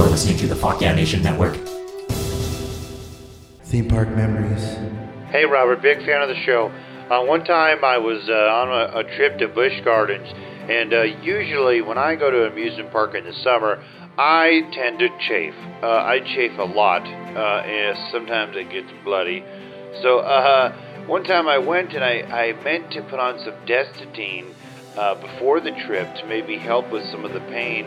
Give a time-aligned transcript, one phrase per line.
[0.00, 1.56] You're listening to the Fuck Yeah Nation Network.
[3.64, 4.64] Theme park memories.
[5.28, 6.72] Hey, Robert, big fan of the show.
[7.10, 10.26] Uh, one time I was uh, on a, a trip to Busch Gardens,
[10.70, 13.84] and uh, usually when I go to an amusement park in the summer,
[14.16, 15.54] I tend to chafe.
[15.82, 19.44] Uh, I chafe a lot, uh, and sometimes it gets bloody.
[20.00, 24.54] So uh, one time I went and I, I meant to put on some Desitin
[24.96, 27.84] uh, before the trip to maybe help with some of the pain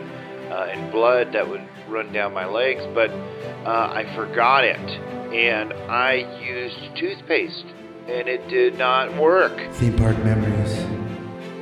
[0.54, 5.72] uh, and blood that would run down my legs, but uh, I forgot it, and
[5.90, 7.66] I used toothpaste,
[8.06, 9.72] and it did not work.
[9.72, 10.72] Theme park memories.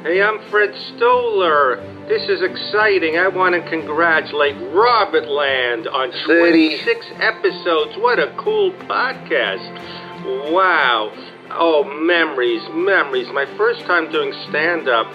[0.03, 1.77] Hey, I'm Fred Stoller.
[2.09, 3.17] This is exciting.
[3.17, 7.97] I want to congratulate Robert Land on 26 episodes.
[7.97, 10.53] What a cool podcast.
[10.53, 11.13] Wow.
[11.51, 13.29] Oh, memories, memories.
[13.33, 15.07] My first time doing stand up,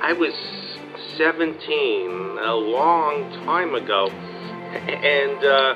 [0.00, 0.32] I was
[1.18, 4.08] 17, a long time ago.
[4.08, 5.74] And uh,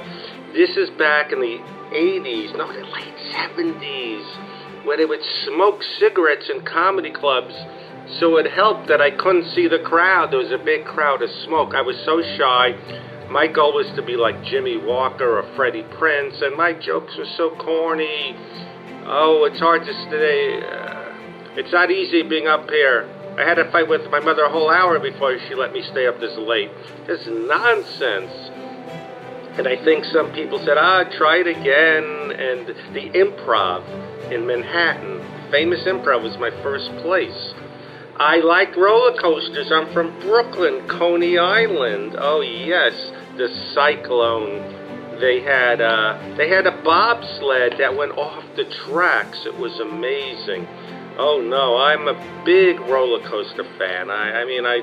[0.53, 1.59] this is back in the
[1.93, 7.55] 80s, no, the late 70s, where they would smoke cigarettes in comedy clubs.
[8.21, 10.31] So it helped that I couldn't see the crowd.
[10.31, 11.75] There was a big crowd of smoke.
[11.75, 13.27] I was so shy.
[13.31, 17.27] My goal was to be like Jimmie Walker or Freddie Prinze, and my jokes were
[17.37, 18.37] so corny.
[19.07, 20.63] Oh, it's hard to stay.
[20.63, 23.11] Uh, it's not easy being up here.
[23.39, 26.07] I had to fight with my mother a whole hour before she let me stay
[26.07, 26.71] up this late.
[27.07, 28.33] This is nonsense.
[29.59, 32.33] And I think some people said, ah, try it again.
[32.33, 37.55] And the improv in Manhattan, famous improv, was my first place.
[38.19, 39.71] I like roller coasters.
[39.71, 42.17] I'm from Brooklyn, Coney Island.
[42.19, 42.95] Oh yes,
[43.37, 45.21] the Cyclone.
[45.21, 49.45] They had uh, they had a bobsled that went off the tracks.
[49.45, 50.67] It was amazing.
[51.19, 54.11] Oh no, I'm a big roller coaster fan.
[54.11, 54.81] I, I mean, I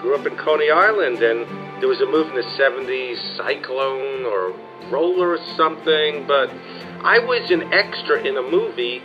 [0.00, 1.44] grew up in Coney Island, and
[1.82, 4.56] there was a move in the '70s, Cyclone or
[4.90, 6.26] Roller or something.
[6.26, 6.48] But
[7.04, 9.02] I was an extra in a movie.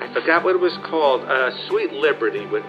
[0.00, 1.22] I forgot what it was called.
[1.22, 2.62] Uh, Sweet Liberty with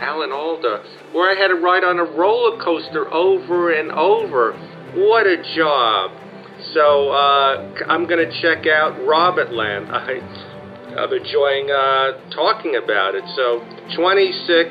[0.00, 4.52] Alan Alda, where I had to ride on a roller coaster over and over.
[4.94, 6.10] What a job!
[6.74, 9.88] So uh, I'm to check out Robert Land.
[9.90, 10.20] I,
[10.96, 13.24] I'm enjoying uh, talking about it.
[13.36, 13.62] So
[13.94, 14.70] 26.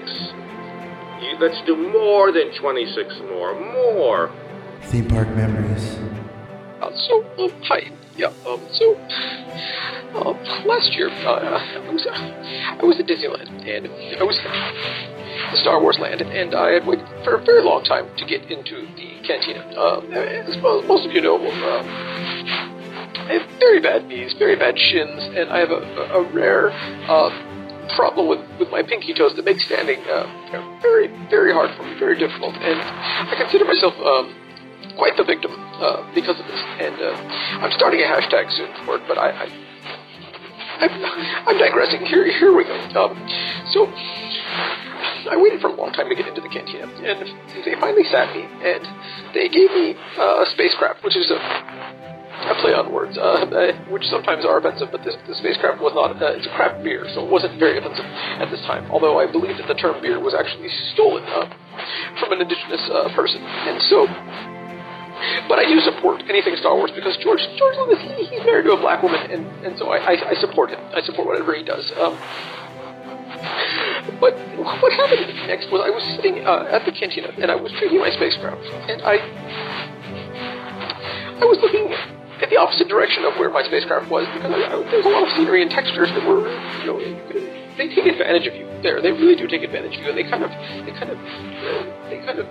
[1.21, 3.59] You, let's do more than 26 more.
[3.59, 4.31] More.
[4.83, 5.97] Theme park memories.
[6.81, 7.91] Uh, so, um, hi.
[8.15, 8.95] Yeah, um, so,
[10.15, 10.35] um,
[10.65, 13.87] last year, uh, I was, uh, I was at Disneyland, and
[14.19, 18.07] I was the Star Wars land, and I had waited for a very long time
[18.17, 19.63] to get into the cantina.
[19.79, 22.38] Um, as most of you know, um,
[23.29, 25.81] I have very bad knees, very bad shins, and I have a,
[26.17, 26.71] a rare
[27.05, 27.29] uh,
[27.95, 30.25] problem with, with my pinky toes that makes standing uh,
[30.81, 32.55] very, very hard for me, very difficult.
[32.55, 34.33] And I consider myself um,
[34.97, 36.61] quite the victim uh, because of this.
[36.81, 37.13] And uh,
[37.61, 39.45] I'm starting a hashtag soon for it, but I, I
[40.79, 40.93] I'm,
[41.53, 42.05] I'm digressing.
[42.05, 42.73] Here, here we go.
[42.97, 43.13] Um,
[43.69, 43.85] so,
[45.29, 47.29] I waited for a long time to get into the cantina, and
[47.63, 48.81] they finally sat me, and
[49.35, 51.37] they gave me uh, a spacecraft, which is a,
[52.47, 53.45] a play on words, uh,
[53.89, 56.15] which sometimes are offensive, but this the spacecraft was not.
[56.21, 58.05] Uh, it's a craft beer, so it wasn't very offensive
[58.39, 58.89] at this time.
[58.91, 61.47] Although I believe that the term beer was actually stolen uh,
[62.19, 64.07] from an indigenous uh, person, and so
[65.47, 68.73] but I do support anything Star Wars because George George Lucas he, he's married to
[68.73, 70.79] a black woman, and, and so I, I, I support him.
[70.95, 71.91] I support whatever he does.
[71.99, 72.15] Um,
[74.19, 74.33] but
[74.81, 77.99] what happened next was I was sitting uh, at the cantina and I was drinking
[77.99, 79.19] my spacecraft, and I
[81.39, 81.87] I was looking
[82.41, 85.23] at the opposite direction of where my spacecraft was because I, I, there's a lot
[85.23, 86.47] of scenery and textures that were
[86.81, 86.97] you know
[87.77, 89.01] they take advantage of you there.
[89.01, 90.51] They really do take advantage of you, and they kind of
[90.85, 91.17] they kind of
[92.09, 92.47] they kind of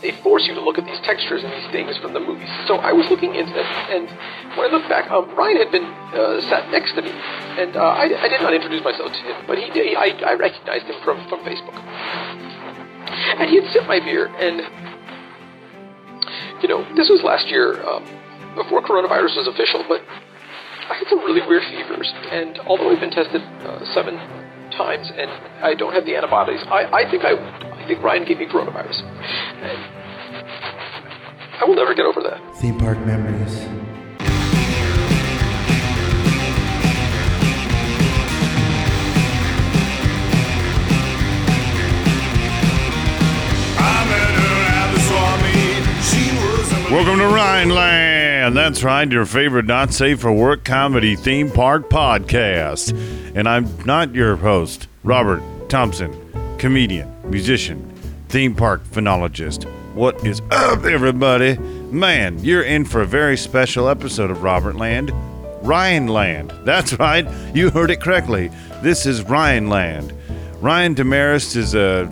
[0.00, 2.48] they force you to look at these textures and these things from the movies.
[2.66, 4.08] So I was looking into it, and
[4.56, 7.80] when I looked back, um, Ryan had been uh, sat next to me, and uh,
[7.80, 9.96] I, I, did not introduce myself to him, but he did.
[9.96, 11.76] I, I recognized him from, from Facebook.
[13.38, 14.60] And he had sipped my beer, and,
[16.62, 18.04] you know, this was last year, um,
[18.56, 20.00] before coronavirus was official, but
[20.88, 24.16] I had some really weird fevers, and although I've been tested uh, seven
[24.72, 25.30] times and
[25.62, 28.98] I don't have the antibodies, I, I think I I think Ryan gave me coronavirus.
[29.62, 29.78] And
[31.60, 32.40] I will never get over that.
[32.56, 33.85] Theme park memories.
[46.88, 48.56] Welcome to Ryan Land.
[48.56, 52.92] That's right, your favorite not safe for work comedy theme park podcast.
[53.34, 56.14] And I'm not your host, Robert Thompson,
[56.58, 57.92] comedian, musician,
[58.28, 59.64] theme park phenologist.
[59.94, 61.58] What is up, everybody?
[61.90, 65.10] Man, you're in for a very special episode of Robert Land.
[65.62, 66.52] Ryan Land.
[66.62, 68.52] That's right, you heard it correctly.
[68.80, 69.70] This is Rhineland.
[69.70, 70.12] Land.
[70.60, 72.06] Ryan Demarest is a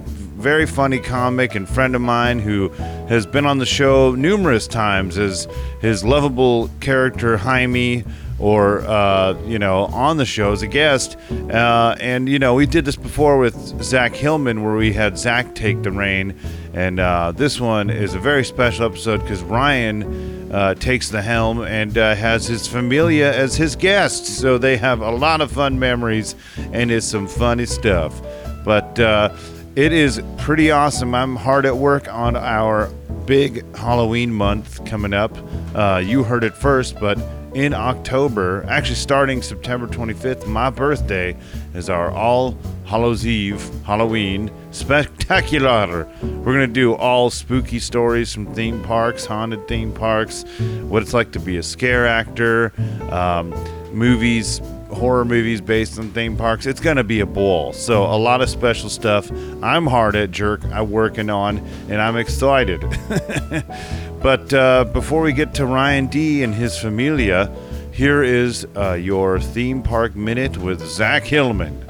[0.44, 2.68] very funny comic and friend of mine who
[3.08, 5.48] has been on the show numerous times as
[5.80, 8.04] his lovable character Jaime
[8.38, 11.16] or uh, you know on the show as a guest.
[11.30, 15.54] Uh, and you know we did this before with zach hillman where we had zach
[15.54, 16.38] take the reign.
[16.74, 21.62] And uh, this one is a very special episode because ryan uh, takes the helm
[21.62, 25.78] and uh, has his familia as his guest so they have a lot of fun
[25.78, 26.34] memories
[26.70, 28.20] and it's some funny stuff.
[28.62, 29.34] But uh,
[29.76, 31.14] it is pretty awesome.
[31.14, 32.88] I'm hard at work on our
[33.26, 35.36] big Halloween month coming up.
[35.74, 37.18] Uh, you heard it first, but
[37.54, 41.36] in October, actually starting September 25th, my birthday,
[41.74, 46.08] is our All Hallows Eve Halloween spectacular.
[46.22, 50.44] We're gonna do all spooky stories from theme parks, haunted theme parks,
[50.82, 52.72] what it's like to be a scare actor,
[53.10, 53.50] um,
[53.92, 54.60] movies
[54.94, 56.66] horror movies based on theme parks.
[56.66, 57.72] It's going to be a ball.
[57.72, 59.30] So a lot of special stuff.
[59.62, 60.64] I'm hard at jerk.
[60.66, 61.58] I'm working on,
[61.88, 62.80] and I'm excited.
[64.22, 67.54] but uh, before we get to Ryan D and his familia,
[67.92, 71.84] here is uh, your theme park minute with Zach Hillman.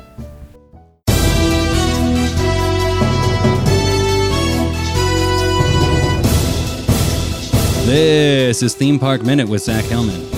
[7.86, 10.33] This is Theme Park Minute with Zach Hillman.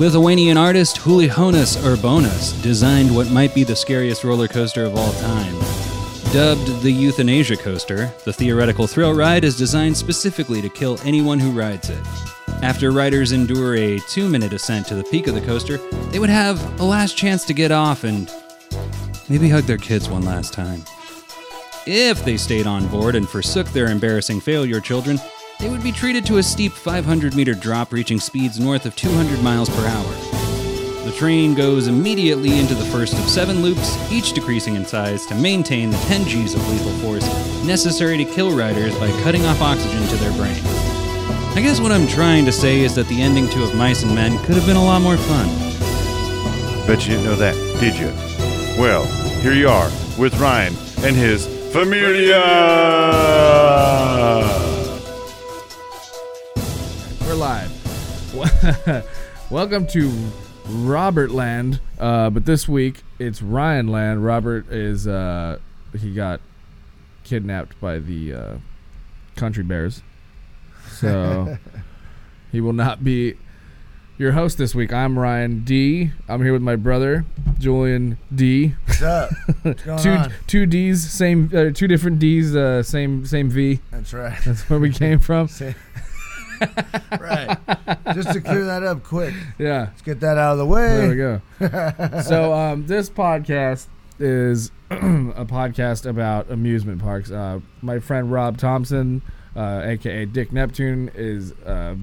[0.00, 5.54] Lithuanian artist Julijonas Urbonas designed what might be the scariest roller coaster of all time.
[6.32, 11.52] Dubbed the Euthanasia Coaster, the theoretical thrill ride is designed specifically to kill anyone who
[11.52, 12.04] rides it.
[12.60, 15.76] After riders endure a two minute ascent to the peak of the coaster,
[16.10, 18.28] they would have a last chance to get off and
[19.28, 20.82] maybe hug their kids one last time.
[21.86, 25.20] If they stayed on board and forsook their embarrassing failure children,
[25.60, 29.42] they would be treated to a steep 500 meter drop reaching speeds north of 200
[29.42, 30.34] miles per hour.
[31.04, 35.34] The train goes immediately into the first of seven loops, each decreasing in size to
[35.34, 37.26] maintain the 10 Gs of lethal force
[37.64, 40.60] necessary to kill riders by cutting off oxygen to their brain.
[41.56, 44.14] I guess what I'm trying to say is that the ending to Of Mice and
[44.14, 45.46] Men could have been a lot more fun.
[46.86, 48.08] Bet you didn't know that, did you?
[48.80, 49.04] Well,
[49.40, 50.74] here you are with Ryan
[51.04, 52.42] and his familia.
[57.34, 59.04] We're live.
[59.50, 60.12] Welcome to
[60.68, 61.80] Robert Land.
[61.98, 64.24] Uh, but this week it's Ryan Land.
[64.24, 65.58] Robert is uh,
[65.98, 66.40] he got
[67.24, 68.54] kidnapped by the uh,
[69.34, 70.02] country bears,
[70.92, 71.58] so
[72.52, 73.34] he will not be
[74.16, 74.92] your host this week.
[74.92, 76.12] I'm Ryan D.
[76.28, 77.24] I'm here with my brother
[77.58, 78.74] Julian D.
[78.86, 79.30] What's up?
[79.62, 80.32] What's two on?
[80.46, 83.80] two D's, same uh, two different D's, uh, same same V.
[83.90, 84.38] That's right.
[84.44, 85.48] That's where we came from.
[85.48, 85.74] Say-
[87.20, 87.58] right.
[88.14, 89.34] Just to clear that up quick.
[89.58, 89.88] Yeah.
[89.90, 90.88] Let's get that out of the way.
[90.88, 92.20] There we go.
[92.22, 93.86] so um, this podcast
[94.18, 97.30] is a podcast about amusement parks.
[97.30, 99.22] Uh, my friend Rob Thompson,
[99.56, 101.96] uh, aka Dick Neptune, is a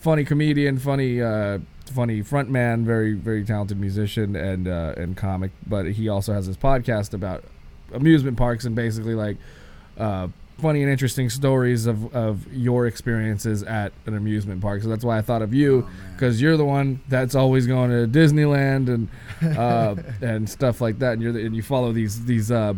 [0.00, 5.52] funny comedian, funny, uh, funny frontman, very, very talented musician and uh, and comic.
[5.66, 7.44] But he also has this podcast about
[7.92, 9.36] amusement parks and basically like.
[9.96, 10.28] Uh,
[10.58, 14.82] funny and interesting stories of, of your experiences at an amusement park.
[14.82, 18.06] So that's why I thought of you because you're the one that's always going to
[18.08, 19.08] Disneyland and
[19.56, 21.14] uh, and stuff like that.
[21.14, 22.74] And you're the, and you follow these these uh,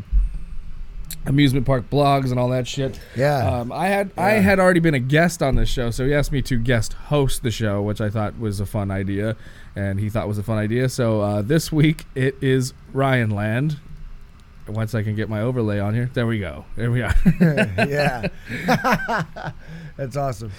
[1.27, 3.01] amusement park blogs and all that shit.
[3.17, 3.61] Yeah.
[3.61, 6.33] Um, I had I had already been a guest on this show, so he asked
[6.33, 9.37] me to guest host the show, which I thought was a fun idea,
[9.75, 10.89] and he thought was a fun idea.
[10.89, 13.79] So uh, this week it is Ryan Land.
[14.73, 16.65] Once I can get my overlay on here, there we go.
[16.77, 17.15] There we are.
[17.41, 18.29] yeah.
[19.97, 20.53] That's awesome.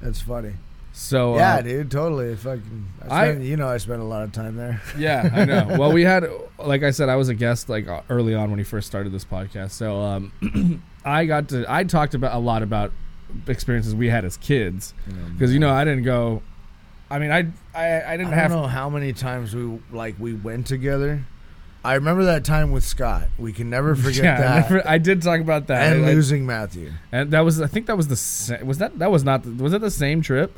[0.00, 0.54] That's funny.
[0.92, 2.34] so yeah, uh, dude, totally.
[2.36, 4.80] Fucking, I- I you know, I spent a lot of time there.
[4.98, 5.76] Yeah, I know.
[5.78, 6.26] well, we had,
[6.58, 9.12] like I said, I was a guest like uh, early on when he first started
[9.12, 9.70] this podcast.
[9.72, 12.92] So um, I got to, I talked about a lot about
[13.46, 14.92] experiences we had as kids
[15.32, 16.42] because you know I didn't go.
[17.10, 18.50] I mean, I I, I I didn't don't have.
[18.50, 21.24] know how many times we like we went together.
[21.82, 23.28] I remember that time with Scott.
[23.38, 24.70] We can never forget yeah, I, that.
[24.70, 26.92] never- I did talk about that, and I- losing Matthew.
[27.12, 29.72] and that was I think that was the was that that was not the, was
[29.72, 30.56] that the same trip?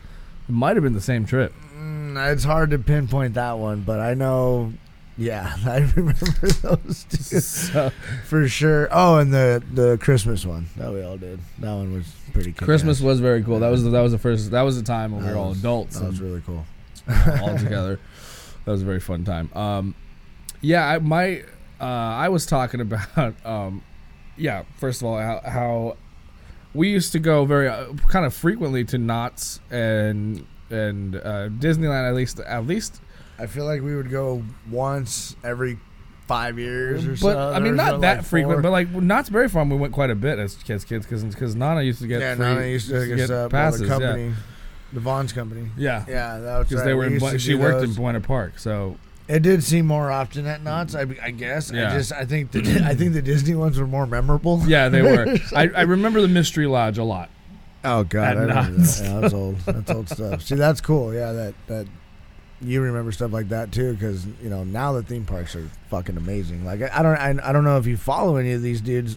[0.48, 1.52] It might have been the same trip.
[1.78, 4.72] Mm, it's hard to pinpoint that one, but I know.
[5.18, 6.24] Yeah, I remember
[6.62, 7.90] those two So,
[8.26, 8.88] for sure.
[8.90, 11.38] Oh, and the the Christmas one that we all did.
[11.60, 12.50] That one was pretty.
[12.52, 12.64] kick-ass.
[12.66, 13.60] Christmas was very cool.
[13.60, 15.40] That was the, that was the first that was the time when we That were
[15.40, 16.00] all adults.
[16.00, 16.64] That was really cool.
[17.40, 18.00] all together.
[18.64, 19.50] That was a very fun time.
[19.54, 19.94] Um,
[20.62, 21.42] yeah, I, my
[21.80, 23.82] uh, I was talking about um,
[24.36, 24.62] yeah.
[24.78, 25.96] First of all, how, how
[26.74, 32.08] we used to go very uh, kind of frequently to Knott's and and uh, Disneyland
[32.08, 33.00] at least at least.
[33.38, 35.78] I feel like we would go once every
[36.28, 37.52] five years or But so.
[37.52, 38.56] I mean, not that like frequent.
[38.56, 38.62] four.
[38.62, 41.54] But like Knott's Berry Farm, we went quite a bit as kids, kids, because because
[41.56, 43.80] Nana used to get yeah, free, Nana used to get get uh, passes.
[43.80, 44.32] the company,
[44.92, 45.68] the Vaughn's company.
[45.76, 46.86] Yeah, Yeah, that was because right.
[46.86, 47.00] they were.
[47.00, 47.88] We In, used to she do worked those.
[47.96, 48.96] in Buena Park, so
[49.28, 51.70] It did seem more often at Knott's, I, I guess.
[51.70, 51.90] Yeah.
[51.92, 54.60] I just I think the I think the Disney ones were more memorable.
[54.66, 55.36] yeah, they were.
[55.56, 57.30] I, I remember the Mystery Lodge a lot.
[57.84, 59.00] Oh God, At I remember Knott's.
[59.00, 59.06] that.
[59.08, 59.56] Yeah, that's old.
[59.60, 60.42] That's old stuff.
[60.42, 61.14] See, that's cool.
[61.14, 61.86] Yeah, that that
[62.60, 66.16] you remember stuff like that too, because you know now the theme parks are fucking
[66.16, 66.64] amazing.
[66.64, 69.16] Like I, I don't I, I don't know if you follow any of these dudes,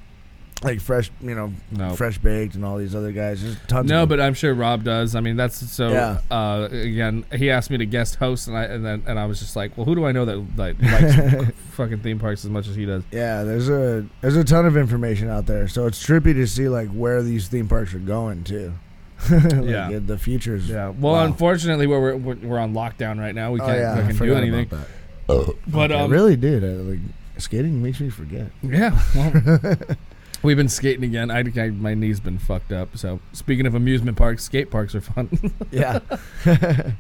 [0.63, 1.95] like fresh you know No.
[1.95, 3.43] fresh baked and all these other guys.
[3.43, 3.89] There's tons.
[3.89, 5.13] No, but I'm sure Rob does.
[5.15, 5.89] I mean, that's so.
[5.91, 6.19] Yeah.
[6.31, 9.39] Uh, again, he asked me to guest host, and I and then and I was
[9.39, 12.67] just like, well, who do I know that like likes fucking theme parks as much
[12.67, 13.03] as he does?
[13.11, 16.69] Yeah, there's a there's a ton of information out there, so it's trippy to see
[16.69, 18.73] like where these theme parks are going to.
[19.29, 19.99] Like, Yeah.
[20.05, 20.67] the futures.
[20.69, 20.89] Yeah.
[20.89, 21.25] Well, Wow.
[21.25, 23.51] unfortunately, we're, we're we're on lockdown right now.
[23.51, 24.65] We Oh, can't yeah, I fucking do anything.
[24.67, 24.87] about
[25.27, 25.55] that.
[25.67, 26.63] But I um, really did.
[26.63, 26.99] I, like
[27.37, 28.47] skating makes me forget.
[28.61, 28.99] Yeah.
[29.15, 29.75] Well,
[30.43, 31.29] we've been skating again.
[31.31, 32.97] I, I my knee's been fucked up.
[32.97, 35.29] So speaking of amusement parks, skate parks are fun.
[35.71, 35.99] Yeah.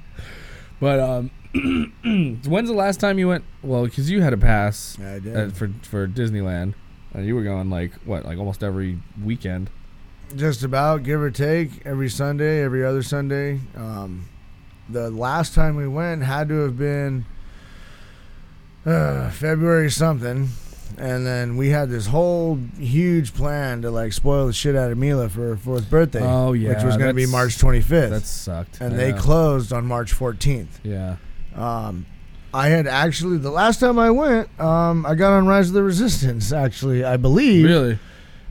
[0.79, 1.31] but um,
[2.45, 3.43] when's the last time you went?
[3.61, 5.35] Well, because you had a pass I did.
[5.35, 6.73] uh, for for Disneyland,
[7.13, 9.69] and you were going like what, like almost every weekend.
[10.35, 13.59] Just about, give or take, every Sunday, every other Sunday.
[13.75, 14.27] Um,
[14.89, 17.25] the last time we went had to have been
[18.85, 20.49] uh, February something,
[20.97, 24.97] and then we had this whole huge plan to like spoil the shit out of
[24.97, 26.21] Mila for her fourth birthday.
[26.23, 28.79] Oh, yeah, which was going to be March 25th, That sucked.
[28.81, 30.67] and I they closed on March 14th.
[30.83, 31.17] Yeah.
[31.55, 32.05] Um,
[32.53, 35.83] I had actually the last time I went, um, I got on Rise of the
[35.83, 36.51] Resistance.
[36.53, 37.65] Actually, I believe.
[37.65, 37.99] Really?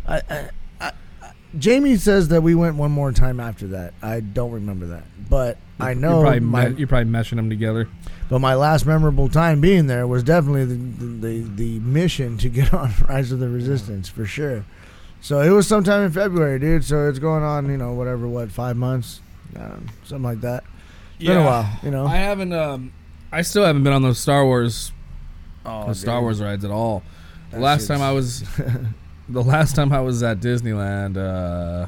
[0.07, 0.93] I, I, I,
[1.59, 3.95] Jamie says that we went one more time after that.
[4.03, 6.69] I don't remember that, but I know you're probably, my.
[6.69, 7.89] me- you're probably meshing them together.
[8.35, 12.75] But my last memorable time being there was definitely the, the the mission to get
[12.75, 14.64] on Rise of the Resistance for sure.
[15.21, 16.83] So it was sometime in February, dude.
[16.83, 19.21] So it's going on, you know, whatever, what, five months,
[19.55, 20.64] um, something like that.
[21.14, 22.07] It's been a while, you know.
[22.07, 22.53] I haven't.
[22.53, 22.93] Um,
[23.31, 24.91] I still haven't been on those Star Wars,
[25.64, 26.21] oh, those Star.
[26.21, 27.05] Wars rides at all.
[27.53, 28.43] The last time I was,
[29.29, 31.87] the last time I was at Disneyland, uh,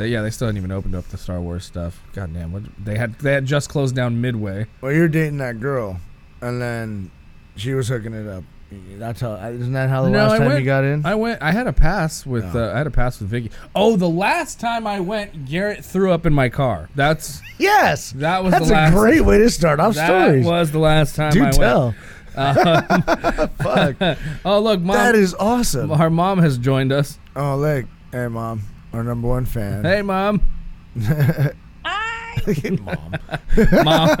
[0.00, 2.02] they, yeah, they still hadn't even opened up the Star Wars stuff.
[2.14, 4.66] God damn, what they had they had just closed down midway.
[4.80, 6.00] Well, you're dating that girl,
[6.40, 7.10] and then
[7.56, 8.44] she was hooking it up.
[8.98, 9.34] That's how.
[9.34, 11.04] Isn't that how the No, last I time went- you got in?
[11.04, 11.42] I went.
[11.42, 12.54] I had a pass with.
[12.56, 12.64] Oh.
[12.70, 13.50] Uh, I had a pass with Vicky.
[13.74, 16.88] Oh, the last time I went, Garrett threw up in my car.
[16.94, 18.94] That's yes, that was that's the a last.
[18.94, 20.46] great way to start off that stories.
[20.46, 21.84] was the last time Do I tell.
[21.86, 21.96] went.
[23.58, 23.96] Fuck,
[24.44, 24.96] Oh look, mom.
[24.96, 25.90] that is awesome.
[25.90, 27.18] Our mom has joined us.
[27.34, 29.84] Oh, look, hey mom, our number one fan.
[29.84, 30.42] Hey, mom.
[30.94, 31.52] mom.
[33.84, 34.20] mom.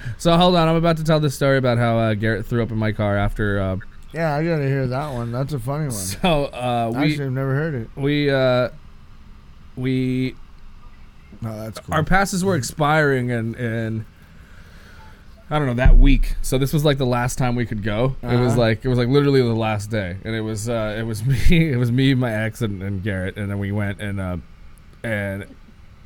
[0.18, 2.70] so hold on, I'm about to tell this story about how uh, Garrett threw up
[2.70, 3.60] in my car after.
[3.60, 3.76] Uh,
[4.12, 5.32] Yeah, I gotta hear that one.
[5.32, 5.92] That's a funny one.
[5.92, 7.90] so uh, we Actually, I've never heard it.
[7.96, 8.68] we uh,
[9.76, 10.34] we
[11.40, 11.94] No, that's cool.
[11.94, 14.04] our passes were expiring and and
[15.50, 16.36] I don't know that week.
[16.42, 18.16] So this was like the last time we could go.
[18.22, 18.60] It was Uh-huh.
[18.60, 21.70] like it was like literally the last day, and it was uh, it was me,
[21.72, 24.36] it was me, my ex, and, and Garrett, and then we went and uh,
[25.02, 25.46] and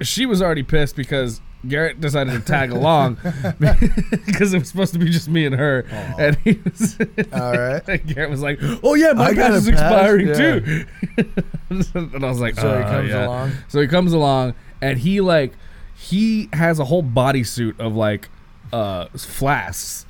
[0.00, 1.40] she was already pissed because.
[1.66, 3.14] Garrett decided to tag along
[3.58, 5.80] because it was supposed to be just me and her,
[6.16, 6.96] and he was.
[7.32, 7.82] All right.
[7.88, 10.34] and Garrett was like, "Oh yeah, my pass is expiring yeah.
[10.34, 10.84] too,"
[11.18, 13.52] and I was like, So he "Uh, comes yeah." along.
[13.66, 15.52] So he comes along and he like
[15.96, 18.28] he has a whole bodysuit of like
[18.72, 20.06] uh flasks.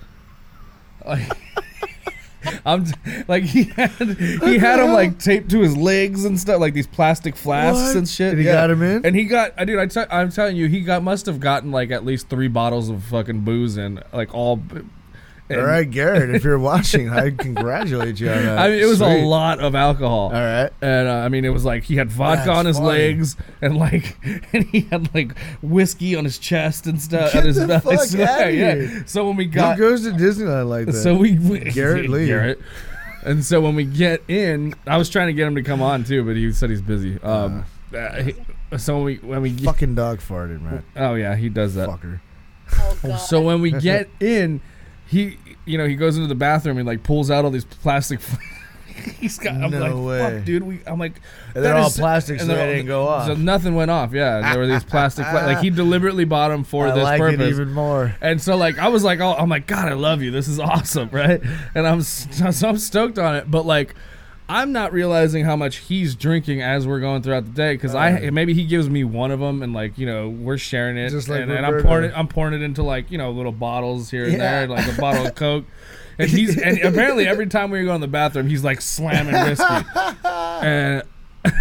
[1.07, 1.27] Like
[2.65, 2.93] I'm t-
[3.27, 6.87] like he had he had him like taped to his legs and stuff like these
[6.87, 7.97] plastic flasks What?
[7.97, 8.31] and shit.
[8.31, 9.05] And he got 'em in?
[9.05, 9.53] and he got.
[9.57, 12.29] I dude, I t- I'm telling you, he got must have gotten like at least
[12.29, 14.61] three bottles of fucking booze in like all.
[15.51, 18.59] And- All right, Garrett, if you're watching, I congratulate you on that.
[18.59, 19.23] I mean, it was Sweet.
[19.23, 20.27] a lot of alcohol.
[20.27, 20.71] All right.
[20.83, 22.89] And uh, I mean, it was like he had vodka That's on his funny.
[22.89, 24.17] legs, and like,
[24.53, 27.33] and he had like whiskey on his chest and stuff.
[27.33, 27.81] Get at his the belly.
[27.97, 28.75] fuck So, outta yeah.
[28.75, 29.05] here.
[29.07, 30.93] So when we Who got, goes to Disneyland like that?
[30.93, 32.27] so we, we Garrett Lee.
[32.27, 32.61] Garrett.
[33.25, 36.05] And so when we get in, I was trying to get him to come on
[36.05, 37.21] too, but he said he's busy.
[37.23, 37.65] Um,
[37.95, 38.35] uh, he-
[38.77, 40.85] so when we when we get, fucking dog farted, man.
[40.97, 41.89] oh yeah, he does that.
[41.89, 42.21] Fucker.
[43.19, 44.61] So when we get in,
[45.09, 48.21] he you know he goes into the bathroom and like pulls out all these plastic.
[49.21, 49.55] He's got.
[49.55, 50.19] I'm No like, way.
[50.39, 50.63] fuck, dude.
[50.65, 50.81] We.
[50.85, 51.21] I'm like,
[51.55, 53.27] And they're all plastic, so and they didn't go off.
[53.29, 54.13] So nothing went off.
[54.13, 55.25] Yeah, there were these plastic.
[55.25, 57.49] Pla- like he deliberately bought them for I this like purpose.
[57.49, 58.17] even more.
[58.21, 60.33] And so like I was like, oh, I'm like, God, I love you.
[60.33, 61.41] This is awesome, right?
[61.77, 63.49] And I'm so I'm stoked on it.
[63.49, 63.95] But like,
[64.51, 68.31] I'm not realizing how much he's drinking as we're going throughout the day because I
[68.31, 71.29] maybe he gives me one of them and like you know we're sharing it Just
[71.29, 71.89] like and, and I'm Roberto.
[71.89, 74.39] pouring it I'm pouring it into like you know little bottles here and Yeah.
[74.39, 75.65] there like a bottle of Coke
[76.19, 79.65] and he's and apparently every time we go in the bathroom he's like slamming whiskey
[80.25, 81.03] and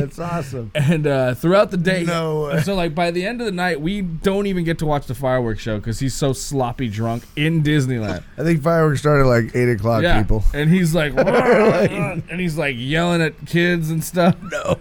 [0.00, 0.70] That's awesome.
[0.74, 2.60] and uh, throughout the day No way.
[2.62, 5.14] so like by the end of the night we don't even get to watch the
[5.14, 8.22] fireworks show because he's so sloppy drunk in Disneyland.
[8.36, 10.02] I think fireworks started like eight o'clock.
[10.02, 10.44] yeah, People.
[10.54, 14.36] and he's like, and he's like yelling at kids and stuff.
[14.50, 14.78] No.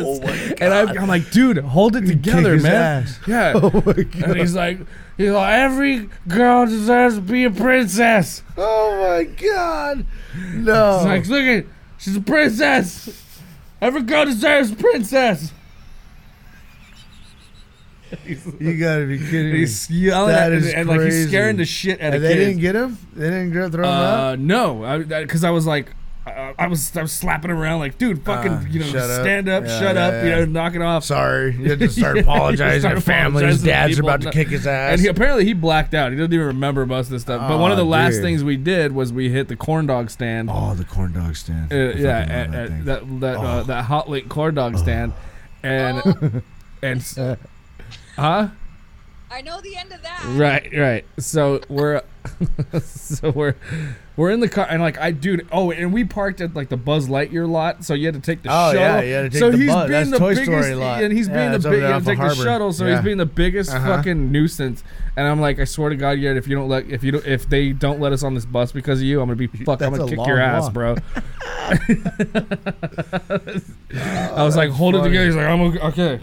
[0.00, 0.54] Oh my god.
[0.60, 3.02] And I'm, I'm like, dude, hold it together, man.
[3.02, 3.18] ass.
[3.26, 3.52] Yeah.
[3.56, 4.22] Oh my god.
[4.30, 4.78] And he's like,
[5.16, 8.44] he's like, every girl deserves to be a princess.
[8.56, 10.06] oh my god.
[10.52, 10.98] No.
[10.98, 11.64] He's like, look at,
[11.98, 13.24] she's a princess.
[13.80, 15.52] Every girl deserves a princess.
[18.58, 19.58] you gotta be kidding me.
[19.58, 21.28] He's yelling That at, is and, and like he's crazy.
[21.28, 22.46] scaring the shit out of And they kids.
[22.46, 22.98] didn't get him.
[23.14, 23.92] They didn't get throw him Uh,
[24.32, 24.38] out.
[24.38, 25.92] no, because I, was like,
[26.28, 29.10] uh, I was I was slapping him around like, dude, fucking, Ah, you know, shut
[29.10, 29.20] up.
[29.22, 30.38] stand up, Yeah, shut yeah, up, you yeah.
[30.40, 31.04] know, knock it off.
[31.04, 33.62] Sorry, you had to start apologizing start to families.
[33.62, 34.08] Dad's people.
[34.08, 34.92] about to kick his ass.
[34.92, 36.12] And he, apparently he blacked out.
[36.12, 37.48] He doesn't even remember most of the stuff.
[37.48, 40.10] But one of Aw, the last things we did was we hit the corn dog
[40.10, 40.50] stand.
[40.52, 41.72] oh, the corn dog stand.
[41.72, 42.84] Uh, yeah, fucking at, that at thing.
[42.84, 43.62] that that, uh, Oh.
[43.64, 45.12] that hot link corn dog stand,
[45.62, 46.42] and
[46.82, 47.18] and s-
[48.16, 48.48] huh?
[49.30, 50.24] I know the end of that.
[50.28, 51.04] Right, right.
[51.18, 52.02] So we're
[52.82, 53.54] so we're
[54.16, 56.76] we're in the car and like I dude oh and we parked at like the
[56.76, 58.80] Buzz Lightyear lot so you had to take the Oh, shuttle.
[58.80, 60.74] yeah, you had to take so the he's Buzz- being that's the Toy biggest Story
[60.74, 61.02] lot.
[61.02, 62.86] and he's Yeah, being the big you off have to of take the shuttle so
[62.86, 62.94] Yeah.
[62.96, 63.96] he's being the biggest Uh-huh.
[63.96, 64.82] fucking nuisance
[65.16, 67.26] and I'm like I swear to God Yet if you don't let if you don't
[67.26, 69.80] if they don't let us on this bus because of you I'm gonna be fuck
[69.82, 70.72] I'm gonna kick your ass walk.
[70.74, 70.96] bro.
[73.94, 76.20] I was like hold it together he's like I'm okay.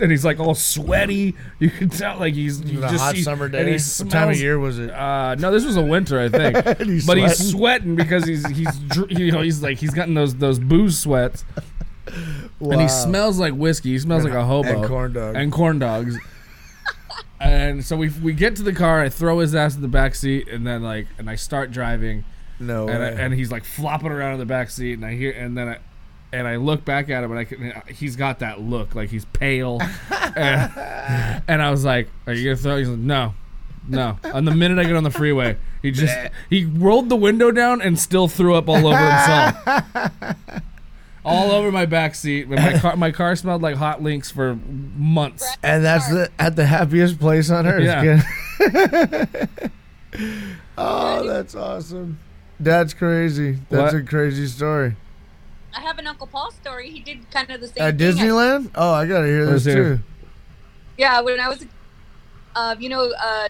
[0.00, 1.34] and he's like all sweaty.
[1.58, 3.78] You can tell like he's you just hot see- summer And day.
[3.78, 4.90] he What time of year was it?
[4.90, 6.78] Uh, no, this was a winter, I think.
[6.82, 7.50] He's but he's sweating?
[7.50, 8.80] sweating because he's he's
[9.10, 11.44] you know he's like he's gotten those those booze sweats,
[12.60, 13.90] and he smells like whiskey.
[13.90, 15.36] He smells like a hobo and corn dog.
[15.36, 16.18] and corn dogs.
[17.40, 19.02] and so we we get to the car.
[19.02, 22.24] I throw his ass in the back seat, and then like and I start driving
[22.58, 25.32] no and, I, and he's like flopping around in the back seat, and I hear,
[25.32, 25.78] and then I,
[26.32, 29.24] and I look back at him, and I can, he's got that look, like he's
[29.26, 29.80] pale,
[30.36, 33.34] and, and I was like, "Are you gonna throw?" He's like, "No,
[33.88, 36.16] no." And the minute I get on the freeway, he just
[36.50, 40.62] he rolled the window down and still threw up all over himself.
[41.26, 42.50] All over my back seat.
[42.50, 45.56] My car, my car smelled like hot links for months.
[45.62, 47.82] and that's the at the happiest place on earth.
[47.82, 48.20] Yeah.
[50.78, 52.18] oh, that's awesome.
[52.60, 53.52] That's crazy.
[53.70, 54.02] That's What?
[54.02, 54.96] a crazy story.
[55.74, 56.90] I have an Uncle Paul story.
[56.90, 58.06] He did kind of the same At thing.
[58.08, 58.70] I- Disneyland?
[58.74, 59.96] Oh, I gotta hear Let's this hear.
[59.96, 60.02] too.
[60.98, 61.64] Yeah, when I was,
[62.54, 63.48] uh, you know, uh,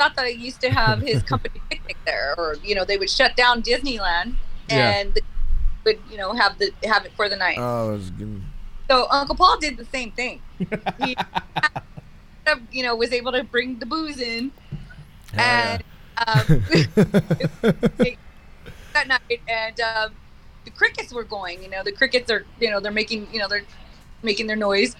[0.00, 3.10] thought that I used to have his company picnic there, or you know, they would
[3.10, 4.34] shut down Disneyland
[4.68, 4.90] Yeah.
[4.96, 5.20] and they
[5.84, 7.58] would, you know, have the have it for the night.
[7.58, 8.40] Oh, was good.
[8.90, 10.40] so Uncle Paul did the same thing.
[10.98, 11.16] He,
[12.72, 14.50] you know, was able to bring the booze in,
[15.34, 15.82] and
[16.26, 16.44] um,
[18.94, 20.12] that night, and um,
[20.64, 21.62] the crickets were going.
[21.62, 23.64] You know, the crickets are, you know, they're making, you know, they're
[24.22, 24.96] making their noise,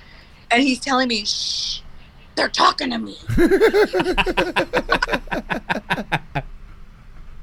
[0.51, 1.81] and he's telling me, "Shh,
[2.41, 3.17] they're talking to me."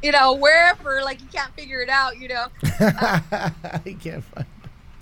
[0.02, 2.18] you know, wherever, like he can't figure it out.
[2.18, 2.48] You know,
[3.84, 4.46] he can't find.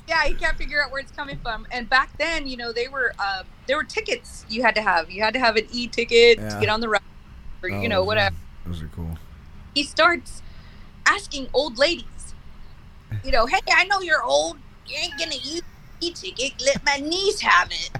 [0.08, 1.66] yeah, he can't figure out where it's coming from.
[1.72, 5.10] And back then, you know, they were uh, there were tickets you had to have.
[5.10, 6.50] You had to have an e-ticket Yeah.
[6.50, 7.02] to get on the ride,
[7.64, 8.36] or you Oh, know, whatever.
[8.66, 9.18] Those are cool.
[9.74, 10.42] He starts
[11.08, 12.34] asking old ladies,
[13.24, 14.58] you know, hey, I know you're old.
[14.88, 15.62] You ain't gonna use
[16.00, 16.54] the e-ticket.
[16.66, 17.92] Let my niece have it.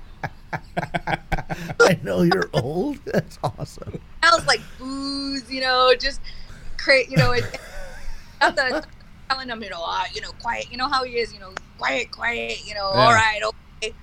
[1.82, 3.00] I know you're old.
[3.06, 4.00] That's awesome.
[4.24, 6.22] Smells like booze, you know, just
[6.78, 7.44] cra- you know, it,
[8.42, 8.86] not that
[9.30, 10.72] telling him, you know, ah, you know, quiet.
[10.72, 12.66] You know how he is, you know, quiet, quiet.
[12.66, 13.06] You know, Yeah.
[13.06, 13.42] all right,
[13.82, 13.94] okay.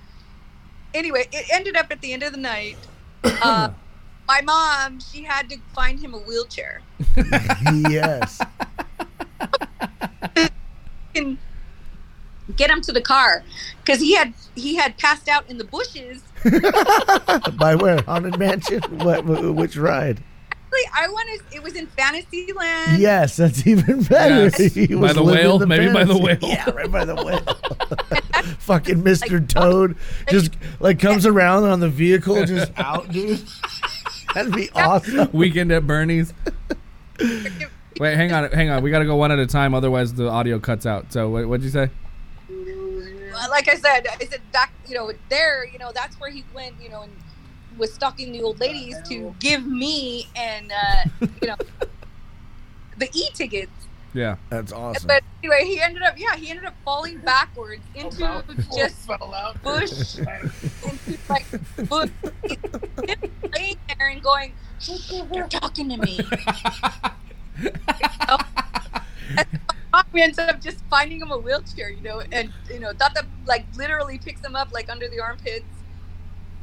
[0.93, 2.77] Anyway, it ended up at the end of the night.
[3.23, 3.69] Uh,
[4.27, 6.81] my mom, she had to find him a wheelchair.
[7.89, 8.39] yes.
[11.15, 11.37] and
[12.57, 13.43] get him to the car
[13.79, 16.23] because he had he had passed out in the bushes.
[17.57, 18.01] By where?
[18.03, 18.81] Haunted Mansion?
[18.99, 19.25] What?
[19.25, 20.21] Which ride?
[20.75, 21.55] Actually, I want to.
[21.55, 22.99] It was in Fantasyland.
[22.99, 24.43] Yes, that's even better.
[24.45, 24.57] Yes.
[24.75, 25.57] By the living whale?
[25.59, 26.23] the Maybe by the fantasy.
[26.23, 26.37] whale.
[26.41, 27.39] Yeah, right by the whale.
[28.59, 29.39] Fucking Mr.
[29.39, 29.95] Like, Toad
[30.29, 33.41] just like comes around on the vehicle, just out, dude.
[34.33, 35.29] That'd be awesome.
[35.31, 36.33] Weekend at Bernie's.
[37.19, 38.81] Wait, hang on, hang on.
[38.81, 41.13] We got to go one at a time, otherwise the audio cuts out.
[41.13, 41.89] So what, what'd you say?
[43.33, 44.73] Well, Like I said, I said back.
[44.87, 45.65] You know, there.
[45.65, 46.75] You know, that's where he went.
[46.81, 47.13] You know, and
[47.77, 51.03] was stalking the old ladies to give me and uh,
[51.41, 51.55] you know
[52.97, 53.71] the e-tickets.
[54.13, 54.35] Yeah.
[54.49, 55.07] That's awesome.
[55.07, 58.43] But anyway, he ended up, yeah, he ended up falling backwards into
[58.75, 59.07] just
[59.63, 61.45] bush, into like
[61.89, 62.09] bush,
[63.03, 64.53] Him laying there and going,
[65.31, 66.19] "They're talking to me."
[70.13, 73.65] we ended up just finding him a wheelchair, you know, and you know, Tata like
[73.75, 75.65] literally picks him up like under the armpits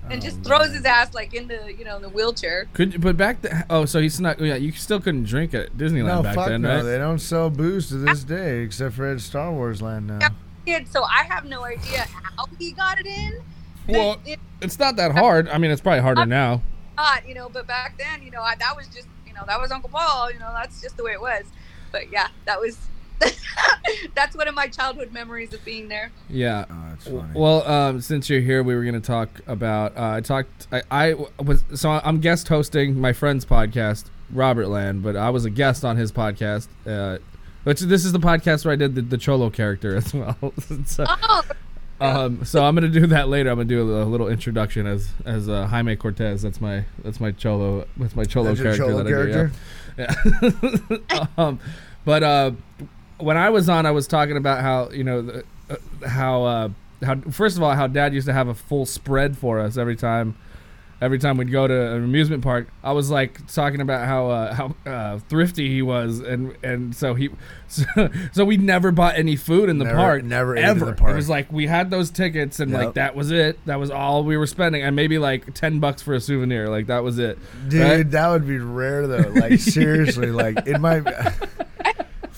[0.09, 0.75] and Oh, just throws man.
[0.77, 2.67] his ass like in the you know in the wheelchair.
[2.73, 3.65] Could you- but back then?
[3.71, 6.63] Oh, so he's not Yeah, you still couldn't drink at Disneyland No, back fuck then,
[6.63, 6.77] no.
[6.77, 6.83] right?
[6.83, 10.29] They don't sell booze to this day except for at Star Wars Land now.
[10.67, 13.43] Kid, so I have no idea how he got it in.
[13.89, 15.49] Well, it, it's not that hard.
[15.49, 16.63] I mean, it's probably harder now.
[16.97, 19.59] not, you know, but back then, you know, I, that was just, you know, that
[19.61, 21.45] was Uncle Paul, you know, that's just the way it was.
[21.93, 22.77] But yeah, that was,
[24.15, 26.11] that's one of my childhood memories of being there.
[26.29, 26.65] Yeah.
[26.71, 27.33] Oh, that's funny.
[27.35, 29.97] Well, um, since you're here, we were going to talk about.
[29.97, 30.69] Uh, I talked.
[30.73, 35.45] I, I was so I'm guest hosting my friend's podcast, Robert Land, but I was
[35.45, 36.69] a guest on his podcast.
[36.87, 37.19] Uh,
[37.65, 40.55] which this is the podcast where I did the, the Cholo character as well.
[40.87, 41.43] so, Oh,
[42.25, 43.51] um, so I'm gonna do that later.
[43.51, 46.41] I'm gonna do a, little introduction as as uh, Jaime Cortez.
[46.41, 47.87] That's my that's my Cholo.
[47.99, 48.87] That's my Cholo That's your character.
[48.87, 49.51] Cholo that
[49.99, 51.05] I do, yeah.
[51.11, 51.27] Yeah.
[51.37, 51.61] um,
[52.07, 52.53] but uh,
[53.21, 56.69] when I was on, I was talking about how you know the, uh, how uh,
[57.05, 59.97] how first of all how Dad used to have a full spread for us every
[59.97, 60.37] time.
[61.03, 64.55] Every time we'd go to an amusement park, I was like talking about how uh,
[64.55, 67.31] how uh, thrifty he was, and and so he,
[67.69, 67.85] so,
[68.33, 70.85] so we never bought any food in the Never- park, never ate in ever.
[70.85, 71.13] the park.
[71.13, 73.59] It was like we had those tickets, and like that was it.
[73.65, 76.69] That was all we were spending, and maybe like ten bucks for a souvenir.
[76.69, 77.39] Like that was it.
[77.69, 78.11] Dude, Right?
[78.11, 79.31] that would be rare though.
[79.31, 81.05] Like seriously, like it might.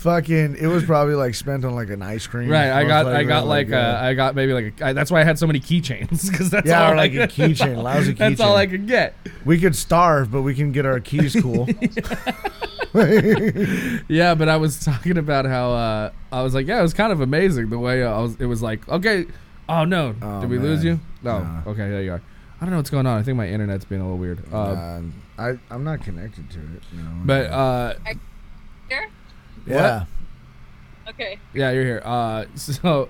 [0.03, 2.49] fucking, it was probably like spent on like an ice cream.
[2.51, 5.11] Right, I got, I got like, uh, uh, I got maybe like, a, I, that's
[5.11, 7.77] why I had so many keychains because that's Yeah, all or like I a keychain,
[7.83, 8.57] lousy That's all.
[8.57, 9.15] I could get.
[9.45, 11.67] we could starve, but we can get our keys cool.
[14.09, 17.13] Yeah, but I was talking about how uh, I was like, yeah, it was kind
[17.13, 18.37] of amazing the way I was.
[18.39, 19.25] It was like, okay,
[19.69, 21.01] oh no, Oh, did we lose you?
[21.23, 21.63] No, Nah.
[21.69, 22.23] okay, there you are.
[22.61, 23.19] I don't know what's going on.
[23.19, 24.43] I think my internet's being a little weird.
[24.53, 26.83] Uh, Um, I I'm not connected to it.
[26.93, 27.03] No.
[27.25, 27.95] but uh,
[29.67, 29.77] here?
[29.77, 30.05] yeah,
[31.09, 31.39] Okay.
[31.53, 32.03] Yeah, you're here.
[32.05, 33.09] Uh, so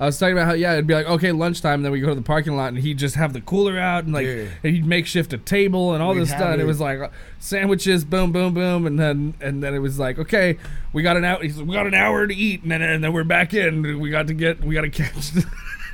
[0.00, 1.82] I was talking about how yeah, it'd be like okay, lunchtime.
[1.82, 4.12] Then we go to the parking lot, and he'd just have the cooler out, and
[4.12, 4.50] like Dude.
[4.64, 6.54] and he'd makeshift a table and all We'd this stuff.
[6.54, 7.08] It it- was like uh,
[7.38, 10.58] sandwiches, boom, boom, boom, and then and then it was like okay,
[10.92, 11.40] we got an hour.
[11.42, 14.00] He's like, we got an hour to eat, and then and then we're back in.
[14.00, 15.30] We got to get, we got to catch.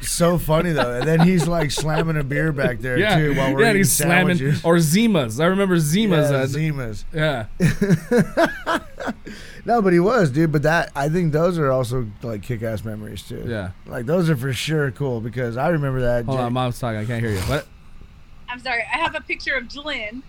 [0.01, 0.99] The, so funny though.
[0.99, 3.81] And then he's like slamming a beer back there yeah, too while we're yeah, eating
[3.81, 4.65] he's slamming sandwiches.
[4.65, 5.41] or Zimas.
[5.41, 6.31] I remember Zimas.
[6.31, 7.05] yeah, Zimas.
[7.13, 8.83] yeah,
[9.65, 10.51] No, but he was, dude.
[10.53, 13.45] But that I think those are also like kick-ass memories too.
[13.47, 13.73] yeah.
[13.87, 16.25] like those are for sure cool because I remember that.
[16.25, 16.99] Hold Jay- on, mom's talking.
[17.01, 17.41] I can't hear you.
[17.41, 17.67] What?
[18.49, 18.83] I'm sorry.
[18.93, 20.23] I have a picture of Julian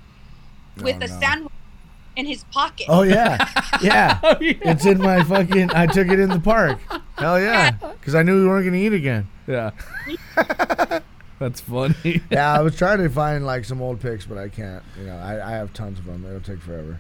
[0.80, 1.20] oh, with Oh, a no.
[1.20, 1.54] sandwich
[2.18, 2.88] in his pocket.
[2.90, 3.38] Oh yeah,
[3.82, 4.20] yeah.
[4.24, 4.54] Oh, yeah.
[4.62, 5.72] It's in my fucking.
[5.72, 6.80] I took it in the park.
[7.18, 9.28] Hell yeah, because I knew we weren't gonna eat again.
[9.50, 9.72] Yeah.
[11.40, 12.22] That's funny.
[12.30, 14.84] Yeah, I was trying to find like some old pics, but I can't.
[15.00, 16.24] You know, I, I have tons of them.
[16.26, 17.00] It'll take forever.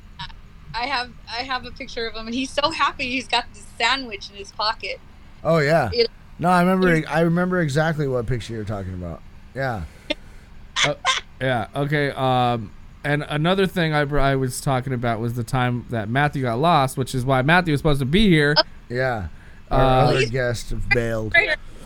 [0.73, 3.65] I have I have a picture of him, and he's so happy he's got this
[3.77, 4.99] sandwich in his pocket.
[5.43, 5.89] Oh yeah.
[5.93, 6.09] It-
[6.39, 7.01] No, I remember.
[7.09, 9.21] I remember exactly what picture you're talking about.
[9.55, 9.83] Yeah.
[11.41, 11.67] Yeah.
[11.73, 12.11] Okay.
[12.11, 12.71] Um,
[13.03, 16.97] and another thing I, I was talking about was the time that Matthew got lost,
[16.97, 18.55] which is why Matthew was supposed to be here.
[18.89, 19.27] Yeah.
[19.71, 21.33] Our Uh, other guest bailed.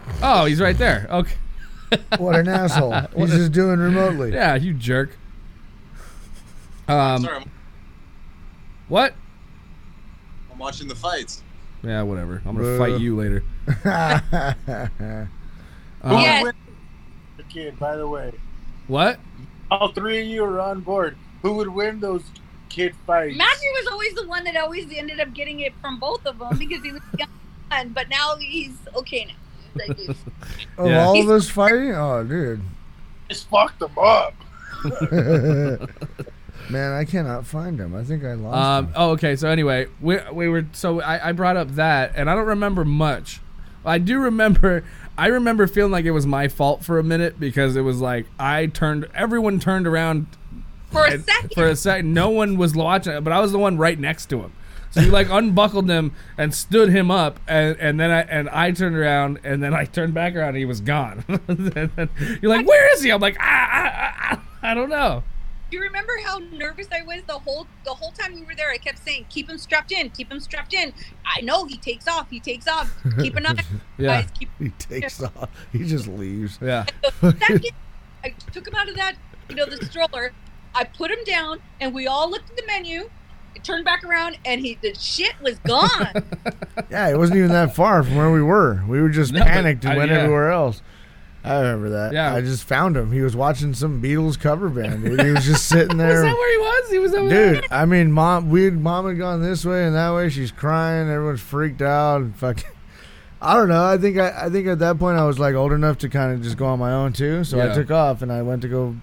[0.05, 0.19] Right here.
[0.23, 1.07] Oh, he's right there.
[1.09, 1.33] Okay.
[2.17, 2.91] What an asshole.
[3.15, 4.33] He's just doing remotely.
[4.33, 5.11] Yeah, you jerk.
[6.87, 7.51] Um, Sorry, I'm,
[8.87, 9.13] what?
[10.51, 11.43] I'm watching the fights.
[11.83, 12.41] Yeah, whatever.
[12.47, 12.77] I'm gonna Boo.
[12.79, 13.43] fight you later.
[16.03, 16.53] Uh, Yes.
[17.37, 18.33] The kid, by the way.
[18.87, 19.19] What?
[19.71, 21.15] All three of you are on board.
[21.43, 22.23] Who would win those
[22.69, 23.37] kid fights?
[23.37, 26.57] Matthew was always the one that always ended up getting it from both of them
[26.57, 29.33] because he was young, but now he's okay now.
[29.75, 30.15] Like, he's-
[30.77, 31.05] Of Yeah.
[31.05, 31.91] all of us fighting?
[31.95, 32.61] Oh, dude.
[33.29, 34.33] Just fucked them up.
[36.69, 37.95] Man, I cannot find him.
[37.95, 38.93] I think I lost Um, him.
[38.95, 39.35] oh, okay.
[39.35, 42.85] So anyway, we we were so I, I brought up that, and I don't remember
[42.85, 43.41] much.
[43.85, 44.83] I do remember.
[45.17, 48.25] I remember feeling like it was my fault for a minute because it was like
[48.39, 49.07] I turned.
[49.13, 50.27] Everyone turned around
[50.91, 51.51] for a second.
[51.53, 54.27] For a second, no one was watching it, but I was the one right next
[54.27, 54.53] to him.
[54.93, 58.71] So you like unbuckled him and stood him up, and, and then I and I
[58.71, 61.25] turned around, and then I turned back around, and he was gone.
[62.41, 63.11] You're like, where is he?
[63.11, 65.23] I'm like, ah, ah, ah, ah, I don't know.
[65.71, 68.69] Do you remember how nervous I was the whole the whole time we were there?
[68.69, 70.93] I kept saying, "Keep him strapped in, keep him strapped in."
[71.25, 72.93] I know he takes off, he takes off.
[73.19, 73.55] Keep an eye,
[73.97, 74.21] Yeah.
[74.21, 74.29] guys.
[74.37, 75.49] Keep he takes off.
[75.71, 76.59] He just leaves.
[76.61, 76.85] Yeah,
[77.19, 77.71] second,
[78.23, 79.15] I took him out of that,
[79.49, 80.33] you know, the stroller.
[80.75, 83.09] I put him down, and we all looked at the menu,
[83.61, 85.89] turned back around, and he the shit was gone.
[86.89, 88.83] Yeah, it wasn't even that far from where we were.
[88.87, 90.17] We were just No, but panicked and I- went yeah.
[90.19, 90.81] everywhere else.
[91.43, 92.13] I remember that.
[92.13, 92.33] Yeah.
[92.33, 93.11] I just found him.
[93.11, 95.03] He was watching some Beatles cover band.
[95.03, 95.19] Dude.
[95.21, 96.21] He was just sitting there.
[96.21, 96.91] Was that where he was?
[96.91, 97.53] He was over there.
[97.55, 100.29] Dude, I mean, mom, we mom had gone this way and that way.
[100.29, 101.09] She's crying.
[101.09, 102.21] Everyone's freaked out.
[102.21, 102.69] And fucking,
[103.41, 103.85] I don't know.
[103.85, 106.33] I think I, I think at that point I was like old enough to kind
[106.33, 107.43] of just go on my own too.
[107.43, 107.71] So Yeah.
[107.71, 108.95] I took off and I went to go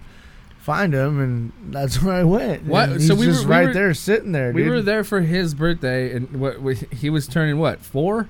[0.60, 2.64] find him, and that's where I went.
[2.64, 2.88] What?
[2.90, 4.52] And So he's we were- just we right were- there, sitting there.
[4.52, 4.70] We dude.
[4.72, 8.28] were there for his birthday, and what we, he was turning what four,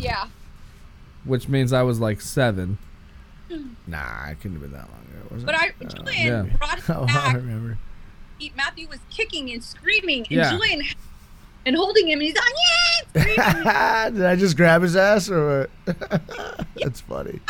[0.00, 0.26] yeah.
[1.24, 2.78] which means I was like seven.
[3.50, 3.68] Hmm.
[3.86, 5.34] Nah, I couldn't have been that long ago.
[5.34, 5.60] Was But it?
[5.80, 6.56] I, Julian yeah.
[6.56, 7.78] brought Oh, him I remember.
[8.38, 10.50] He, Matthew was kicking and screaming, and Yeah.
[10.50, 10.82] Julian
[11.64, 16.20] and holding him, and he's like, yeah, Did I just grab his ass or what?
[16.76, 17.40] That's funny.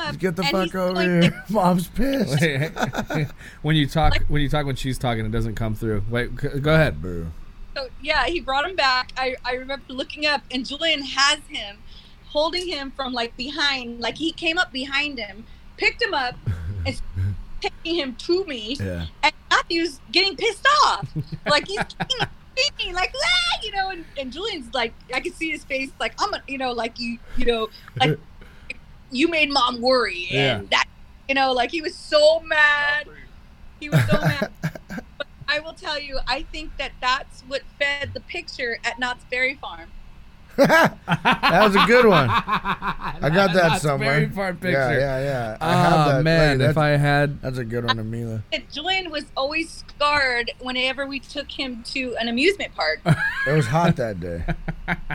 [0.00, 0.18] Him up.
[0.18, 1.44] Get the and fuck he's over going, here.
[1.48, 2.42] Mom's pissed.
[3.62, 6.04] when you talk, when you talk when she's talking, it doesn't come through.
[6.08, 7.00] Wait, go ahead.
[7.00, 7.28] Boo.
[7.76, 9.12] So yeah, he brought him back.
[9.16, 11.78] I, I remember looking up, and Julian has him,
[12.28, 15.44] holding him from like behind, like he came up behind him,
[15.76, 16.36] picked him up,
[16.86, 17.00] and
[17.60, 18.76] taking him to me.
[18.80, 19.06] Yeah.
[19.22, 21.08] And Matthew's getting pissed off,
[21.46, 23.90] like he's kicking, kicking, like ah, you know.
[23.90, 26.98] And, and Julian's like, I can see his face, like I'm, a, you know, like
[26.98, 28.18] you, you know, like
[29.10, 30.62] you made mom worry, and Yeah.
[30.70, 30.84] that,
[31.28, 33.06] you know, like he was so mad.
[33.78, 34.50] He was so mad.
[35.18, 39.24] But I will tell you, I think that that's what fed the picture at Knott's
[39.30, 39.90] Berry Farm.
[40.66, 42.28] That was a good one.
[43.22, 44.20] I got that Knott's somewhere.
[44.20, 45.00] Berry Farm Yeah, picture.
[45.00, 45.56] yeah, yeah.
[45.60, 46.22] I Oh have that.
[46.24, 48.42] man, Like, if I had, that's a good one, Amila.
[48.52, 53.00] And Julian was always scarred whenever we took him to an amusement park.
[53.46, 54.44] It was hot that day.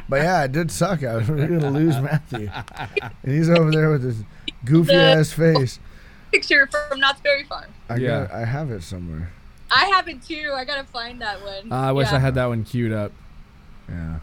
[0.10, 1.28] But yeah, it did suck out.
[1.30, 2.50] We were gonna lose Matthew,
[3.24, 4.24] and he's over there with his
[4.66, 5.80] goofy ass face.
[6.32, 7.66] Picture from Knott's Berry Farm.
[7.88, 8.26] I Yeah.
[8.26, 9.32] got, I have it somewhere.
[9.72, 10.54] I have it too.
[10.56, 11.72] I gotta find that one.
[11.72, 12.16] uh, I wish Yeah.
[12.16, 13.12] I had that one queued up.
[13.88, 14.18] Yeah.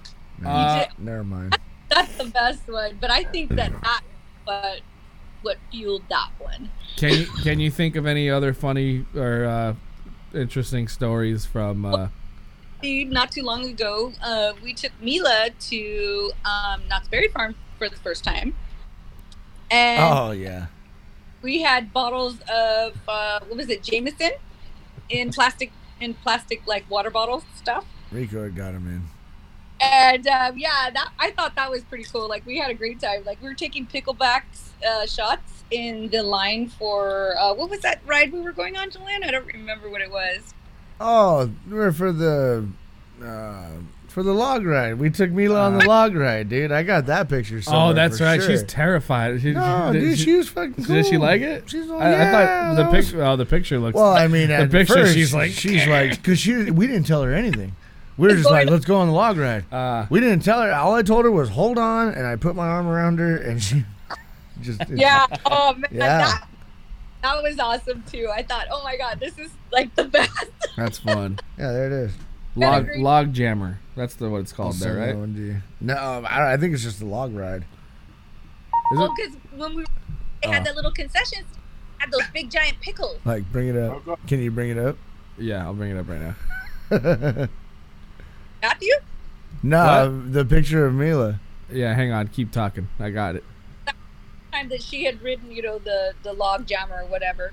[0.47, 1.59] Uh, Never mind.
[1.89, 2.97] That's the best one.
[3.01, 4.01] But I think that that
[4.45, 4.81] what
[5.43, 6.71] what fueled that one.
[6.97, 9.75] can you can you think of any other funny or uh,
[10.35, 11.85] interesting stories from?
[11.85, 12.09] Uh,
[12.83, 17.97] Not too long ago, uh, we took Mila to um, Knott's Berry Farm for the
[17.97, 18.55] first time,
[19.71, 20.67] and Oh yeah.
[21.43, 24.31] we had bottles of uh, what was it, Jameson,
[25.09, 27.85] in plastic in plastic like water bottle stuff.
[28.11, 29.03] Rico got him in.
[29.83, 32.29] And um, yeah, that I thought that was pretty cool.
[32.29, 33.25] Like we had a great time.
[33.25, 34.43] Like we were taking pickleback
[34.87, 38.91] uh, shots in the line for uh, what was that ride we were going on,
[38.91, 39.25] Julian?
[39.25, 40.55] I don't remember what it was.
[41.01, 42.69] Oh, we're for the
[43.25, 43.71] uh,
[44.07, 44.99] for the log ride.
[45.01, 46.71] We took Mila on the log ride, dude.
[46.71, 47.61] I got that picture.
[47.69, 48.41] oh, that's for right.
[48.41, 48.51] sure.
[48.51, 49.41] She's terrified.
[49.41, 50.95] She, No, did dude, she- she was fucking cool.
[50.95, 51.69] Did she like it?
[51.69, 53.25] She's all, I, I thought the that was- picture.
[53.25, 53.95] Oh, the picture looks.
[53.97, 54.95] Well, I mean, the picture.
[54.95, 57.75] first, she's like, she's like, because she, we didn't tell her anything.
[58.19, 59.65] We were just like, let's go on the log ride.
[59.73, 60.73] uh, We didn't tell her.
[60.73, 63.63] All I told her was hold on, and I put my arm around her, and
[63.63, 63.85] she
[64.61, 65.27] just Yeah.
[65.47, 66.19] Oh man, Yeah.
[66.19, 66.49] that
[67.23, 68.29] that was awesome too.
[68.35, 70.31] I thought, oh my god, this is like the best.
[70.77, 71.39] that's fun.
[71.59, 72.13] Yeah, there it is.
[72.57, 73.79] log log jammer.
[73.97, 75.15] That's the what it's called there, right?
[75.15, 75.63] ONG.
[75.81, 77.63] No, I, I think it's just the log ride.
[78.93, 79.85] Is Well, because when we
[80.43, 80.65] they had Oh.
[80.65, 81.47] that little concessions,
[81.99, 83.19] had those big giant pickles.
[83.25, 84.03] Like, bring it up.
[84.27, 84.97] Can you bring it up?
[85.39, 87.49] Yeah, I'll bring it up right now.
[88.63, 88.95] Matthew,
[89.63, 91.41] no, the picture of Mila.
[91.71, 92.29] Yeah, hang on.
[92.29, 92.89] Keep talking.
[92.99, 93.45] I got it.
[94.53, 97.53] time that she had ridden, you know, the the log jammer or whatever.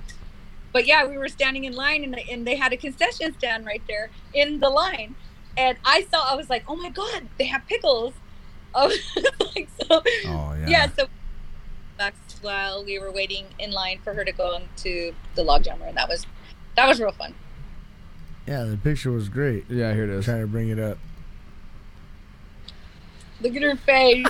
[0.71, 3.81] But yeah, we were standing in line, and and they had a concession stand right
[3.87, 5.15] there in the line,
[5.57, 8.13] and I saw, I was like, oh my god, they have pickles.
[8.75, 8.85] I
[9.55, 10.67] like, so Oh yeah.
[10.67, 11.07] yeah, so
[11.97, 15.85] that's while we were waiting in line for her to go into the log jammer,
[15.85, 16.25] and that was
[16.75, 17.33] that was real fun.
[18.49, 19.65] Yeah, the picture was great.
[19.69, 20.27] Yeah, here it is.
[20.27, 20.97] I'm trying to bring it up.
[23.41, 24.25] Look at her face.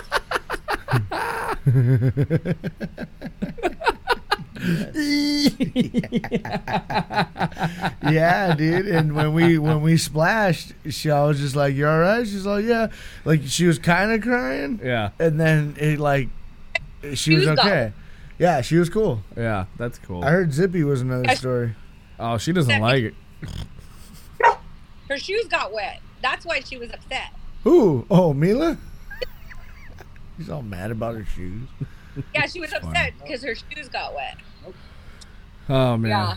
[8.10, 8.88] yeah, dude.
[8.88, 12.44] And when we when we splashed, she I was just like, "You all right?" She's
[12.44, 12.88] like, "Yeah."
[13.24, 16.28] Like she was kind of crying, Yeah, and then it like
[17.02, 17.94] she was Shoes got okay.
[18.38, 19.22] Yeah, she was cool.
[19.34, 20.22] yeah, that's cool.
[20.24, 21.74] I heard Zippy was another story.
[22.18, 23.14] Oh, she doesn't like it.
[25.10, 26.00] Her shoes got wet.
[26.22, 27.32] That's why she was upset.
[27.64, 28.06] Who?
[28.08, 28.78] Oh, Mila.
[30.38, 31.68] She's all mad about her shoes.
[32.34, 34.36] Yeah, she was upset because her shoes got wet.
[35.68, 36.10] Oh man.
[36.10, 36.36] Yeah.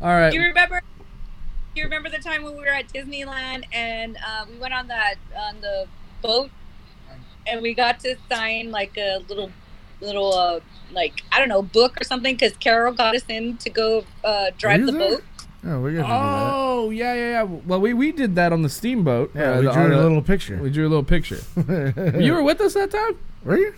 [0.00, 0.30] All right.
[0.30, 0.80] Do you remember?
[0.80, 4.88] Do you remember the time when we were at Disneyland and uh, we went on
[4.88, 5.86] that on the
[6.22, 6.50] boat
[7.46, 9.52] and we got to sign like a little
[10.00, 13.70] little uh, like I don't know book or something because Carol got us in to
[13.70, 15.10] go uh, drive the there?
[15.10, 15.24] boat.
[15.66, 17.42] Oh, we got to do Oh yeah, yeah, yeah.
[17.42, 19.34] Well, we, we did that on the steamboat.
[19.34, 19.40] that.
[19.40, 20.56] Yeah, Uh, we the- drew on a little picture.
[20.56, 21.40] We drew a little picture.
[22.20, 23.18] you were with us that time.
[23.44, 23.74] Were you?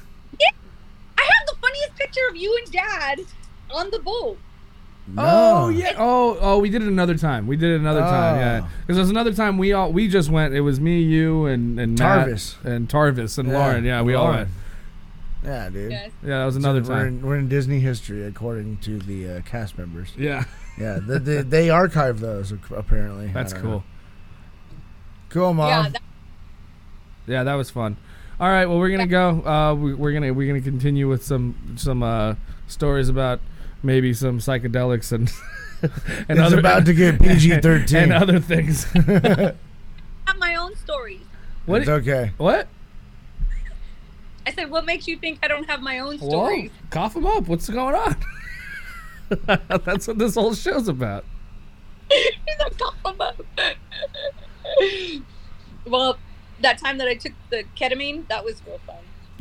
[1.19, 3.21] I have the funniest picture of you and Dad
[3.71, 4.39] on the boat.
[5.19, 5.95] Oh yeah.
[5.99, 7.47] Oh oh, we did it another time.
[7.47, 8.37] We did it another time.
[8.37, 8.69] Yeah, Oh.
[8.83, 10.55] because there's another time we all we just went.
[10.55, 12.65] It was me, you, and and Matt Tarvis.
[12.65, 13.85] and Tarvis and Yeah, Lauren.
[13.85, 14.37] Yeah, we all Lauren.
[14.39, 14.51] went.
[15.43, 15.91] Yeah, dude.
[15.91, 16.11] Yes.
[16.23, 17.07] Yeah, that was another So we're time.
[17.09, 20.13] in, we're in Disney history, according to the uh, cast members.
[20.17, 20.45] Yeah,
[20.81, 23.29] Yeah, the, the, they archive those apparently.
[23.29, 23.71] That's cool.
[23.71, 23.85] know.
[25.29, 25.69] Cool, mom.
[25.69, 26.03] Yeah, that,
[27.27, 27.97] Yeah, that was fun.
[28.41, 29.45] All right, well we're gonna go.
[29.45, 32.35] Uh, we, we're gonna we're gonna continue with some some uh,
[32.69, 33.41] stories about
[33.83, 35.31] maybe some psychedelics and
[36.29, 38.03] and It's about to get PG-13.
[38.03, 38.87] and other things.
[38.95, 39.55] I
[40.27, 41.21] have my own stories.
[41.67, 41.83] what?
[41.83, 42.33] it's okay.
[42.39, 42.69] What?
[44.47, 46.71] I said, what makes you think I don't have my own stories?
[46.71, 46.77] Whoa!
[46.91, 47.47] Cough them up.
[47.47, 48.17] What's going on?
[49.47, 51.25] That's what this whole show's about.
[52.11, 53.41] He's like, "Cough 'em up."
[55.87, 56.17] well,
[56.61, 58.97] that time that I took the ketamine, that was real fun.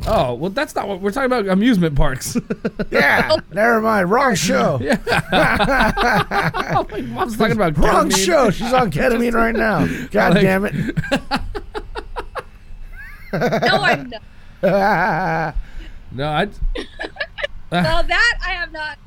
[0.06, 1.46] Oh well, that's not what we're talking about.
[1.48, 2.36] Amusement parks.
[2.90, 4.10] Yeah, never mind.
[4.10, 4.78] Wrong show.
[4.82, 4.96] yeah.
[6.74, 8.50] oh, my mom's talking about Wrong show.
[8.50, 9.86] She's on ketamine right now.
[10.10, 10.96] God Like- damn it.
[13.32, 15.54] No, I'm not.
[16.12, 16.48] No, I.
[17.70, 18.98] Well, that I have not.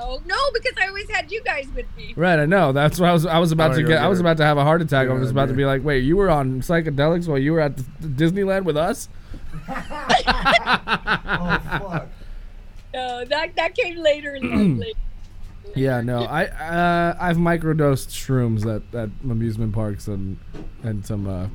[0.00, 2.14] Oh no, because I always had you guys with me.
[2.16, 2.70] Right, I know.
[2.72, 3.26] That's what I was.
[3.26, 4.00] I was about Oh, to you're get.
[4.02, 5.08] I was about to have a heart attack.
[5.08, 7.60] I You're was about to be like, "Wait, you were on psychedelics while you were
[7.60, 9.08] at the, Disneyland with us?"
[9.68, 11.58] Oh
[11.90, 12.08] fuck!
[12.94, 14.86] No, that that came later in life.
[14.86, 14.98] later.
[15.74, 16.22] Yeah, no.
[16.24, 20.38] I uh, I've microdosed shrooms at, at amusement parks and
[20.82, 21.48] and some uh,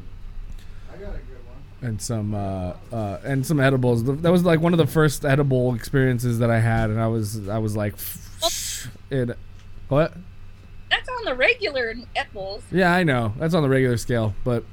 [1.82, 4.03] and some uh, uh, and some edibles.
[4.03, 7.47] That was like one of the first edible experiences that I had, and I was
[7.49, 7.95] I was like,
[9.10, 9.38] it.
[9.89, 10.13] What?
[10.89, 12.63] That's on the regular in edibles.
[12.71, 13.34] Yeah, I know.
[13.38, 14.63] That's on the regular scale, but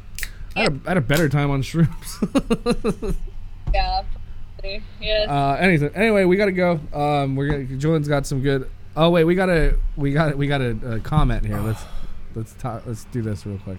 [0.54, 3.16] I had a, I had a better time on shrooms.
[3.72, 4.02] Yeah.
[4.61, 4.83] probably.
[5.00, 5.28] Yes.
[5.28, 5.90] uh, anything.
[5.94, 6.80] Anyway, we gotta go.
[6.92, 7.64] Um, we're gonna.
[7.76, 8.68] Julian's got some good.
[8.96, 9.76] Oh wait, we gotta.
[9.96, 10.37] We got.
[10.37, 11.61] We got a, a comment here.
[11.61, 11.83] Let's
[12.35, 12.83] let's talk.
[12.87, 13.78] Let's do this real quick.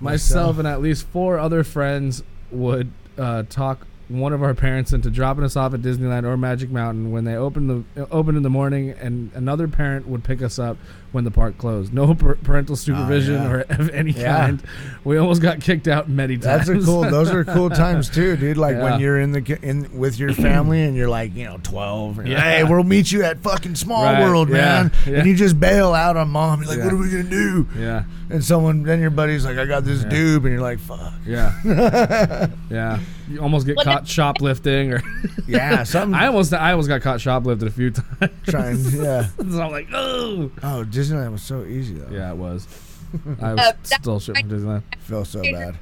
[0.00, 5.10] Myself and at least four other friends would uh, talk one of our parents into
[5.10, 7.10] dropping us off at Disneyland or Magic Mountain.
[7.10, 10.76] When they opened the opened in the morning, and another parent would pick us up
[11.16, 11.92] when the park closed.
[11.94, 13.50] No par- parental oh, supervision yeah.
[13.50, 14.36] or of any Yeah.
[14.46, 14.62] kind.
[15.02, 16.66] We almost got kicked out many times.
[16.68, 17.02] That's a cool.
[17.02, 18.56] Those are cool times too, dude.
[18.58, 18.82] Like Yeah.
[18.84, 22.18] when you're in the in with your family and you're like, you know, twelve.
[22.18, 22.40] And Yeah.
[22.40, 24.92] Hey, we'll meet you at fucking Small Right, World, yeah, man.
[25.06, 25.14] yeah.
[25.20, 26.60] And you just bail out on mom.
[26.60, 26.84] You're like, Yeah.
[26.84, 27.66] what are we gonna do?
[27.78, 30.10] yeah, And someone, then your buddy's like, I got this Yeah.
[30.10, 31.14] doob, and you're like, fuck.
[31.26, 31.52] yeah,
[32.70, 32.98] yeah.
[33.28, 35.02] You almost get Well, caught shoplifting, or
[35.48, 36.14] Yeah, something.
[36.14, 38.30] I almost I almost got caught shoplifting a few times.
[38.46, 38.78] trying.
[38.92, 39.26] Yeah.
[39.38, 42.14] so I'm like, oh, Oh, Disneyland was so easy though.
[42.14, 42.66] yeah, it was.
[43.42, 44.82] I was Uh, that- still shit from Disneyland.
[45.00, 45.76] Feel so bad.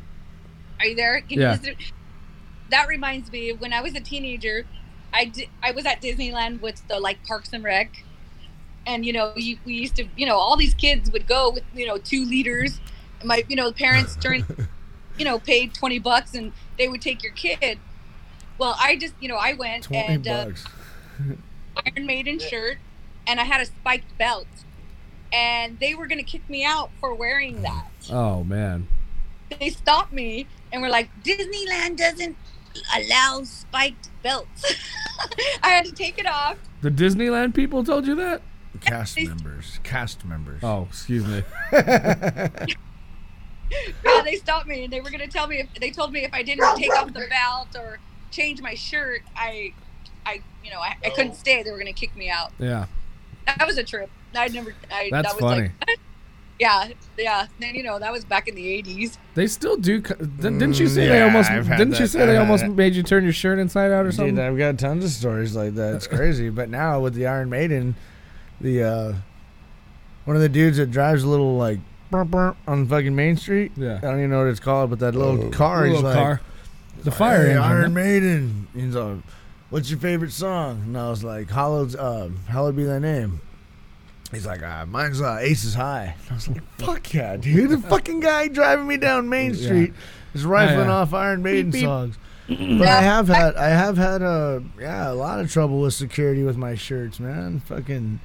[0.81, 1.21] Are you there?
[1.23, 1.59] Can Yeah.
[1.63, 1.75] you?
[2.71, 4.67] That reminds me, when I was a teenager,
[5.13, 8.03] I di- I was at Disneyland with the like Parks and Rec,
[8.87, 11.63] and you know you, we used to you know all these kids would go with
[11.75, 12.81] you know two leaders.
[13.25, 14.45] My you know parents during
[15.19, 17.79] you know paid twenty bucks and they would take your kid.
[18.59, 20.65] Well, I just you know I went Twenty and uh, bucks.
[21.87, 22.79] Iron Maiden shirt,
[23.27, 24.47] and I had a spiked belt,
[25.35, 28.87] and they were gonna kick me out for wearing that Oh man,
[29.59, 32.37] they stopped me and were like, Disneyland doesn't
[32.97, 34.75] allow spiked belts.
[35.63, 36.59] I had to take it off.
[36.83, 38.43] the Disneyland people told you that?
[38.81, 39.79] Cast members.
[39.85, 40.61] Cast members.
[40.63, 41.43] Oh, excuse me.
[44.05, 46.33] Yeah, they stopped me and they were gonna tell me if they told me if
[46.33, 47.99] I didn't take off the belt or
[48.31, 49.73] change my shirt, I,
[50.25, 51.35] I, you know, I, I couldn't oh.
[51.35, 51.63] stay.
[51.63, 52.53] They were gonna kick me out.
[52.59, 52.87] Yeah,
[53.47, 54.11] That was a trip.
[54.37, 54.75] I never.
[54.91, 55.71] I, That's that was funny.
[55.87, 56.01] Like,
[56.59, 57.47] yeah, yeah.
[57.61, 59.19] Then you know that was back in the '80s.
[59.35, 60.01] they still do.
[60.01, 61.51] Didn't didn't you say Mm, they almost?
[61.51, 62.09] Didn't you that.
[62.09, 64.37] say they almost made you turn your shirt inside out or something?
[64.37, 65.95] Dude, I've got tons of stories like that.
[65.95, 66.49] It's crazy.
[66.51, 67.97] But now with the Iron Maiden,
[68.61, 69.13] the uh
[70.25, 71.79] one of the dudes that drives a little like
[72.11, 73.73] burp, burp on fucking Main Street.
[73.77, 73.97] Yeah.
[73.99, 75.85] I don't even know what it's called, but that little car.
[75.87, 76.41] he's Little like, car.
[77.03, 77.63] The fire hey, engine.
[77.63, 78.67] Iron Maiden.
[78.75, 79.19] He's like,
[79.69, 83.41] "What's your favorite song?" And I was like, "Hallowed, uh, Hallowed be Thy Name."
[84.35, 88.21] He's like, uh, "Mine's uh, Aces High." I was like, "Fuck yeah, dude!" The fucking
[88.21, 89.65] guy driving me down Main Yeah.
[89.65, 89.93] Street
[90.35, 90.93] is rifling yeah.
[90.95, 91.83] off Iron Maiden beep.
[91.83, 92.19] songs.
[92.47, 96.43] But I have had, I have had a, yeah, a lot of trouble with security
[96.43, 97.61] with my shirts, man.
[97.61, 98.21] Fucking,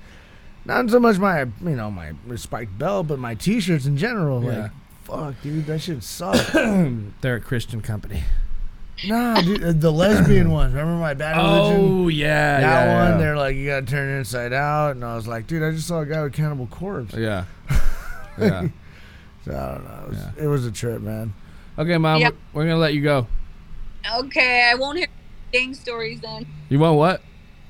[0.66, 4.44] not so much my, you know, my spiked belt, but my T-shirts in general.
[4.44, 4.64] Yeah.
[4.64, 4.72] Like,
[5.06, 6.52] fuck, dude, that shit sucks.
[7.22, 8.24] They're a Christian company.
[9.08, 10.74] Nah, dude, uh, the lesbian ones.
[10.74, 12.04] Remember my bad religion?
[12.04, 13.12] Oh yeah, that yeah, one.
[13.12, 13.18] yeah.
[13.18, 15.88] They're like, you gotta turn it inside out, and I was like, dude, I just
[15.88, 17.14] saw a guy with Cannibal Corpse.
[17.16, 17.46] Yeah.
[18.40, 18.70] Yeah.
[19.44, 20.04] So I don't know.
[20.06, 21.34] It was, it was a trip, man.
[21.78, 22.36] Okay, mom, Yep.
[22.54, 23.28] we're gonna let you go.
[24.16, 25.08] Okay, I won't hear
[25.52, 26.46] gang stories then.
[26.70, 27.22] You want what?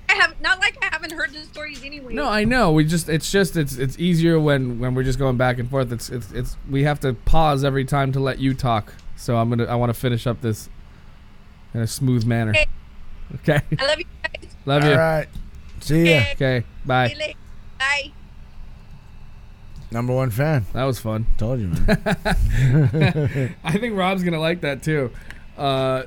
[0.09, 2.13] I have not like I haven't heard the stories anyway.
[2.13, 2.71] No, I know.
[2.71, 5.91] We just it's just it's it's easier when when we're just going back and forth.
[5.91, 8.93] It's it's it's we have to pause every time to let you talk.
[9.15, 10.69] So I'm gonna I want to finish up this
[11.73, 12.51] in a smooth manner.
[12.51, 12.67] Okay.
[13.35, 13.61] Okay.
[13.77, 14.55] I love you guys.
[14.65, 14.91] Love you.
[14.91, 15.27] All right.
[15.81, 16.23] See ya.
[16.33, 16.61] Okay.
[16.61, 17.09] See Bye.
[17.09, 17.37] you later.
[17.77, 18.11] Bye.
[19.91, 20.65] Number one fan.
[20.73, 21.25] That was fun.
[21.37, 21.85] Told you, man.
[23.63, 25.11] I think Rob's gonna like that too.
[25.57, 26.03] Uh,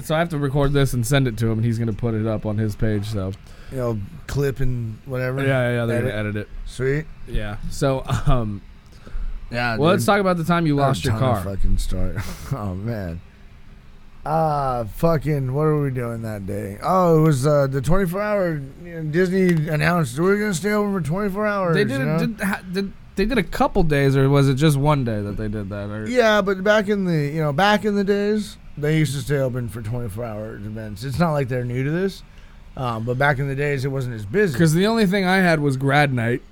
[0.00, 2.14] so I have to record this and send it to him, and he's gonna put
[2.14, 3.06] it up on his page.
[3.06, 3.32] So
[3.70, 5.40] you know, clip and whatever.
[5.40, 6.10] yeah, yeah, yeah they're Edit.
[6.10, 6.48] gonna edit it.
[6.66, 7.06] Sweet.
[7.28, 7.56] Yeah.
[7.70, 8.62] So um,
[9.50, 9.76] Yeah.
[9.76, 11.42] well, let's talk about the time you lost your car.
[11.42, 12.16] Fucking start.
[12.52, 13.20] oh man.
[14.24, 15.54] Ah, fucking.
[15.54, 16.78] What were we doing that day?
[16.82, 18.62] Oh, it was uh, the 24 hour.
[18.84, 21.74] You know, Disney announced we are gonna stay open for 24 hours.
[21.74, 22.18] They did, you know?
[22.18, 25.36] did, ha, did they did a couple days, or was it just one day that
[25.36, 25.90] they did that?
[25.90, 29.22] Or, Yeah, but back in the you know back in the days, they used to
[29.22, 31.02] stay open for 24 hour events.
[31.04, 32.22] It's not like they're new to this,
[32.76, 34.52] um, but back in the days, it wasn't as busy.
[34.52, 36.42] Because the only thing I had was grad night.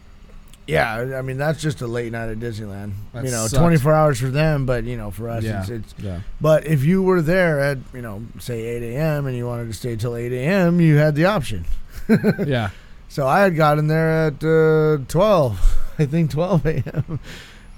[0.68, 2.92] Yeah, I mean that's just a late night at Disneyland.
[3.14, 3.54] That you know, sucks.
[3.54, 6.20] 24 hours for them, but you know for us, Yeah, it's, it's yeah.
[6.40, 9.26] But if you were there at you know say 8 a.m.
[9.26, 11.64] and you wanted to stay till 8 a.m., you had the option.
[12.46, 12.70] Yeah.
[13.08, 15.78] So I had gotten there at uh, 12.
[15.98, 17.20] I think 12 a.m.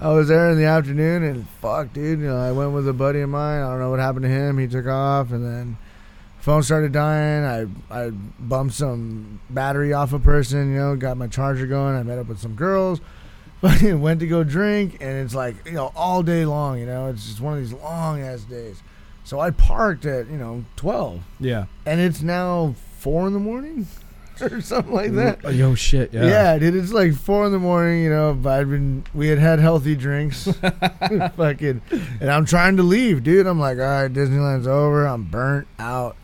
[0.01, 2.19] I was there in the afternoon and fuck, dude.
[2.19, 3.61] You know, I went with a buddy of mine.
[3.61, 4.57] I don't know what happened to him.
[4.57, 5.77] He took off and then
[6.41, 7.43] phone started dying.
[7.91, 10.73] I I bumped some battery off a person.
[10.73, 11.95] You know, got my charger going.
[11.95, 12.99] I met up with some girls.
[13.83, 16.79] Went to go drink and it's like you know all day long.
[16.79, 18.81] You know, it's just one of these long ass days.
[19.23, 21.65] So I parked at you know 12 Yeah.
[21.85, 23.85] and it's now four in the morning
[24.41, 25.41] or something like that.
[25.43, 26.11] Oh, yo, shit.
[26.11, 26.25] Yeah.
[26.25, 26.57] Yeah.
[26.57, 28.01] dude, it's like four in the morning.
[28.03, 30.45] You know, but I'd been we had had healthy drinks,
[31.37, 31.81] fucking,
[32.19, 33.45] and I'm trying to leave, dude.
[33.45, 35.05] I'm like, all right, Disneyland's over.
[35.05, 36.15] I'm burnt out,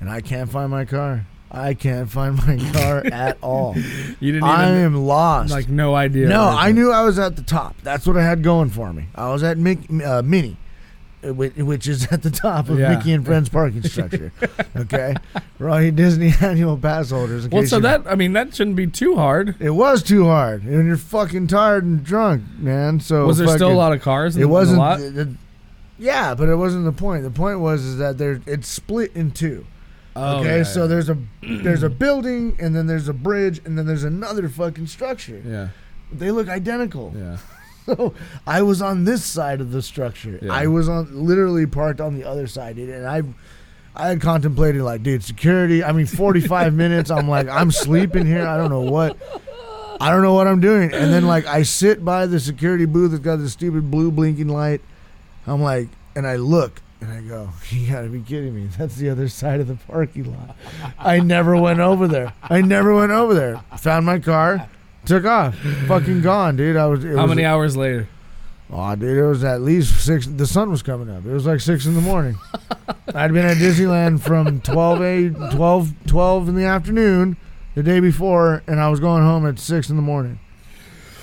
[0.00, 1.26] and I can't find my car.
[1.50, 3.74] I can't find my car at all.
[4.20, 5.50] You didn't I am lost.
[5.52, 6.28] like no idea.
[6.28, 7.76] no, I knew I was at the top.
[7.82, 9.06] That's what I had going for me.
[9.14, 10.56] I was at Mick, uh, Mini,
[11.26, 12.96] uh, which is at the top of Yeah.
[12.96, 14.32] Mickey and Friends parking structure.
[14.76, 15.14] okay,
[15.60, 17.48] all Disney annual pass holders.
[17.48, 19.54] Well, so that I mean that shouldn't be too hard.
[19.60, 22.98] it was too hard, and you're fucking tired and drunk, man.
[22.98, 24.36] So Was there still a lot of cars?
[24.36, 24.74] In It wasn't.
[24.74, 24.98] In the lot?
[24.98, 25.28] th- th-
[25.98, 27.22] yeah, but it wasn't the point.
[27.22, 29.64] The point was is that there it's split in two.
[30.16, 30.86] Oh, okay, yeah, so yeah.
[30.86, 34.86] there's a there's a building, and then there's a bridge, and then there's another fucking
[34.86, 35.42] structure.
[35.44, 35.68] Yeah.
[36.10, 37.12] They look identical.
[37.16, 37.38] Yeah.
[37.86, 38.14] So
[38.44, 40.40] I was on this side of the structure.
[40.42, 40.52] Yeah.
[40.52, 43.22] I was on literally parked on the other side, and I.
[43.98, 45.82] I had contemplated like, dude, security.
[45.82, 47.10] I mean, forty-five minutes.
[47.12, 48.44] I'm like, I'm sleeping here.
[48.44, 49.16] I don't know what.
[50.00, 50.92] I don't know what I'm doing.
[50.92, 54.48] And then like, I sit by the security booth that's got this stupid blue blinking
[54.48, 54.80] light.
[55.46, 58.68] I'm like, and I look and I go, you gotta be kidding me.
[58.78, 60.56] That's the other side of the parking lot.
[60.98, 62.32] I never went over there.
[62.42, 63.62] I never went over there.
[63.78, 64.68] Found my car,
[65.04, 66.76] took off, fucking gone, dude.
[66.76, 67.04] I was.
[67.04, 68.08] It How was, many hours later?
[68.70, 70.26] Oh, dude, it was at least six.
[70.26, 71.24] The sun was coming up.
[71.24, 72.36] It was like six in the morning.
[73.14, 77.36] I'd been at Disneyland from 12, a, 12, 12 in the afternoon
[77.76, 80.40] the day before, and I was going home at six in the morning.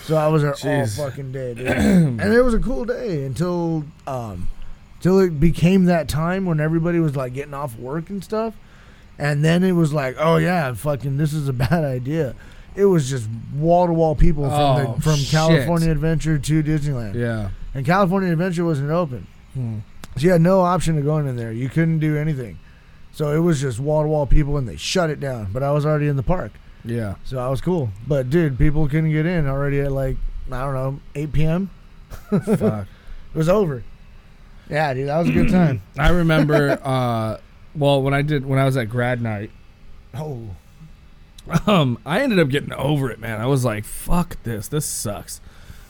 [0.03, 0.99] So I was there Jeez.
[0.99, 1.67] all fucking day, dude.
[1.67, 4.47] and it was a cool day until um,
[5.04, 8.56] till it became that time when everybody was like getting off work and stuff.
[9.20, 12.34] And then it was like, oh yeah, fucking, this is a bad idea.
[12.76, 15.30] It was just wall to wall people from Oh, the, from shit.
[15.30, 17.14] California Adventure to Disneyland.
[17.16, 17.49] Yeah.
[17.76, 19.28] And California Adventure wasn't open.
[19.54, 19.80] Hmm.
[20.16, 21.51] So you had no option of going in there.
[21.51, 22.58] You couldn't do anything.
[23.12, 25.49] So it was just wall to wall people and they shut it down.
[25.51, 26.51] But I was already in the park.
[26.86, 27.16] Yeah.
[27.26, 27.89] So I was cool.
[28.08, 30.18] But dude, people couldn't get in already at like,
[30.51, 31.70] I don't know, 8 p.m.
[32.30, 32.88] Fuck.
[33.34, 33.84] It was over.
[34.74, 35.82] Yeah, dude, that was a good time.
[35.97, 36.80] I remember.
[36.84, 37.38] uh
[37.76, 39.51] Well, when I did when I was at grad night,
[40.15, 40.49] Oh.
[41.67, 43.39] um, I ended up getting over it, man.
[43.41, 44.67] I was like, "Fuck this!
[44.67, 45.41] This sucks."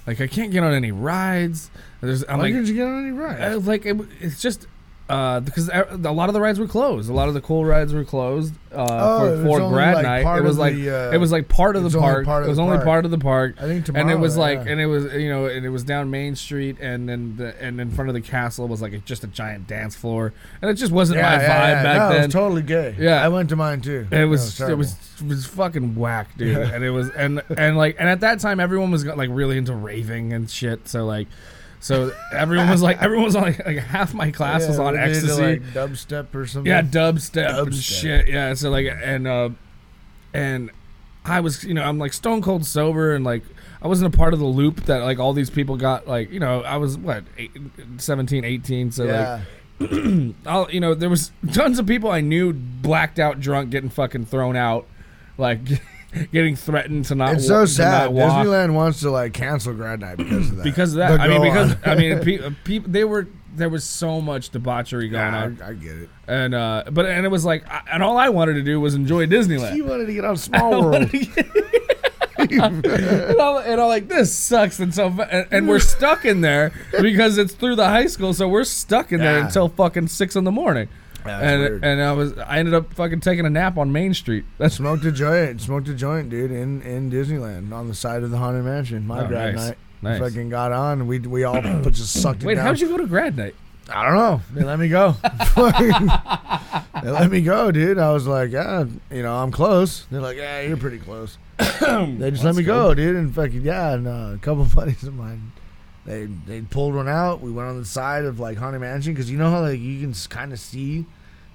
[0.08, 1.70] Like, I can't get on any rides.
[2.02, 3.56] There's, I'm Why like, didn't you get on any rides?
[3.56, 4.68] Uh, like it, it's just
[5.10, 7.10] uh, because a a lot of the rides were closed.
[7.10, 10.38] A lot of the cool rides were closed uh, Oh, for, for grad like, night.
[10.38, 12.26] It was like the, uh, it was like part of the park.
[12.26, 12.86] part of it was only park.
[12.86, 13.56] part of the park.
[13.60, 14.72] I think and it was like yeah.
[14.72, 17.82] and it was you know and it was down Main Street and then the, and
[17.82, 20.76] in front of the castle was like a, just a giant dance floor and it
[20.76, 21.84] just wasn't yeah, my vibe yeah, yeah.
[21.84, 22.18] back no, then.
[22.18, 22.96] It was totally gay.
[22.98, 23.24] Yeah.
[23.24, 24.08] I went to mine too.
[24.10, 26.58] It was No, it was it was fucking whack, dude.
[26.58, 29.76] and it was and and like and at that time everyone was like really into
[29.76, 30.88] raving and shit.
[30.88, 31.28] So like,
[31.84, 35.42] So everyone was like, everyone was like, like half my class was on ecstasy.
[35.42, 36.70] like dubstep or something.
[36.70, 38.00] Yeah, dubstep, and Dubstep.
[38.02, 38.28] shit.
[38.30, 39.50] Yeah, so like, and uh,
[40.34, 40.72] and
[41.26, 43.44] I was, you know, I'm like stone cold sober, and like
[43.82, 46.08] I wasn't a part of the loop that like all these people got.
[46.08, 47.52] Like, you know, I was what eight,
[47.98, 49.42] 17, 18, so Yeah.
[49.80, 49.92] like,
[50.46, 54.28] I'll, you know, there was tons of people I knew blacked out, drunk, getting fucking
[54.28, 54.86] thrown out,
[55.38, 55.60] like
[56.32, 57.36] getting threatened to not.
[57.36, 58.12] It's so to sad.
[58.12, 60.64] Disneyland wants to like cancel grad night because of that.
[60.64, 61.20] because of that.
[61.20, 61.80] I mean, go because on.
[61.86, 65.60] I mean, pe- people they were there was so much debauchery going Yeah, on.
[65.64, 66.10] I, I get it.
[66.28, 68.96] and uh, but and it was like, I- and all I wanted to do was
[68.96, 69.76] enjoy Disneyland.
[69.76, 71.10] You wanted to get on Small World.
[72.38, 76.72] and, I'm, and I'm like, this sucks, and so and, and we're stuck in there
[77.00, 79.46] because it's through the high school, so we're stuck in there Yeah.
[79.46, 80.90] until fucking six in the morning.
[81.26, 81.84] That's and weird.
[81.84, 84.46] and I was I ended up fucking taking a nap on Main Street.
[84.58, 88.32] That's smoked a joint, smoked a joint, dude, in in Disneyland on the side of
[88.32, 89.06] the haunted mansion.
[89.08, 89.68] My Oh, grad nice.
[89.70, 89.78] night.
[90.02, 90.20] Nice.
[90.20, 91.00] Fucking got on.
[91.00, 91.62] and We we all
[91.92, 92.66] just sucked it wait, down.
[92.66, 93.56] how'd you go to grad night?
[93.90, 94.42] I don't know.
[94.54, 95.16] They let me go.
[97.02, 97.98] they let me go, dude.
[97.98, 100.06] I was like, yeah, you know, I'm close.
[100.10, 101.38] They're like, yeah, you're pretty close.
[101.60, 103.16] they just let me go, dude.
[103.16, 105.52] And fucking yeah, and uh, a couple of buddies of mine,
[106.06, 107.42] they they pulled one out.
[107.42, 110.02] We went on the side of like haunted mansion because you know how like you
[110.02, 111.06] can kind of see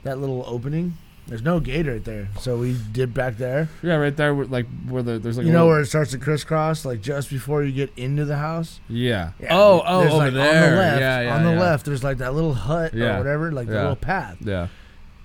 [0.05, 0.97] that little opening.
[1.27, 3.69] There's no gate right there, so we did back there.
[3.83, 6.13] Yeah, right there, where, like where the there's like you know little- where it starts
[6.13, 8.81] to crisscross, like just before you get into the house.
[8.89, 9.33] Yeah.
[9.39, 10.65] Yeah, oh, oh, over like, there.
[10.65, 11.61] On the left, yeah, yeah, on the yeah.
[11.61, 13.17] left, there's like that little hut Yeah.
[13.17, 14.39] or whatever, like the little path.
[14.41, 14.69] Yeah.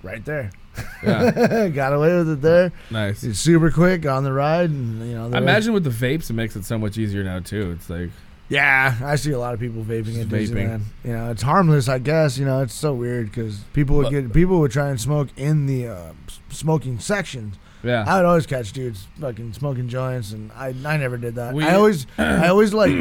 [0.02, 0.52] Right there.
[1.02, 1.70] Yeah.
[1.74, 2.74] Got away with it there.
[2.92, 3.24] Nice.
[3.24, 5.32] It's super quick on the ride, and you know.
[5.34, 7.72] I imagine with the vapes, it makes it so much easier now too.
[7.72, 8.10] It's like
[8.54, 10.82] Yeah, I see a lot of people vaping at Just vaping.
[11.04, 12.38] You know, it's harmless, I guess.
[12.38, 15.30] You know, it's so weird because people would But- get people would try and smoke
[15.36, 15.96] in the uh,
[16.28, 17.56] s- smoking sections.
[17.84, 18.04] Yeah.
[18.08, 21.54] I would always catch dudes fucking smoking joints, and I I never did that.
[21.54, 22.94] We- I always I always like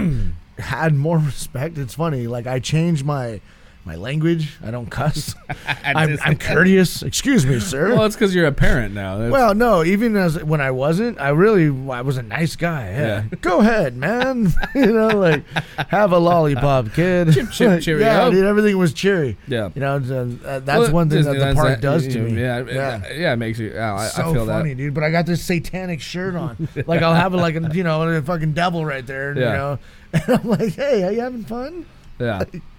[0.58, 1.76] had more respect.
[1.78, 3.40] It's funny, like I changed my
[3.84, 4.58] my language.
[4.64, 5.34] I don't cuss.
[5.84, 7.02] I'm, I'm courteous.
[7.02, 7.94] Excuse me, sir.
[7.94, 9.16] well, it's because you're a parent now.
[9.16, 12.90] That's- Well, no, even as when I wasn't, I really I was a nice guy.
[12.90, 13.02] Yeah.
[13.02, 13.24] Yeah.
[13.40, 14.52] Go ahead, man.
[14.74, 15.44] you know, like
[15.88, 17.32] have a lollipop, kid.
[17.32, 18.06] Chip, chip, Like, cheerio.
[18.06, 19.36] Yeah, dude, everything was cheery.
[19.48, 19.70] yeah.
[19.74, 22.40] You know, uh, that's Well, one thing that the park that- does to me.
[22.40, 23.32] Yeah, yeah, yeah.
[23.32, 23.72] It makes you.
[23.72, 24.74] Yeah, I, so I feel funny, that.
[24.76, 24.94] dude.
[24.94, 26.68] But I got this satanic shirt on.
[26.86, 29.34] like I'll have like a you know a fucking devil right there.
[29.34, 29.52] You Yeah.
[29.56, 29.78] know,
[30.12, 31.84] and I'm like, hey, are you having fun?
[32.18, 32.44] Yeah,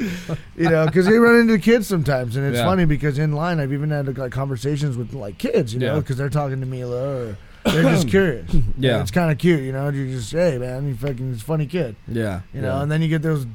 [0.56, 2.66] You know, because they run into kids sometimes, and it's Yeah.
[2.66, 5.74] funny because in line I've even had like conversations with like kids.
[5.74, 6.00] You know, Yeah.
[6.00, 8.54] because they're talking to Mila or they're just curious.
[8.78, 8.94] Yeah.
[8.94, 9.62] And it's kind of cute.
[9.62, 11.96] You know, you just say, hey man, you fucking funny kid.
[12.08, 12.42] yeah.
[12.54, 12.82] You know, yeah.
[12.84, 13.46] and then you get those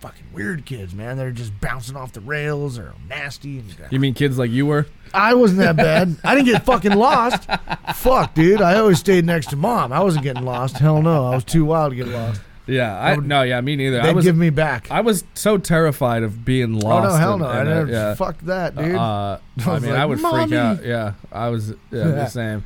[0.00, 1.16] fucking weird kids, man.
[1.16, 3.58] They're just bouncing off the rails or nasty.
[3.60, 4.86] And you mean kids like you were?
[5.14, 6.16] I wasn't that bad.
[6.24, 7.48] I didn't get fucking lost.
[7.94, 8.60] Fuck, dude.
[8.62, 9.92] I always stayed next to mom.
[9.92, 10.78] I wasn't getting lost.
[10.78, 11.26] Hell no.
[11.26, 12.40] I was too wild to get lost.
[12.66, 14.00] Yeah, I would- no, yeah, me neither.
[14.00, 14.88] I They'd was give me back.
[14.90, 17.06] I was so terrified of being lost.
[17.06, 17.46] oh no, hell no.
[17.46, 17.90] I and, uh, never.
[17.92, 18.14] yeah.
[18.14, 18.94] Fuck that, dude.
[18.94, 20.84] Uh, I I mean, like, I would freak out.
[20.84, 21.70] Yeah, I was.
[21.70, 22.04] Yeah, Yeah.
[22.06, 22.64] the same.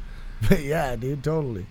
[0.49, 1.66] But yeah, dude, totally.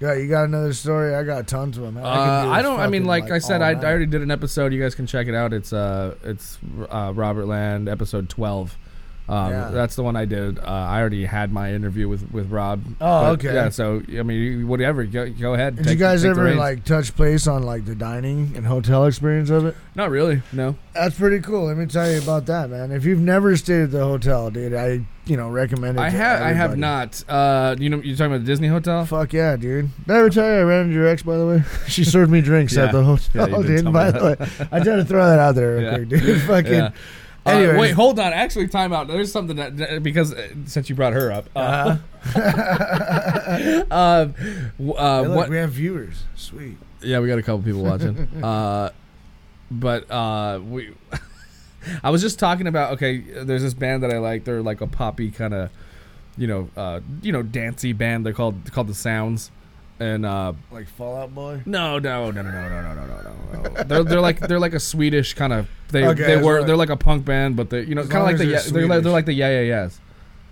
[0.00, 1.14] Yeah, you got another story?
[1.14, 1.96] I got tons of them.
[1.98, 2.02] Uh,
[2.44, 2.78] do I don't.
[2.78, 4.72] I mean, fucking, like, I said, I, I already did an episode.
[4.72, 5.52] You guys can check it out.
[5.52, 6.58] It's uh, it's
[6.88, 8.78] uh, Robert Land episode twelve.
[9.28, 9.68] Um, Yeah.
[9.70, 10.58] That's the one I did.
[10.58, 12.82] Uh, I already had my interview with with Rob.
[13.00, 13.52] Oh, okay.
[13.52, 13.68] Yeah.
[13.68, 15.04] So I mean, whatever.
[15.04, 15.76] Go, go ahead.
[15.76, 19.50] Did take- you guys ever like touch place on like the dining and hotel experience
[19.50, 19.76] of it?
[19.94, 20.42] Not really.
[20.52, 20.76] No.
[20.94, 21.66] That's pretty cool.
[21.66, 22.90] Let me tell you about that, man.
[22.90, 26.00] If you've never stayed at the hotel, dude, I you know recommend it.
[26.00, 26.42] I have.
[26.42, 27.22] I have not.
[27.28, 29.04] Uh, you know, you're talking about the Disney hotel.
[29.04, 29.90] Fuck yeah, dude.
[30.06, 31.62] Did I ever tell you I ran into your ex, by the way?
[31.86, 32.86] she served me drinks Yeah.
[32.86, 33.92] at the hotel, did dude.
[33.92, 35.94] By the way, I tried to throw that out there real Yeah.
[35.96, 36.40] quick, dude.
[36.46, 36.92] Fucking.
[37.48, 37.68] Yeah.
[37.76, 38.32] Uh, wait, hold on.
[38.32, 39.08] Actually, time out.
[39.08, 41.96] There's something that because uh, since you brought her up, uh,
[43.90, 44.24] uh,
[44.78, 45.48] w- uh, Hey, look, what?
[45.48, 46.24] we have viewers.
[46.34, 46.76] Sweet.
[47.02, 48.18] Yeah, we got a couple people watching.
[48.42, 48.90] uh,
[49.70, 50.92] but uh, we,
[52.02, 52.92] I was just talking about.
[52.94, 54.44] Okay, there's this band that I like.
[54.44, 55.70] They're like a poppy kind of,
[56.36, 58.26] you know, uh, you know, dancey band.
[58.26, 59.50] They're called called the Sounds,
[60.00, 61.62] and uh, Like Fall Out Boy.
[61.66, 63.06] no, no, no, no, no, no, no, no,
[63.52, 63.82] no, no.
[63.84, 65.68] They're they're like they're like a Swedish kind of.
[65.90, 68.18] They Okay, they were long- they're like a punk band, but they you know kind
[68.18, 70.00] of like the yeah, they're they're like, they're like the yeah yeah yeahs.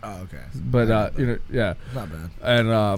[0.02, 0.42] Oh, okay.
[0.54, 2.30] But uh, you know yeah, it's Not bad.
[2.42, 2.96] and uh,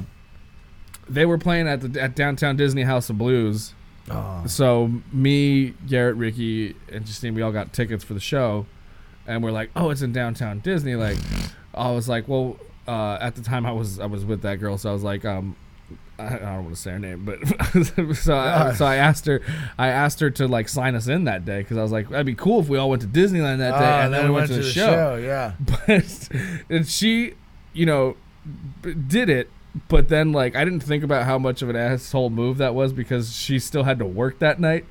[1.09, 3.75] they were playing at the at downtown Disney House of Blues.
[4.11, 4.45] Oh.
[4.47, 8.65] So me, Garrett, Ricky, and Justine, we all got tickets for the show,
[9.27, 11.19] and we're like, "Oh, it's in downtown Disney." Like,
[11.75, 14.79] I was like, "Well," uh, at the time I was I was with that girl,
[14.79, 15.57] so I was like, um,
[16.19, 17.39] I, don't want to say her name, but
[18.17, 19.41] so I, so I asked her,
[19.79, 22.27] I asked her to like sign us in that day because I was like, that'd
[22.27, 24.49] be cool if we all went to Disneyland that day, Ah, and then we went,
[24.49, 25.17] to the, show.
[25.17, 25.53] Yeah.
[25.61, 26.29] But
[26.69, 27.35] and she,
[27.73, 28.17] you know,
[28.83, 29.51] b- did it.
[29.89, 32.93] But then, like, I didn't think about how much of an asshole move that was
[32.93, 34.87] because she still had to work that night.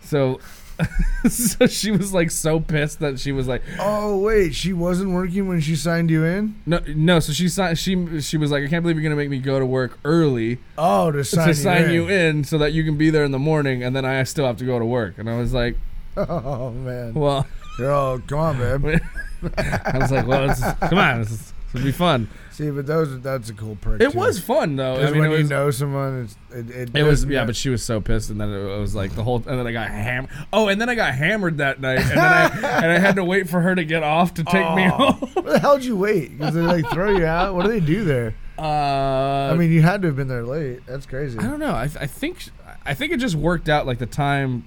[0.00, 0.40] So
[1.28, 5.48] so she was like so pissed that she was like, Oh wait, she wasn't working
[5.48, 6.54] when she signed you in.
[6.66, 7.20] no, no.
[7.20, 7.78] So she signed.
[7.78, 10.58] She she was like, I can't believe you're gonna make me go to work early
[10.78, 11.90] Oh, to sign, to you, sign in.
[11.92, 14.46] you in so that you can be there in the morning, and then I still
[14.46, 15.18] have to go to work.
[15.18, 15.76] And I was like,
[16.16, 17.14] Oh man.
[17.14, 17.46] well,
[17.78, 19.00] Oh, come on, babe.
[19.56, 20.54] I was like, well,
[20.88, 21.26] come on,
[21.74, 22.28] is, be fun.
[22.50, 24.00] See, but those that's a cool perk.
[24.02, 24.18] It too.
[24.18, 24.96] was fun though.
[24.96, 27.70] I mean, when was, you know someone, it's, it, it, It was yeah, but she
[27.70, 30.30] was so pissed, and then it was like the whole, and then I got hammered.
[30.52, 32.44] Oh, and then I got hammered that night, and then I
[32.84, 35.12] and I had to wait for her to get off to take me Oh.
[35.12, 35.28] home.
[35.44, 36.36] Where the hell'd you wait?
[36.36, 37.54] Because they like throw you out.
[37.54, 38.34] What do they do there?
[38.58, 40.80] Uh, I mean, you had to have been there late.
[40.86, 41.38] That's crazy.
[41.38, 41.72] I don't know.
[41.72, 42.44] I, I think
[42.84, 43.86] I think it just worked out.
[43.86, 44.66] Like the time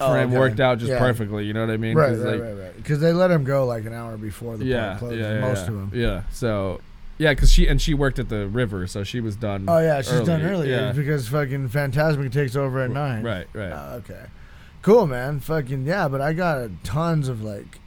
[0.00, 0.38] Oh, frame okay.
[0.38, 0.98] worked out just Yeah.
[0.98, 1.44] perfectly.
[1.44, 1.96] You know what I mean?
[1.96, 2.76] Right, right, like, right, right.
[2.76, 5.18] Because they let him go like an hour before the Yeah, park closes.
[5.20, 5.68] yeah, yeah, most yeah.
[5.68, 5.90] of them.
[5.94, 6.22] Yeah.
[6.30, 6.80] So,
[7.18, 9.64] yeah, because she and she worked at the river, so she was done.
[9.68, 10.26] Oh yeah, she's early.
[10.26, 10.92] done early Yeah.
[10.92, 13.22] because fucking Fantasmic takes over at nine.
[13.24, 13.46] Right.
[13.54, 13.72] Right.
[13.72, 14.24] Oh, okay.
[14.82, 15.40] Cool, man.
[15.40, 17.80] Fucking yeah, but I got tons of like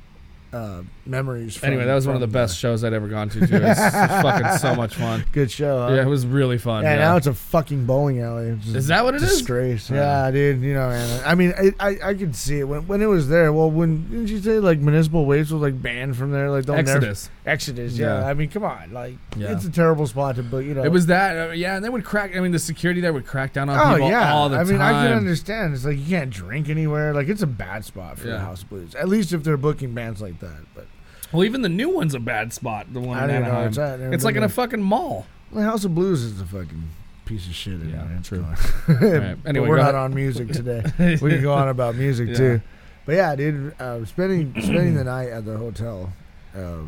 [0.52, 1.56] uh, memories.
[1.58, 3.46] From, anyway, that was one of the best shows I'd ever gone to.
[3.46, 3.56] Too.
[3.56, 3.78] It was,
[4.22, 5.24] fucking so much fun.
[5.32, 5.88] Good show.
[5.88, 5.94] Huh?
[5.96, 6.84] Yeah, it was really fun.
[6.84, 7.00] Yeah, yeah.
[7.00, 8.50] now it's a fucking bowling alley.
[8.50, 9.30] It's Is that what it is?
[9.30, 9.90] disgrace.
[9.90, 10.32] Yeah.
[10.32, 10.62] Dude.
[10.62, 11.24] You know, man.
[11.26, 13.54] I mean, I, I I could see it when, when it was there.
[13.54, 16.50] Well, when didn't you say like municipal waste was like banned from there?
[16.50, 17.14] Like they'll never-
[17.50, 17.98] Exodus.
[17.98, 18.22] Yeah.
[18.22, 18.28] Yeah.
[18.28, 18.94] I mean, come on.
[18.94, 19.52] Like Yeah.
[19.52, 20.64] it's a terrible spot to book.
[20.64, 22.36] You know, It was that, uh, yeah, and they would crack.
[22.36, 24.66] I mean, the security there would crack down on Oh people yeah, all the time.
[24.68, 24.96] I mean, time.
[24.96, 25.74] I can understand.
[25.74, 27.14] It's like you can't drink anywhere.
[27.14, 28.96] Like it's a bad spot for the House of Blues.
[28.96, 30.60] At least if they're booking bands like that.
[30.76, 30.88] But
[31.32, 32.94] Well, even the new one's a bad spot.
[32.94, 33.68] The one I in Anaheim.
[33.70, 34.00] it's at.
[34.00, 35.26] It's like in a fucking mall.
[35.52, 36.84] the House of Blues is a fucking
[37.26, 37.74] piece of shit.
[37.76, 37.92] Anyway.
[37.94, 38.46] Yeah, It's true.
[38.88, 39.38] Right.
[39.46, 39.96] Anyway, we're not ahead.
[39.96, 40.84] on music today.
[41.22, 42.62] we can go on about music too.
[43.06, 46.12] But yeah, dude, uh, spending spending the night at the hotel
[46.56, 46.82] uh,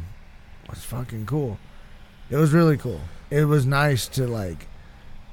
[0.72, 1.60] was fucking cool.
[2.30, 3.02] It was really cool.
[3.30, 4.68] It was nice to like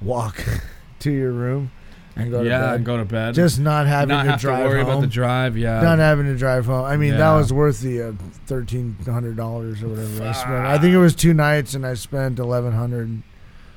[0.03, 0.45] walk
[1.01, 1.71] to your room
[2.19, 2.75] and go to yeah, bed.
[2.75, 3.35] and go to bed.
[3.35, 5.57] Just not having not to have drive to worry about the drive.
[5.57, 6.85] Yeah, not having to drive home.
[6.85, 8.13] I mean, that was worth the uh,
[8.47, 10.67] thirteen hundred dollars or whatever I spent.
[10.67, 13.23] I think it was two nights, and I spent eleven hundred.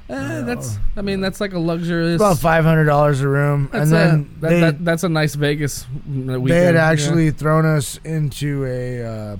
[0.09, 0.77] Eh, that's.
[0.97, 2.15] I mean, that's like a luxurious.
[2.15, 5.09] About five hundred dollars a room, That's and then a, that, they, that, that's a
[5.09, 6.47] nice Vegas weekend.
[6.47, 6.89] they had yeah.
[6.89, 9.37] actually thrown us into a uh,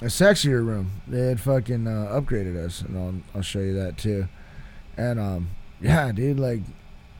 [0.00, 0.90] a sexier room.
[1.06, 4.28] They had fucking uh, upgraded us, and I'll I'll show you that too.
[4.96, 6.60] And um, yeah, dude, like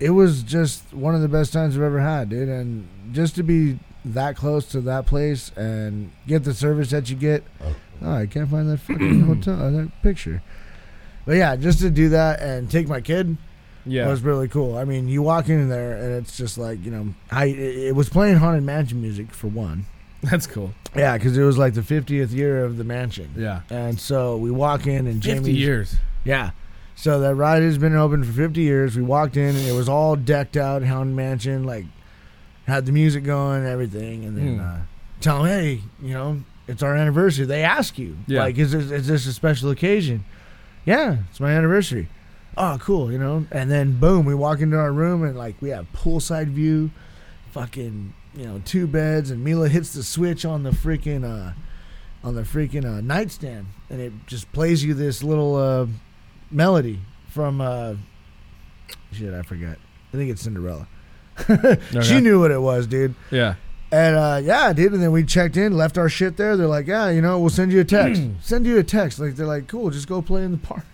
[0.01, 2.49] it was just one of the best times I've ever had, dude.
[2.49, 7.17] And just to be that close to that place and get the service that you
[7.17, 7.43] get.
[8.01, 10.41] Oh, I can't find that fucking hotel, uh, that picture.
[11.27, 13.37] But yeah, just to do that and take my kid
[13.85, 14.07] Yeah.
[14.09, 14.79] was really cool.
[14.79, 17.59] I mean, you walk in there and it's just like you know, I it
[17.89, 19.87] it was playing haunted mansion music for one.
[20.31, 20.73] That's cool.
[20.97, 23.31] Yeah, because it was like the 50th year of the mansion.
[23.37, 23.61] Yeah.
[23.71, 25.39] And so we walk in and Jamie.
[25.39, 25.97] Fifty years.
[26.25, 26.51] Yeah.
[26.97, 28.97] So that ride has been open for 50 years.
[28.97, 31.85] We walked in and it was all decked out, Haunted Mansion, like
[32.67, 34.25] had the music going and everything.
[34.25, 34.61] And then Hmm.
[34.61, 34.77] uh,
[35.21, 37.47] tell them, hey, you know, it's our anniversary.
[37.47, 38.41] They ask you, Yeah.
[38.41, 40.25] like, is this, is this a special occasion?
[40.85, 42.09] Yeah, it's my anniversary.
[42.57, 43.47] Oh, cool, you know.
[43.53, 46.91] And then boom, we walk into our room and like we have poolside view,
[47.53, 51.53] fucking, you know, two beds, and Mila hits the switch on the freaking uh,
[52.23, 55.87] on the freaking uh, nightstand, and it just plays you this little uh,
[56.51, 57.95] melody from uh,
[59.13, 59.33] shit.
[59.35, 59.77] I forgot.
[60.13, 60.87] I think it's Cinderella.
[62.03, 63.15] She knew what it was, dude.
[63.31, 63.55] Yeah.
[63.91, 64.93] And uh, yeah, dude.
[64.93, 66.57] And then we checked in, left our shit there.
[66.57, 68.23] They're like, yeah, you know, we'll send you a text.
[68.43, 69.19] send you a text.
[69.19, 70.85] Like they're like, cool, just go play in the park.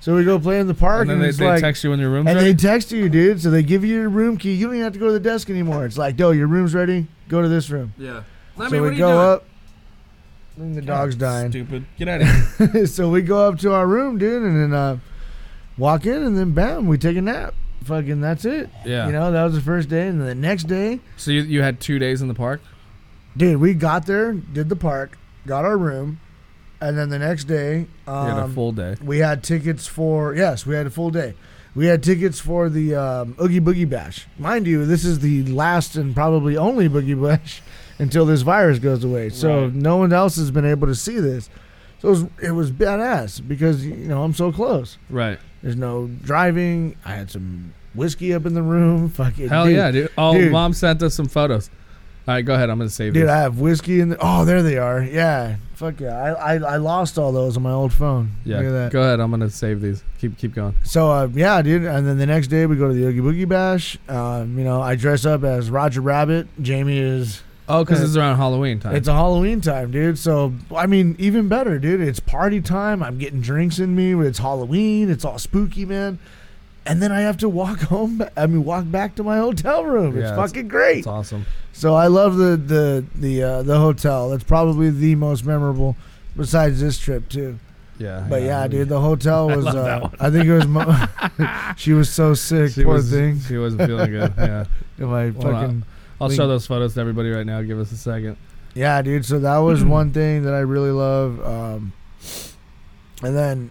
[0.00, 1.90] So we go play in the park, And and, they, it's they like, text you
[1.90, 2.50] when your room's and ready.
[2.50, 3.40] And they text you, dude.
[3.42, 4.54] So they give you your room key.
[4.54, 5.84] You don't even have to go to the desk anymore.
[5.86, 7.06] It's like, yo, your room's ready.
[7.28, 7.92] Go to this room.
[7.98, 8.22] yeah.
[8.68, 9.44] so we go up.
[10.56, 11.50] And the dog's dying.
[11.52, 11.84] Stupid.
[11.98, 12.86] Get out of here.
[12.86, 14.98] so we go up to our room, dude, and then uh,
[15.76, 17.54] walk in, and then bam, we take a nap.
[17.84, 18.68] Fucking, that's it.
[18.84, 19.06] Yeah.
[19.06, 21.62] You know, that was the first day, and then the next day, So you, you
[21.62, 22.60] had two days in the park.
[23.36, 26.18] dude, we got there, did the park, got our room,
[26.80, 28.96] and then the next day, You had a um, full day.
[29.02, 31.34] we had tickets for yes, we had a full day.
[31.74, 34.26] We had tickets for the um, Oogie Boogie Bash.
[34.38, 37.62] Mind you, this is the last and probably only Boogie Bash
[37.98, 39.28] until this virus goes away.
[39.28, 39.74] So Right.
[39.74, 41.48] no one else has been able to see this.
[42.00, 44.98] So it was, it was badass because you know I'm so close.
[45.10, 45.38] Right.
[45.62, 46.96] There's no driving.
[47.04, 49.08] I had some whiskey up in the room.
[49.20, 50.10] Fucking Hell dude, yeah, dude.
[50.16, 50.52] Oh, dude.
[50.52, 51.70] mom sent us some photos.
[52.28, 52.68] All right, go ahead.
[52.68, 53.22] I'm gonna save these.
[53.22, 53.32] Dude, these.
[53.34, 54.18] I have whiskey in the.
[54.20, 55.02] Oh, there they are.
[55.02, 56.14] Yeah, fuck yeah.
[56.34, 58.32] I, I, I lost all those on my old phone.
[58.44, 58.58] yeah.
[58.58, 58.92] Look at that.
[58.92, 59.18] Go ahead.
[59.18, 60.04] I'm gonna save these.
[60.20, 60.74] Keep keep going.
[60.84, 61.84] So uh, yeah, dude.
[61.84, 63.96] And then the next day we go to the Oogie Boogie Bash.
[64.10, 66.48] Um, you know, I dress up as Roger Rabbit.
[66.60, 67.42] Jamie is.
[67.70, 68.94] Oh, because Uh, it's around Halloween time.
[68.94, 70.18] It's a Halloween time, dude.
[70.18, 72.00] So I mean, even better, dude.
[72.02, 73.02] It's party time.
[73.02, 74.14] I'm getting drinks in me.
[74.26, 75.10] It's Halloween.
[75.10, 76.18] It's all spooky, man.
[76.88, 78.24] And then I have to walk home.
[78.36, 80.16] I mean, walk back to my hotel room.
[80.16, 80.98] Yeah, it's fucking great.
[80.98, 81.46] It's awesome.
[81.72, 84.30] So I love the the the uh, the hotel.
[84.30, 85.96] That's probably the most memorable,
[86.36, 87.58] besides this trip too.
[87.98, 88.26] Yeah.
[88.28, 89.64] But yeah, dude, the hotel I was.
[89.66, 90.08] love uh.
[90.18, 90.66] I think it was.
[90.66, 91.06] Mo-
[91.76, 92.72] she was so sick.
[92.72, 93.40] She poor was, thing.
[93.40, 94.32] She wasn't feeling good.
[94.38, 94.64] Yeah.
[94.98, 95.52] In my Hold on.
[95.52, 95.82] fucking.
[96.20, 97.62] I'll link- show those photos to everybody right now.
[97.62, 98.36] Give us a second.
[98.74, 99.24] Yeah, dude.
[99.24, 101.44] So that was one thing that I really love.
[101.44, 101.92] Um,
[103.22, 103.70] and then,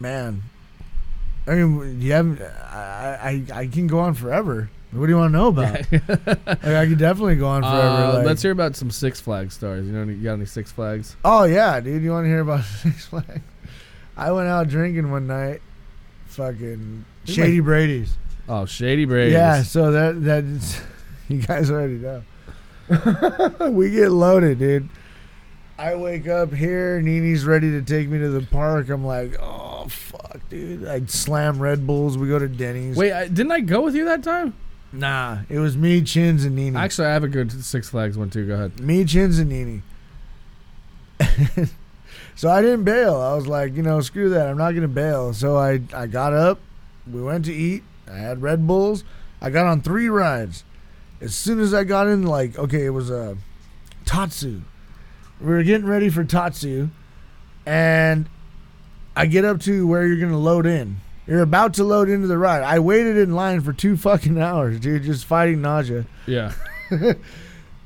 [0.00, 0.42] man,
[1.48, 4.68] I mean, you have I, I I can go on forever.
[4.90, 5.74] What do you want to know about?
[5.92, 7.78] like, I could definitely go on forever.
[7.78, 9.86] Uh, like- let's hear about some Six Flags stars.
[9.86, 11.16] You know, you got any Six Flags?
[11.24, 12.02] Oh yeah, dude.
[12.02, 13.40] You want to hear about Six Flags?
[14.16, 15.60] I went out drinking one night.
[16.26, 18.16] Fucking Shady Brady's.
[18.48, 19.34] Oh, Shady Brady's.
[19.34, 20.80] Yeah, so that that's
[21.28, 22.22] you guys already know.
[23.70, 24.88] we get loaded, dude.
[25.78, 28.88] I wake up here, Nini's ready to take me to the park.
[28.88, 30.84] I'm like, oh fuck, dude.
[30.84, 32.18] I slam Red Bulls.
[32.18, 32.96] We go to Denny's.
[32.96, 34.54] Wait, I, didn't I go with you that time?
[34.92, 36.76] Nah, it was me, Chins, and Nini.
[36.76, 38.44] Actually, I have a good Six Flags one too.
[38.46, 38.80] Go ahead.
[38.80, 39.82] Me, Chins, and Nini.
[42.34, 43.16] so I didn't bail.
[43.16, 44.48] I was like, you know, screw that.
[44.48, 45.32] I'm not gonna bail.
[45.32, 46.58] So I I got up.
[47.08, 47.84] We went to eat.
[48.10, 49.04] I had Red Bulls.
[49.40, 50.64] I got on three rides.
[51.20, 53.36] As soon as I got in, like, okay, it was a
[54.04, 54.62] Tatsu.
[55.40, 56.88] We were getting ready for Tatsu,
[57.64, 58.28] and
[59.14, 60.96] I get up to where you're gonna load in.
[61.26, 62.62] You're about to load into the ride.
[62.62, 66.06] I waited in line for two fucking hours, dude, just fighting nausea.
[66.26, 66.52] Yeah.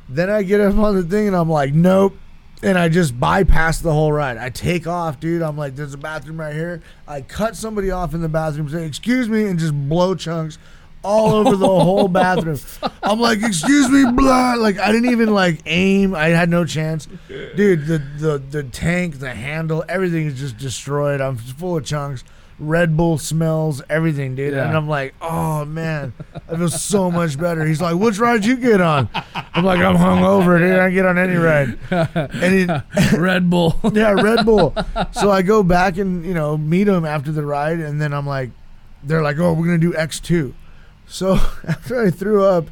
[0.09, 2.15] Then I get up on the thing and I'm like, nope.
[2.63, 4.37] And I just bypass the whole ride.
[4.37, 5.43] I take off, dude.
[5.43, 6.83] I'm like, there's a bathroom right here.
[7.09, 10.59] I cut somebody off in the bathroom, say, excuse me, and just blow chunks
[11.03, 12.59] all over the whole bathroom.
[13.03, 14.55] I'm like, excuse me, blah.
[14.55, 16.15] Like I didn't even like aim.
[16.15, 17.09] I had no chance.
[17.29, 21.21] Dude, the the the tank, the handle, everything is just destroyed.
[21.21, 22.25] I'm full of chunks.
[22.59, 24.55] Red Bull smells, everything, dude.
[24.55, 24.69] Yeah.
[24.69, 26.13] And I'm like, oh man,
[26.49, 27.67] I feel so much better.
[27.67, 29.09] He's like, which ride you get on?
[29.35, 30.79] I'm like, I'm hungover, dude.
[30.79, 31.77] I get on any ride.
[31.91, 33.81] And it, Red Bull.
[33.93, 34.75] yeah, Red Bull.
[35.13, 38.27] So I go back and you know meet him after the ride, and then I'm
[38.27, 38.51] like,
[39.03, 40.55] they're like, oh, we're gonna do X two.
[41.13, 41.35] So
[41.69, 42.67] after I threw up,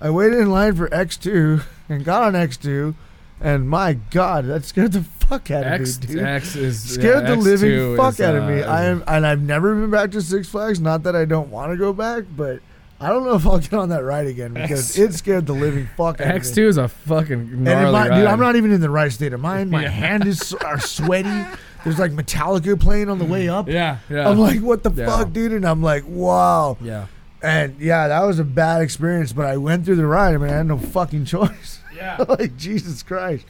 [0.00, 2.94] I waited in line for X two and got on X two,
[3.40, 6.22] and my God, that scared the fuck out of X, me, dude.
[6.22, 8.62] X is Scared yeah, the living X2 fuck is, out of me.
[8.62, 10.80] uh, I am, and I've never been back to Six Flags.
[10.80, 12.60] Not that I don't want to go back, but
[13.00, 15.52] I don't know if I'll get on that ride again because X- it scared the
[15.54, 16.34] living fuck out of me.
[16.34, 18.16] X two is a fucking gnarly my, ride.
[18.16, 19.70] dude, I'm not even in the right state of mind.
[19.70, 19.88] My Yeah.
[19.90, 21.44] hand is are sweaty.
[21.84, 23.68] There's like Metallica playing on the way up.
[23.68, 24.28] Yeah, yeah.
[24.28, 25.06] I'm like, what the Yeah.
[25.06, 25.52] fuck, dude?
[25.52, 26.78] And I'm like, wow.
[26.82, 27.06] Yeah.
[27.44, 30.34] And yeah, that was a bad experience, but I went through the ride.
[30.34, 31.80] I mean, I had no fucking choice.
[31.94, 32.16] Yeah.
[32.28, 33.44] like Jesus Christ.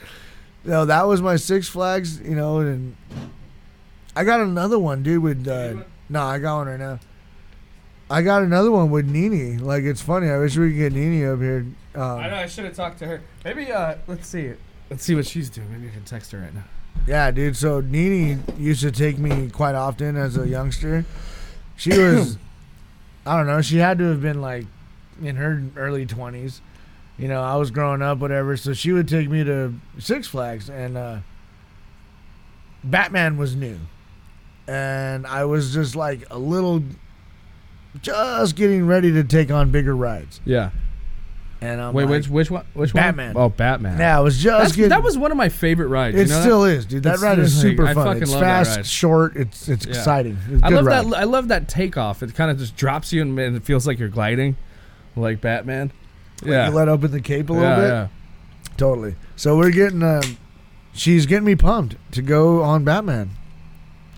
[0.65, 2.21] No, that was my Six Flags.
[2.21, 2.97] You know, and
[4.17, 5.23] I got another one, dude.
[5.23, 6.99] With uh, no, I got one right now.
[8.11, 9.59] I got another one with Nini.
[9.59, 10.29] Like it's funny.
[10.29, 11.67] I wish we could get Nini up here.
[11.95, 12.37] Um, I know.
[12.37, 13.23] I should have talked to her.
[13.45, 13.71] Maybe.
[13.71, 14.53] Uh, let's see.
[14.91, 15.71] Let's see what she's doing.
[15.71, 16.65] Maybe I can text her right now.
[17.07, 17.57] Yeah, dude.
[17.57, 21.05] So Nini used to take me quite often as a youngster.
[21.77, 22.39] She was,
[23.27, 23.61] I don't know.
[23.63, 24.67] She had to have been like
[25.23, 26.61] in her early twenties.
[27.17, 28.57] You know, I was growing up, whatever.
[28.57, 31.19] So she would take me to Six Flags, and uh,
[32.83, 33.79] Batman was new,
[34.67, 36.83] and I was just like a little,
[38.03, 40.41] just getting ready to take on bigger rides.
[40.45, 40.71] Yeah.
[41.61, 42.65] And I'm Wait, like, which which one?
[42.75, 43.33] Which Batman.
[43.35, 43.45] one?
[43.45, 43.99] Oh, Batman.
[43.99, 44.91] Yeah, I was just That's- getting.
[44.91, 46.17] that was one of my favorite rides.
[46.17, 47.05] It you know still is, dude.
[47.05, 48.05] That It's ride is super I fun.
[48.07, 48.87] fucking It's love that fast, ride.
[48.87, 49.37] short.
[49.37, 49.93] It's it's Yeah.
[49.95, 50.39] exciting.
[50.51, 51.07] It's a I good love ride.
[51.13, 51.17] that.
[51.19, 52.23] I love that takeoff.
[52.23, 54.57] It kind of just drops you and, and it feels like you're gliding,
[55.17, 55.91] like Batman.
[56.43, 56.69] Like Yeah.
[56.69, 57.89] you let open the cape a little Yeah, bit.
[57.89, 58.07] yeah.
[58.77, 59.15] Totally.
[59.37, 60.03] So we're getting.
[60.03, 60.37] Um,
[60.93, 63.31] she's getting me pumped to go on Batman,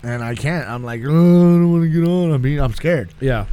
[0.03, 0.67] and I can't.
[0.67, 2.33] I'm like, oh, I don't want to get on.
[2.33, 3.09] I mean, I'm scared.
[3.21, 3.45] Yeah.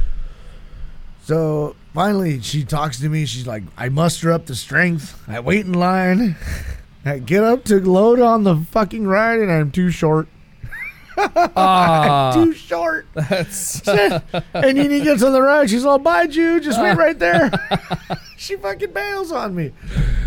[1.23, 3.25] So finally, she talks to me.
[3.25, 5.19] She's like, I muster up the strength.
[5.27, 6.35] I wait in line.
[7.05, 10.27] I get up to load on the fucking ride, and I'm too short.
[11.17, 12.33] Ah.
[12.35, 13.07] too short.
[13.13, 13.87] That's.
[13.87, 15.69] and he gets on the ride.
[15.69, 16.63] She's all, bye, Jude.
[16.63, 17.49] Just wait right there.
[18.35, 19.71] she fucking bails on me.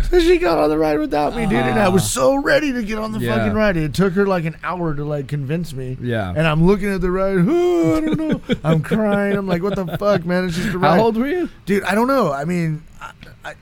[0.09, 1.59] So she got on the ride without me, dude.
[1.59, 2.09] And I was uh-huh.
[2.09, 3.35] so ready to get on the Yeah.
[3.35, 3.77] fucking ride.
[3.77, 5.97] It took her like an hour to like convince me.
[6.01, 6.33] Yeah.
[6.35, 7.37] And I'm looking at the ride.
[7.47, 8.41] Oh, I don't know.
[8.63, 9.37] I'm crying.
[9.37, 10.45] I'm like, what the fuck, man?
[10.45, 10.97] It's just a ride.
[10.97, 11.49] How old were you?
[11.65, 12.31] Dude, I don't know.
[12.31, 13.11] I mean, I,
[13.45, 13.53] I,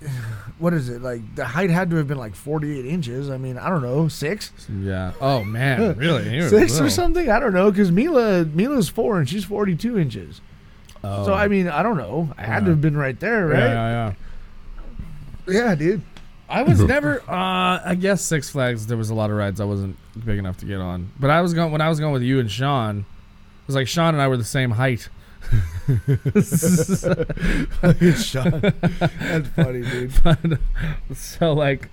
[0.58, 1.02] what is it?
[1.02, 3.30] Like, the height had to have been like 48 inches.
[3.30, 4.08] I mean, I don't know.
[4.08, 4.52] Six?
[4.70, 5.14] Yeah.
[5.20, 6.34] Oh man, really?
[6.34, 6.90] You were Six or little.
[6.90, 7.30] something?
[7.30, 7.72] I don't know.
[7.72, 10.42] Because Mila, Mila's four and she's 42 inches.
[11.04, 11.26] Oh.
[11.26, 12.34] So, I mean, I don't know.
[12.38, 12.70] I had to uh-huh.
[12.72, 13.60] have been right there, right?
[13.60, 14.14] yeah,
[15.48, 15.54] yeah.
[15.54, 16.02] Yeah, dude.
[16.50, 17.22] I was never.
[17.30, 18.88] Uh, I guess Six Flags.
[18.88, 21.12] There was a lot of rides I wasn't big enough to get on.
[21.20, 23.00] But I was going when I was going with you and Sean.
[23.00, 23.06] It
[23.68, 25.10] was like Sean and I were the same height.
[28.18, 28.62] Sean.
[28.62, 30.14] That's funny, dude.
[30.24, 30.40] But,
[31.16, 31.90] so like,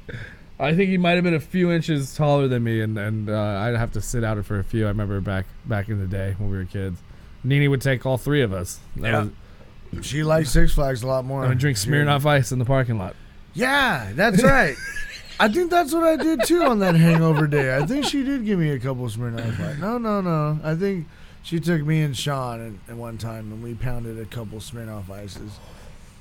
[0.59, 3.38] I think he might have been a few inches taller than me, and and uh,
[3.40, 4.84] I'd have to sit out for a few.
[4.86, 6.98] I remember back back in the day when we were kids.
[7.42, 8.78] Nini would take all three of us.
[8.96, 9.26] That Yeah.
[9.92, 11.44] was- She likes Six Flags a lot more.
[11.44, 13.14] and drink Smirnoff Ice in the parking lot.
[13.55, 14.76] Yeah, that's right.
[15.40, 17.76] I think that's what I did too on that hangover day.
[17.76, 19.78] I think she did give me a couple Smirnoff.
[19.78, 20.61] No, no, no.
[20.62, 21.09] I think
[21.42, 25.11] she took me and Sean at, and one time and we pounded a couple Smirnoff
[25.11, 25.59] Ices.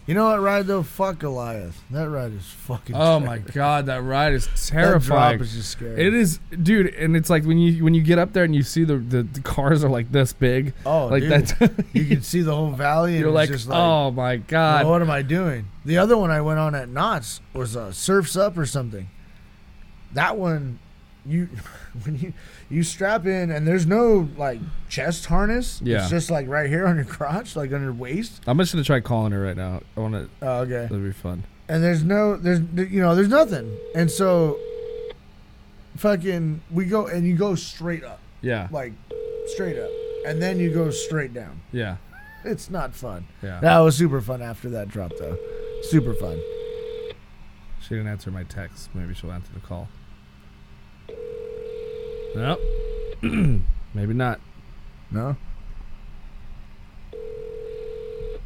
[0.06, 0.84] You know what ride though?
[0.84, 1.82] Fuck Goliath.
[1.90, 2.94] That ride is fucking.
[2.94, 3.26] Oh scary.
[3.26, 5.00] my god, that ride is terrifying.
[5.00, 6.08] That drop is just scary.
[6.08, 8.64] It is, dude, and it's like when you when you get up there and you
[8.64, 10.74] see the the, the cars are like this big.
[10.86, 11.86] Oh, like that.
[11.94, 14.84] you can see the whole valley, You're like, just like, oh my god.
[14.84, 15.68] well, what am I doing?
[15.86, 19.10] The other one I went on at Knott's was uh, Surfs Up or something.
[20.12, 20.80] That one,
[21.26, 21.48] you
[22.04, 22.34] when you
[22.74, 24.60] you strap in and there's no like
[24.90, 25.80] chest harness.
[25.84, 26.00] Yeah.
[26.02, 28.42] it's just like right here on your crotch, like on your waist.
[28.48, 29.82] I'm just gonna try calling her right now.
[29.96, 30.30] I want to.
[30.42, 30.88] Oh, okay.
[30.90, 31.44] That'd be fun.
[31.70, 32.60] And there's no, there's
[32.92, 33.78] you know, there's nothing.
[33.96, 34.60] And so,
[35.98, 38.68] fucking, we go and you go straight up, Yeah.
[38.72, 38.94] like
[39.48, 39.90] straight up,
[40.28, 41.62] and then you go straight down.
[41.72, 41.98] Yeah.
[42.44, 43.26] It's not fun.
[43.42, 43.60] Yeah.
[43.62, 45.38] That was super fun after that drop, though.
[45.84, 46.38] Super fun.
[47.82, 48.90] She didn't answer my text.
[48.94, 49.88] Maybe she'll answer the call.
[52.36, 52.60] Nope.
[53.94, 54.40] Maybe not.
[55.12, 55.36] No.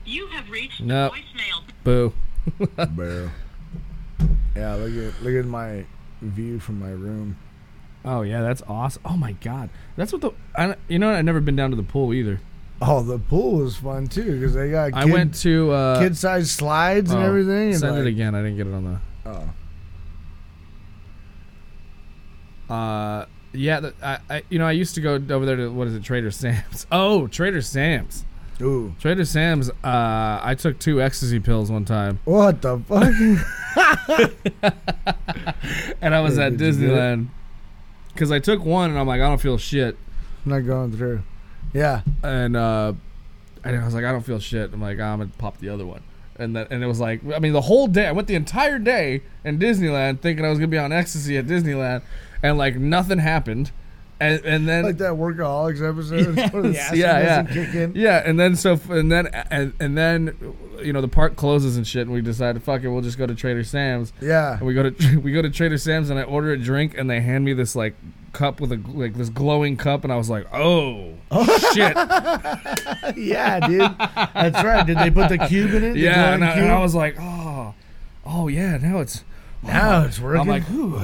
[0.06, 1.14] You have reached Nope.
[1.14, 1.64] voicemail.
[1.84, 2.14] Boo.
[2.96, 3.30] Boo.
[4.56, 5.86] Yeah, look at look at my
[6.22, 7.38] view from my room.
[8.04, 9.02] Oh yeah, that's awesome.
[9.06, 10.32] Oh my god, that's what the.
[10.56, 11.18] I, you know, what?
[11.18, 12.40] I've never been down to the pool either.
[12.82, 14.94] Oh, the pool was fun too because they got.
[14.94, 17.70] I went to uh, kid-sized slides and oh, everything.
[17.70, 18.36] And Send like, it again.
[18.36, 19.00] I didn't get it on the.
[22.70, 22.74] Oh.
[22.74, 25.88] Uh, yeah, the, I, I, you know, I used to go over there to what
[25.88, 26.86] is it, Trader Sam's?
[26.92, 28.26] Oh, Trader Sam's.
[28.62, 28.96] Ooh.
[29.00, 29.70] Trader Sam's.
[29.70, 33.14] Uh, I took two ecstasy pills one time, What the fuck?
[36.02, 36.94] and I was Yeah, at did you get it?
[36.96, 37.28] Disneyland
[38.14, 39.96] because I took one, and I'm like, I don't feel shit,
[40.44, 41.22] I'm not going through.
[41.72, 42.02] Yeah.
[42.24, 42.94] and uh,
[43.64, 44.74] and I was like, I don't feel shit.
[44.74, 46.02] I'm like, I'm gonna pop the other one.
[46.40, 48.08] And that, and it was like, I mean, the whole day.
[48.08, 51.46] I went the entire day in Disneyland thinking I was gonna be on ecstasy at
[51.46, 52.02] Disneyland,
[52.44, 53.72] and like nothing happened.
[54.20, 57.94] And and then Like that workaholics episode yeah, yeah, in.
[57.96, 58.24] yeah.
[58.26, 62.02] And then so and then and, and then you know the park closes and shit,
[62.02, 64.14] and we decided, fuck it, we'll just go to Trader Sam's.
[64.20, 64.58] Yeah.
[64.58, 67.10] And we go to we go to Trader Sam's, and I order a drink, and
[67.10, 67.94] they hand me this like
[68.34, 71.72] cup with a like this glowing cup, and I was like, oh oh.
[71.74, 71.96] shit.
[73.18, 73.82] yeah, dude.
[73.82, 74.86] That's right.
[74.86, 75.94] Did they put the cube in it?
[75.94, 77.74] The Yeah, and I, and I was like, oh,
[78.26, 79.24] oh yeah, now it's
[79.64, 80.42] oh, Now it's working.
[80.42, 80.98] I'm like, ooh,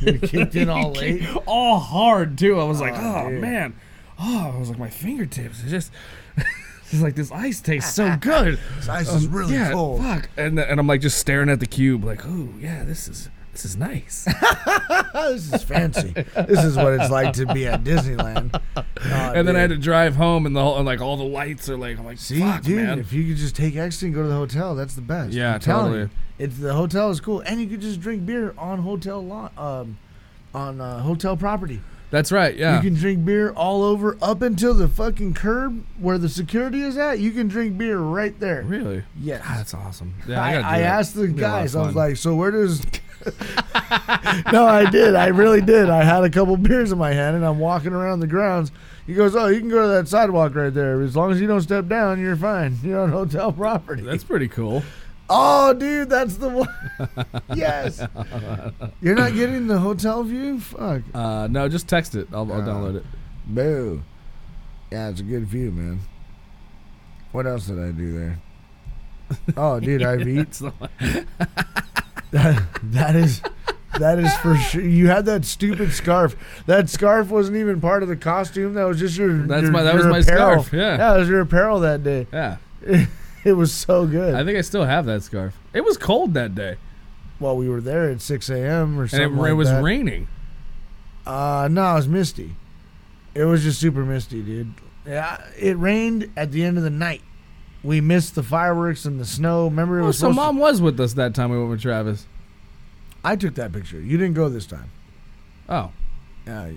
[0.06, 1.22] It kicked in all late.
[1.46, 2.58] all hard too.
[2.60, 3.40] I was like, Oh, oh dude.
[3.40, 3.74] man,
[4.18, 5.92] oh, I was like, my fingertips, it's just.
[6.92, 8.58] It's like this ice tastes so good.
[8.78, 10.02] This ice is um, really yeah, cold.
[10.02, 13.28] Fuck, and and I'm like just staring at the cube, like, oh yeah, this is
[13.52, 14.24] this is nice.
[15.12, 16.12] this is fancy.
[16.48, 18.60] This is what it's like to be at Disneyland.
[18.76, 21.22] Oh, and then I had to drive home, and the whole and like all the
[21.22, 22.98] lights are like, I'm like, See, fuck, dude, man.
[22.98, 25.32] if you could just take ecstasy and go to the hotel, that's the best.
[25.32, 26.08] Yeah, I'm totally.
[26.40, 29.98] It's the hotel is cool, and you could just drink beer on hotel lot, um,
[30.54, 31.82] on uh, hotel property.
[32.10, 32.56] That's right.
[32.56, 32.76] Yeah.
[32.76, 36.96] You can drink beer all over up until the fucking curb where the security is
[36.96, 37.18] at.
[37.18, 38.62] You can drink beer right there.
[38.62, 39.04] Really?
[39.20, 39.42] Yes.
[39.44, 40.14] Ah, that's awesome.
[40.26, 41.76] Yeah, I, I, I asked the It'd be a lot of guys.
[41.76, 42.82] I was like, "So where does?"
[44.50, 45.14] no, I did.
[45.14, 45.90] I really did.
[45.90, 48.72] I had a couple beers in my hand, and I'm walking around the grounds.
[49.06, 51.02] He goes, "Oh, you can go to that sidewalk right there.
[51.02, 52.78] As long as you don't step down, you're fine.
[52.82, 54.82] You're on hotel property." That's pretty cool.
[55.32, 56.68] Oh, dude, that's the one.
[57.54, 58.02] yes.
[59.00, 60.58] You're not getting the hotel view.
[60.60, 61.02] Fuck.
[61.14, 62.28] Uh, no, just text it.
[62.32, 63.04] I'll, I'll Uh, download it.
[63.46, 64.02] Boo.
[64.90, 66.00] Yeah, it's a good view, man.
[67.32, 68.38] What else did I do there?
[69.56, 70.72] Oh, dude, I've eaten.
[70.98, 71.26] that's
[72.32, 73.40] that, that is.
[73.98, 74.80] That is for sure.
[74.82, 76.36] You had that stupid scarf.
[76.66, 78.74] That scarf wasn't even part of the costume.
[78.74, 79.46] That was just your.
[79.46, 80.62] That's your- my- that was my apparel.
[80.62, 80.96] scarf, yeah.
[80.96, 82.26] that was your apparel that day.
[82.32, 82.56] Yeah.
[83.44, 84.34] It was so good.
[84.34, 85.56] I think I still have that scarf.
[85.72, 86.76] It was cold that day,
[87.38, 88.98] While we were there at six a.m.
[88.98, 89.32] or and something.
[89.32, 89.82] it, like it was that.
[89.82, 90.28] raining.
[91.26, 92.54] Uh, no, it was misty.
[93.34, 94.74] It was just super misty, dude.
[95.06, 97.22] Yeah, it rained at the end of the night.
[97.82, 99.64] We missed the fireworks and the snow.
[99.64, 101.70] Remember, it Oh, was so supposed to- mom was with us that time we went
[101.70, 102.26] with Travis.
[103.24, 104.00] I took that picture.
[104.00, 104.90] You didn't go this time.
[105.68, 105.92] Oh,
[106.46, 106.72] Yeah,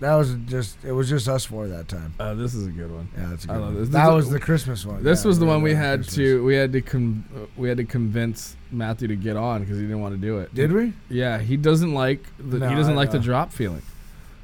[0.00, 0.76] that was just.
[0.84, 2.14] It was just us four that time.
[2.20, 3.08] uh, this is a good one.
[3.16, 3.74] Yeah, that's a good one.
[3.76, 3.88] this.
[3.90, 5.02] That This- was the Christmas one.
[5.02, 6.14] This Yeah, was the one we had Christmas.
[6.16, 10.00] to we had to we had to convince Matthew to get on because he didn't
[10.00, 10.54] want to do it.
[10.54, 10.92] Did we?
[11.08, 13.82] Yeah, he doesn't like the No, he doesn't I like the drop feeling.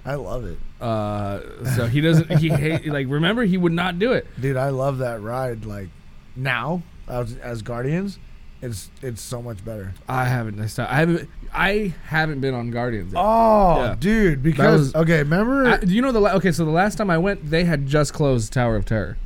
[0.07, 1.41] I love it, Uh,
[1.77, 2.31] so he doesn't.
[2.39, 3.07] He hate like.
[3.09, 4.27] Remember, he would not do it.
[4.41, 4.57] dude.
[4.59, 5.65] I love that ride.
[5.65, 5.89] Like
[6.37, 8.19] now, as, as Guardians,
[8.65, 9.93] it's it's so much better.
[10.09, 10.59] I haven't.
[10.79, 11.29] I haven't.
[11.53, 13.13] I haven't been on Guardians.
[13.13, 13.21] Yet.
[13.23, 13.97] Oh, Yeah.
[13.99, 15.67] dude, because was- okay, remember?
[15.67, 16.21] I, do you know the?
[16.21, 19.17] La- okay, so the last time I went, they had just closed Tower of Terror.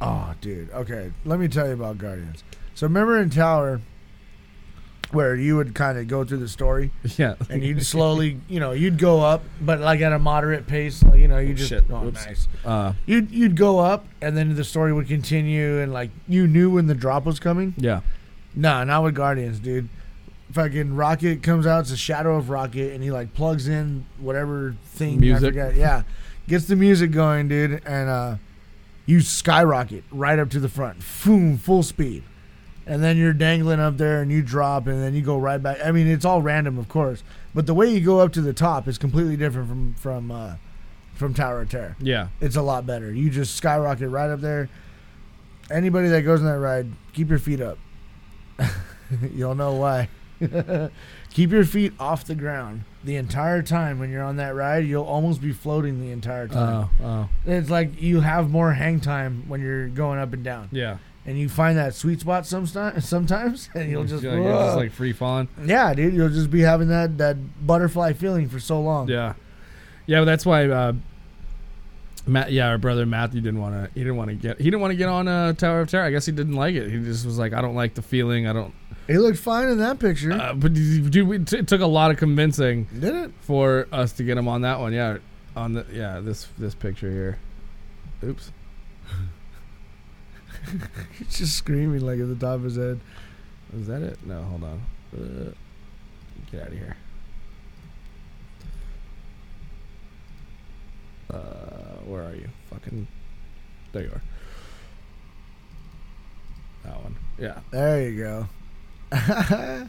[0.00, 0.70] Oh, dude.
[0.72, 2.44] Okay, let me tell you about Guardians.
[2.74, 3.80] So remember in Tower,
[5.10, 7.34] where you would kind of go through the story, Yeah.
[7.50, 11.02] and you'd slowly, you know, you'd go up, but like at a moderate pace.
[11.02, 11.84] Like, you know, you just Shit.
[11.90, 12.24] oh, Whoops.
[12.26, 12.48] nice.
[12.64, 16.70] Uh, You'd you'd go up, and then the story would continue, and like you knew
[16.70, 17.74] when the drop was coming.
[17.76, 18.00] yeah.
[18.54, 19.88] Nah, not with Guardians, dude.
[20.52, 21.80] Fucking Rocket comes out.
[21.80, 25.20] It's a shadow of Rocket, and he like plugs in whatever thing.
[25.20, 25.44] Music.
[25.44, 25.76] I forget.
[25.76, 26.02] Yeah,
[26.46, 28.36] gets the music going, dude, and uh,
[29.06, 32.22] you skyrocket right up to the front, boom, full speed,
[32.86, 35.78] and then you're dangling up there, and you drop, and then you go right back.
[35.82, 37.24] I mean, it's all random, of course,
[37.54, 40.56] but the way you go up to the top is completely different from from uh,
[41.14, 41.96] from Tower of Terror.
[42.00, 42.28] Yeah.
[42.40, 43.12] It's a lot better.
[43.12, 44.68] You just skyrocket right up there.
[45.70, 47.78] Anybody that goes on that ride, keep your feet up.
[49.34, 50.08] You'll know why.
[51.30, 54.84] keep your feet off the ground the entire time when you're on that ride.
[54.86, 56.88] You'll almost be floating the entire time.
[57.00, 57.04] Oh.
[57.06, 57.28] Oh.
[57.46, 60.98] It's like you have more hang time when you're going up and down, Yeah.
[61.26, 63.08] and you find that sweet spot sometimes.
[63.08, 65.48] Sometimes, and you'll just, like, you're just like free falling.
[65.64, 66.12] yeah, dude.
[66.14, 69.08] You'll just be having that that butterfly feeling for so long.
[69.08, 69.34] Yeah.
[70.06, 70.66] Yeah, but that's why.
[70.68, 70.94] Uh,
[72.26, 73.90] Matt, yeah, our brother Matthew didn't want to.
[73.94, 74.58] He didn't want to get.
[74.58, 76.04] He didn't want to get on uh, Tower of Terror.
[76.04, 76.90] I guess he didn't like it.
[76.90, 78.46] He just was like, I don't like the feeling.
[78.46, 78.72] I don't.
[79.08, 80.32] He looked fine in that picture.
[80.32, 83.32] Uh, but dude, we t- it took a lot of convincing Did it?
[83.40, 84.92] for us to get him on that one.
[84.92, 85.18] Yeah,
[85.56, 87.38] on the yeah this this picture here.
[88.22, 88.52] Oops.
[91.18, 93.00] He's just screaming like at the top of his head.
[93.76, 94.24] Is that it?
[94.24, 94.82] No, hold on.
[95.12, 95.50] Uh,
[96.52, 96.96] get out of here.
[101.32, 101.61] Uh,
[102.06, 102.48] where are you?
[102.70, 103.06] Fucking.
[103.92, 104.22] There you are.
[106.84, 107.16] That one.
[107.38, 107.60] Yeah.
[107.70, 108.48] There you go.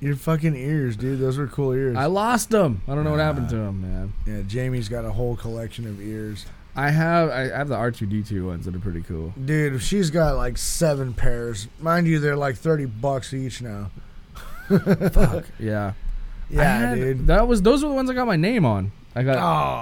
[0.00, 1.18] Your fucking ears, dude.
[1.18, 1.96] Those were cool ears.
[1.96, 2.80] I lost them.
[2.88, 4.12] I don't know what happened to them, man.
[4.26, 6.46] yeah, Jamie's got a whole collection of ears.
[6.76, 9.34] I have I have the R two D two ones that are pretty cool.
[9.44, 11.66] Dude, she's got like seven pairs.
[11.80, 13.90] Mind you, they're like 30 bucks each now.
[14.68, 15.46] Fuck.
[15.58, 15.94] Yeah.
[16.48, 17.26] Yeah, had- dude.
[17.26, 18.92] That was those were the ones I got my name on.
[19.18, 19.36] I got.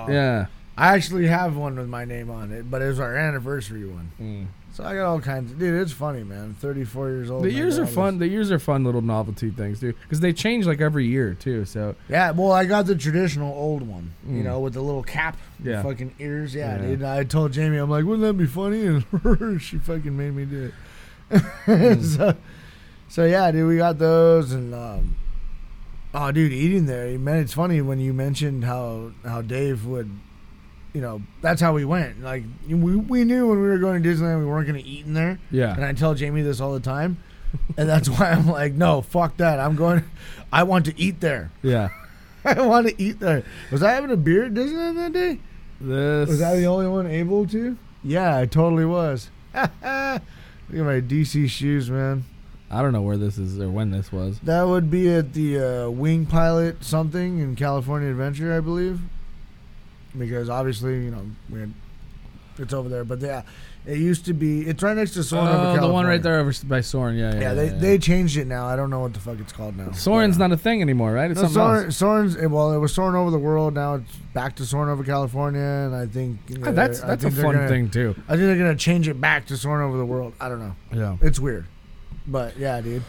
[0.08, 0.12] Oh.
[0.12, 0.46] Yeah.
[0.78, 4.10] I actually have one with my name on it, but it was our anniversary one.
[4.20, 4.46] Mm.
[4.74, 5.58] So I got all kinds of.
[5.58, 6.54] Dude, it's funny, man.
[6.60, 7.44] 34 years old.
[7.44, 8.18] The and I ears are fun.
[8.18, 9.94] The ears are fun little novelty things, dude.
[10.02, 11.64] Because they change like every year too.
[11.64, 11.94] So.
[12.10, 14.44] Yeah, well, I got the traditional old one, you Mm.
[14.44, 15.82] know, with the little cap, the Yeah.
[15.82, 16.54] fucking ears.
[16.54, 16.86] Yeah, Yeah.
[16.88, 17.02] dude.
[17.04, 18.84] I told Jamie, I'm like, wouldn't that be funny?
[18.84, 20.74] And she fucking made me do it.
[21.66, 22.02] Mm.
[22.04, 22.34] so,
[23.08, 25.16] so yeah, dude, we got those, and um,
[26.14, 30.10] oh, dude, eating there, man, it's funny when you mentioned how how Dave would.
[30.92, 32.22] You know, that's how we went.
[32.22, 35.04] Like we, we knew when we were going to Disneyland, we weren't going to eat
[35.04, 35.38] in there.
[35.50, 35.74] yeah.
[35.74, 37.18] And I tell Jamie this all the time.
[37.76, 39.60] and that's why I'm like, no, fuck that.
[39.60, 40.04] I'm going,
[40.50, 41.50] I want to eat there.
[41.62, 41.90] Yeah.
[42.46, 43.42] I want to eat there.
[43.70, 45.38] Was I having a beer at Disneyland that day?
[45.82, 46.30] This.
[46.30, 47.76] Was I the only one able to?
[48.02, 49.28] Yeah, I totally was.
[49.54, 50.22] Look at
[50.70, 52.24] my DC shoes, man.
[52.70, 54.40] I don't know where this is or when this was.
[54.40, 59.00] That would be at the uh, Wing Pilot something in California Adventure, I believe.
[60.18, 61.72] Because obviously, you know, we had,
[62.58, 63.04] it's over there.
[63.04, 63.42] But yeah,
[63.84, 64.62] it used to be.
[64.66, 67.16] It's right next to Soarin' over Oh, the one right there over by Soarin'.
[67.18, 67.40] Yeah, yeah.
[67.40, 68.66] Yeah, they, they changed it now.
[68.66, 69.92] I don't know what the fuck it's called now.
[69.92, 71.30] Soarin's uh, not a thing anymore, right?
[71.30, 71.96] It's No, something Soarin', else.
[72.36, 73.74] Soarin's well, it was Soarin' over the world.
[73.74, 77.68] Now it's back to Soarin' over California, and I think that's that's a fun gonna-
[77.68, 78.14] thing too.
[78.26, 80.32] I think they're gonna change it back to Soarin' over the world.
[80.40, 80.74] I don't know.
[80.92, 81.16] Yeah.
[81.20, 81.66] It's weird,
[82.26, 83.02] but yeah, dude.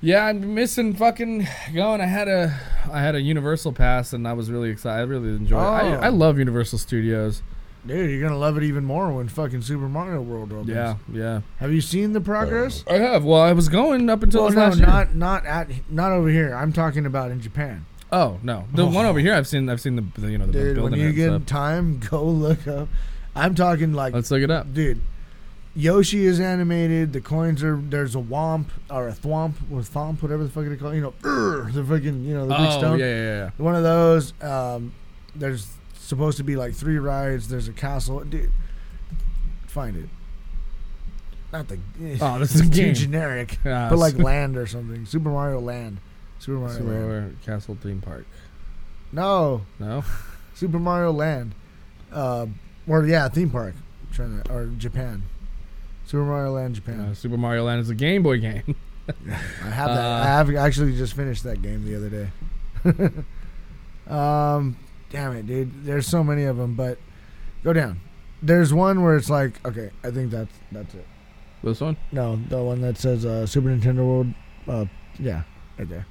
[0.00, 2.00] Yeah, I'm missing fucking going.
[2.00, 2.60] I had a
[2.92, 5.00] I had a Universal pass and I was really excited.
[5.00, 5.64] I really enjoyed it.
[5.64, 5.72] Oh.
[5.72, 6.12] I, I oh.
[6.12, 7.42] love Universal Studios.
[7.86, 10.68] Dude, you're gonna love it even more when fucking Super Mario World opens.
[10.68, 11.40] Yeah, yeah.
[11.58, 12.82] Have you seen the progress?
[12.88, 13.24] I have.
[13.24, 14.86] Well, I was going up until well, no, last year.
[14.86, 16.54] not not at not over here.
[16.54, 17.84] I'm talking about in Japan.
[18.10, 18.90] Oh no, the Oh.
[18.90, 19.68] one over here I've seen.
[19.68, 22.24] I've seen the, the you know the Dude, when building you it get time, go
[22.24, 22.88] look up.
[23.36, 24.72] I'm talking like Let's look it up.
[24.72, 25.00] dude.
[25.76, 27.12] Yoshi is animated.
[27.12, 30.76] The coins are there's a womp or a thwomp or thwomp, whatever the fuck they
[30.76, 30.96] call it.
[30.96, 32.98] You know, "Urgh," the fucking you know the big Oh stone.
[33.00, 33.50] yeah, yeah, yeah.
[33.56, 34.32] One of those.
[34.42, 34.92] Um,
[35.34, 37.48] there's supposed to be like three rides.
[37.48, 38.20] There's a castle.
[38.20, 38.52] Dude,
[39.66, 40.08] find it.
[41.52, 41.78] Not the.
[42.20, 43.58] Oh, this is too generic.
[43.66, 45.06] Ah, but like land or something.
[45.06, 45.98] Super Mario Land.
[46.38, 47.06] Super Mario Super Land.
[47.08, 48.26] Mario Castle Theme Park.
[49.12, 50.04] No, No.
[50.54, 51.52] Super Mario Land.
[52.12, 52.46] Uh,
[52.86, 53.74] or yeah, theme park.
[54.08, 55.22] I'm trying to or Japan.
[56.06, 57.00] Super Mario Land, Japan.
[57.00, 58.76] Uh, Super Mario Land is a Game Boy game.
[59.08, 59.98] I have that.
[60.04, 63.10] uh, I have actually just finished that game the other day.
[64.06, 64.76] Um,
[65.08, 65.84] damn it, dude.
[65.86, 66.98] There's so many of them, but
[67.62, 68.00] go down.
[68.42, 71.06] There's one where it's like, okay, I think that's that's it.
[71.62, 71.96] This one?
[72.12, 74.26] No, the one that says uh, Super Nintendo World.
[74.68, 74.84] Uh,
[75.18, 75.44] yeah,
[75.78, 76.06] right there.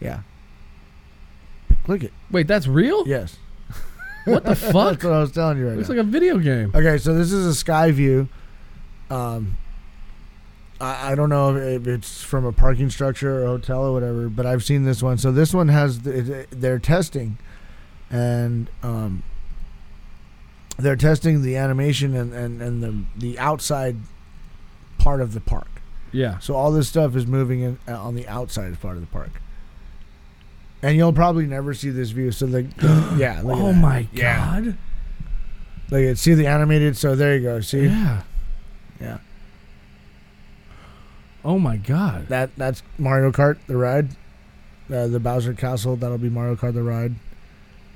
[0.00, 0.20] Yeah.
[1.84, 2.12] Click it.
[2.30, 3.06] Wait, that's real?
[3.06, 3.36] Yes.
[4.24, 5.00] What the fuck?
[5.00, 5.96] That's what I was telling you right Looks now.
[5.96, 6.72] like a video game.
[6.74, 8.26] Okay, so this is a sky view.
[9.12, 9.58] Um,
[10.80, 14.46] I, I don't know if, it's from a parking structure or hotel or whatever, but
[14.46, 15.18] I've seen this one.
[15.18, 17.36] So this one has the, they're testing,
[18.10, 19.22] and um,
[20.78, 23.96] they're testing the animation and, and, and the the outside
[24.98, 25.68] part of the park.
[26.10, 26.38] Yeah.
[26.38, 29.40] So all this stuff is moving in, uh, on the outside part of the park.
[30.82, 32.32] And you'll probably never see this view.
[32.32, 32.62] So the
[33.18, 34.76] yeah, oh my god.
[35.92, 36.96] At see the animated.
[36.96, 37.60] So there you go.
[37.60, 38.22] See, Yeah.
[39.02, 39.18] Yeah.
[41.44, 42.28] Oh my god.
[42.28, 44.10] That that's Mario Kart the ride,
[44.92, 45.96] uh, the Bowser Castle.
[45.96, 47.14] That'll be Mario Kart the ride.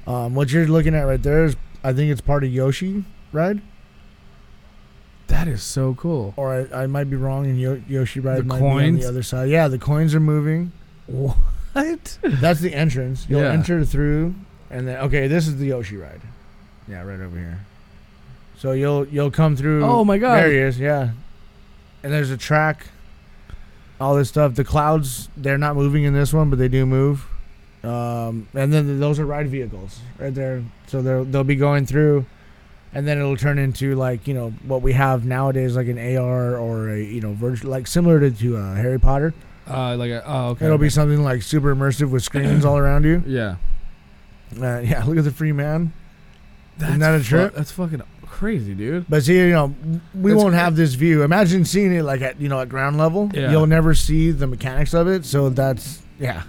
[0.07, 3.61] Um, what you're looking at right there is, I think it's part of Yoshi ride,
[5.29, 6.33] That is so cool.
[6.37, 7.47] or I, I might be wrong.
[7.47, 9.49] And Yo- Yoshi ride The might be on the other side.
[9.49, 10.73] Yeah, the coins are moving.
[11.07, 12.19] What?
[12.23, 13.27] That's the entrance.
[13.29, 13.53] You'll Yeah.
[13.53, 14.35] enter through,
[14.71, 16.21] and then okay, this is the Yoshi ride.
[16.89, 17.61] Yeah, right over here.
[18.59, 19.85] So you'll you'll come through.
[19.85, 20.37] Oh my God.
[20.37, 20.79] There he is.
[20.79, 21.11] Yeah,
[22.03, 22.87] and there's a track.
[24.01, 24.55] All this stuff.
[24.55, 27.27] The clouds they're not moving in this one, but they do move.
[27.83, 30.65] Um, and then those are ride vehicles right there.
[30.87, 32.27] So they'll they'll be going through,
[32.93, 36.57] and then it'll turn into like you know what we have nowadays, like an AR
[36.57, 39.35] or a you know virtual like similar to, to uh, Harry Potter.
[39.69, 40.67] Uh, like a, oh okay.
[40.67, 43.23] It'll be something like super immersive with screens all around you.
[43.27, 43.57] Yeah.
[44.61, 45.93] Uh, yeah, look at the free man.
[46.79, 47.55] That's Isn't that a fu- trip?
[47.55, 48.03] that's fucking
[48.37, 49.07] crazy, dude.
[49.09, 49.75] But see, you know,
[50.15, 51.23] we That's won't have this view.
[51.23, 53.31] Imagine seeing it like at you know at ground level.
[53.33, 53.51] Yeah.
[53.51, 55.25] You'll never see the mechanics of it.
[55.25, 56.43] So that's yeah,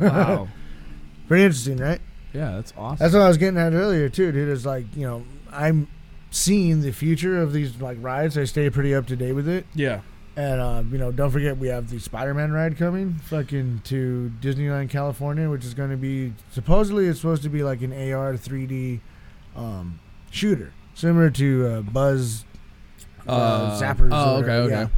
[0.00, 0.48] Wow.
[1.28, 2.00] pretty interesting, right?
[2.32, 2.96] yeah, that's awesome.
[2.98, 4.48] That's what I was getting at earlier too, dude.
[4.48, 5.88] Is like you know I'm
[6.30, 8.38] seeing the future of these like rides.
[8.38, 9.66] I stay pretty up to date with it.
[9.74, 10.00] yeah.
[10.34, 14.88] And uh, you know, don't forget we have the Spider-Man ride coming, fucking to Disneyland,
[14.88, 19.00] California, which is going to be supposedly it's supposed to be like an AR 3D
[19.54, 22.44] um, shooter, similar to uh, Buzz
[23.28, 24.10] uh, Uh, Zappers.
[24.12, 24.70] oh, okay, okay.
[24.74, 24.88] yeah.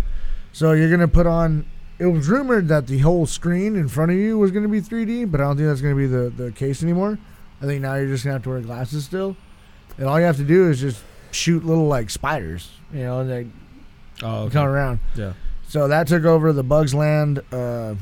[0.53, 1.67] So you're gonna put on.
[1.99, 5.31] It was rumored that the whole screen in front of you was gonna be 3D,
[5.31, 7.19] but I don't think that's gonna be the the case anymore.
[7.63, 9.37] I think now you're just gonna have to wear glasses still,
[9.99, 13.31] and all you have to do is just shoot little like spiders, you know, and
[13.31, 13.47] they
[14.23, 14.53] Oh, okay.
[14.55, 15.01] come around.
[15.17, 15.33] Yeah.
[15.69, 17.41] So that took over the Bugs Land.
[17.53, 17.95] Uh,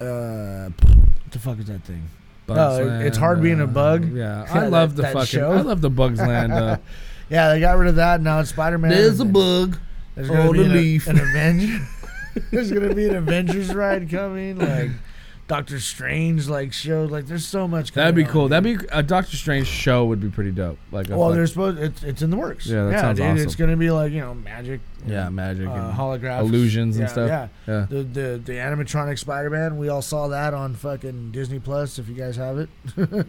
[0.00, 2.04] uh, what the fuck is that thing?
[2.46, 4.04] Bugs No, it- it's Land, hard being a uh, bug.
[4.12, 5.26] Yeah, Yeah, I that- love the that fucking.
[5.26, 5.52] show.
[5.52, 6.52] I love the Bugs Land.
[6.52, 6.76] Uh,
[7.28, 8.20] Yeah, they got rid of that.
[8.20, 8.92] Now it's Spider Man.
[8.92, 9.76] There's a bug.
[10.14, 11.06] There's gonna on be the an, leaf.
[11.08, 11.84] an Avenger.
[12.52, 14.58] there's gonna be an Avengers ride coming.
[14.58, 14.90] Like
[15.48, 17.04] Doctor Strange, like show.
[17.04, 17.92] Like there's so much.
[17.92, 18.48] That'd be cool.
[18.48, 20.78] That'd be a Doctor Strange show would be pretty dope.
[20.90, 21.78] Like, Well, they're supposed.
[21.78, 22.66] It's it's in the works.
[22.66, 23.44] Yeah, that yeah, sounds dude, awesome.
[23.46, 24.80] It's gonna be like you know magic.
[25.06, 27.28] yeah, magic Uh, and holographics, illusions and Yeah, stuff.
[27.28, 27.86] Yeah, Yeah.
[27.88, 29.78] The the the animatronic Spider Man.
[29.78, 31.98] We all saw that on fucking Disney Plus.
[31.98, 32.68] If you guys have it.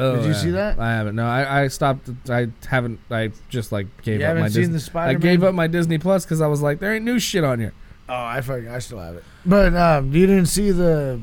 [0.00, 0.36] Oh, Did you yeah.
[0.36, 0.78] see that?
[0.78, 1.16] I haven't.
[1.16, 2.08] No, I, I stopped.
[2.30, 3.00] I haven't.
[3.10, 4.78] I just like gave You up my Disney.
[4.94, 7.58] I gave up my Disney Plus because I was like, there ain't new shit on
[7.58, 7.72] here.
[8.08, 9.24] Oh, I fucking I still have it.
[9.44, 11.20] But um, you didn't see the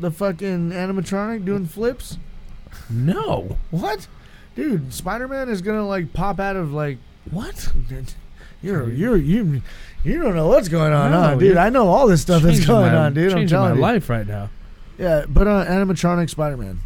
[0.00, 2.18] the fucking animatronic doing flips?
[2.90, 3.56] No.
[3.70, 4.06] What?
[4.54, 6.98] Dude, Spider Man is gonna like pop out of like
[7.30, 7.72] What?
[8.62, 9.62] you're you're you
[10.04, 11.56] you don't know what's going on, No, huh, dude?
[11.56, 13.32] I know all this stuff that's going my- on, dude.
[13.32, 13.80] I'm Changing my you.
[13.80, 14.50] life right now.
[14.98, 16.80] Yeah, but uh, animatronic Spider Man.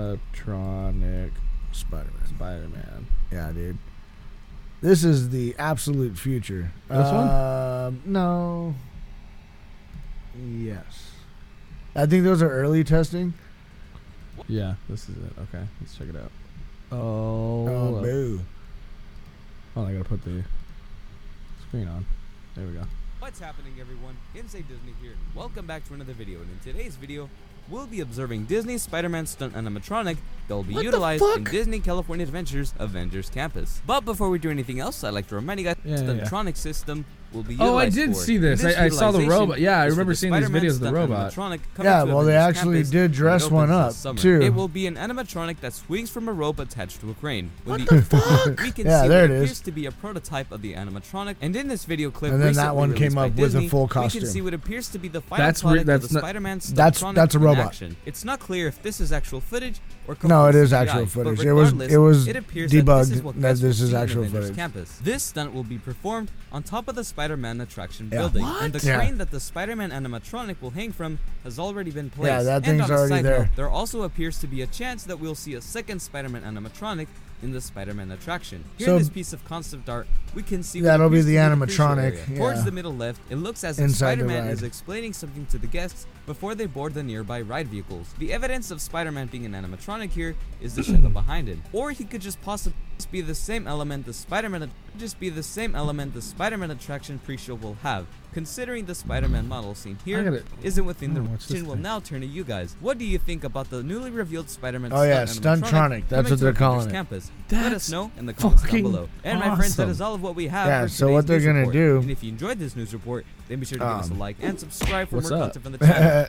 [0.00, 1.30] Animatronic
[1.72, 2.26] Spider Man.
[2.28, 3.06] Spider Man.
[3.30, 3.78] Yeah, dude.
[4.80, 6.72] This is the absolute future.
[6.88, 7.28] This one?
[7.28, 8.74] Um, No.
[10.38, 11.12] Yes.
[11.94, 13.34] I think those are early testing.
[14.48, 15.32] Yeah, this is it.
[15.42, 16.30] Okay, let's check it out.
[16.92, 18.40] Oh, Oh, boo.
[19.76, 20.42] oh, I gotta put the
[21.68, 22.06] screen on.
[22.56, 22.84] There we go.
[23.18, 24.16] What's happening everyone?
[24.34, 25.12] Inside Disney here.
[25.34, 27.28] Welcome back to another video and in today's video
[27.68, 30.16] we'll be observing Disney's Spider-Man stunt animatronic
[30.48, 31.44] that will be What utilized in?
[31.44, 33.82] Disney California Adventures Avengers Campus.
[33.86, 36.52] But before we do anything else, I'd like to remind you guys Yeah, yeah, yeah.
[36.54, 38.14] System will be Oh, I did for.
[38.20, 38.62] see this.
[38.64, 39.60] And I- I saw the robot.
[39.60, 41.36] Yeah, I remember seeing these Spider-Man videos of the robot.
[41.82, 44.40] Yeah, well, they actually did dress one up, too.
[44.42, 47.50] It will be an animatronic that swings from a rope attached to a crane.
[47.64, 48.02] When What the
[48.46, 48.60] fuck?
[48.60, 49.42] We can Yeah, see there what it is.
[49.50, 52.54] appears to be a prototype of the animatronic, and in this video clip, And then
[52.54, 54.20] that one came by up with a Disney, full We costume.
[54.22, 56.58] can see what appears to be the final That's re- that's of the not- Spider-Man
[56.72, 57.56] That's- that's a robot.
[57.58, 57.66] robot.
[57.66, 57.96] action.
[58.06, 61.40] It's not clear if this is actual footage or No, it is CGI, actual footage.
[61.40, 62.84] It was- it was it appears that this
[63.20, 64.56] debugged is this is actual footage.
[64.56, 64.98] Campus.
[65.02, 68.18] This stunt will be performed on top of the Spider-Man attraction Yeah.
[68.20, 68.62] building, What?
[68.62, 68.96] and the Yeah.
[68.96, 72.28] crane that the Spider-Man animatronic will hang from has already been placed.
[72.28, 73.38] Yeah, that and thing's on a already side there.
[73.40, 77.06] Note, there also appears to be a chance that we'll see a second Spider-Man animatronic
[77.42, 78.64] in the Spider-Man attraction.
[78.76, 81.98] Here So- in this piece of concept art, we can see That'll be the animatronic,
[82.28, 82.36] area.
[82.36, 85.66] Towards the middle left, it looks as if Inside Spider-Man is explaining something to the
[85.66, 88.14] guests before they board the nearby ride vehicles.
[88.18, 91.58] The evidence of Spider-Man being an animatronic here is the shadow behind it.
[91.72, 92.76] Or he could just possibly
[93.10, 97.54] be the same element the Spider-Man just be the same element the Spider-Man attraction pre-show
[97.54, 98.06] will have.
[98.32, 101.76] Considering the Spider-Man model seen I here gotta- isn't within the what's this region, will
[101.76, 102.76] now turn to you guys.
[102.80, 106.04] What do you think about the newly revealed Spider-Man Oh, yeah, Stuntronic.
[106.08, 106.92] That's what they're Avengers calling it.
[106.92, 107.30] Campus?
[107.50, 109.08] Let us know in the comments down below.
[109.24, 111.44] And my friends, that is all of what we have Yeah, for so what today's
[111.44, 112.02] they're news gonna report.
[112.02, 114.12] do- And if you enjoyed this news report, then be sure to give us a
[114.12, 115.40] Um, like and subscribe for more up?
[115.54, 116.02] content from the channel.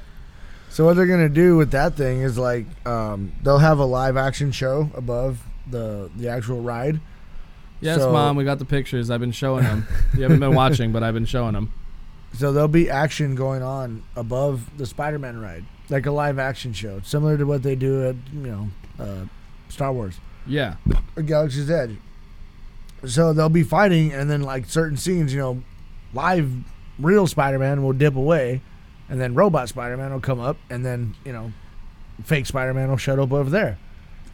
[0.70, 4.18] so what they're gonna do with that thing is like um, they'll have a live
[4.18, 5.40] action show above
[5.70, 7.00] the the actual ride.
[7.82, 9.10] Yes, So- mom, we got the pictures.
[9.10, 9.88] I've been showing them.
[10.16, 11.72] you haven't been watching, but I've been showing them.
[12.34, 17.02] So there'll be action going on above the Spider-Man ride, like a live action show,
[17.04, 19.26] similar to what they do at you know uh,
[19.68, 20.76] Star Wars Yeah.
[21.18, 21.98] or Galaxy's Edge.
[23.06, 25.62] So they'll be fighting, and then like certain scenes, you know,
[26.14, 26.50] live
[26.98, 28.62] real Spider-Man will dip away,
[29.12, 31.52] and then robot Spider-Man will come up, and then you know,
[32.24, 33.78] fake Spider-Man will shut up over there.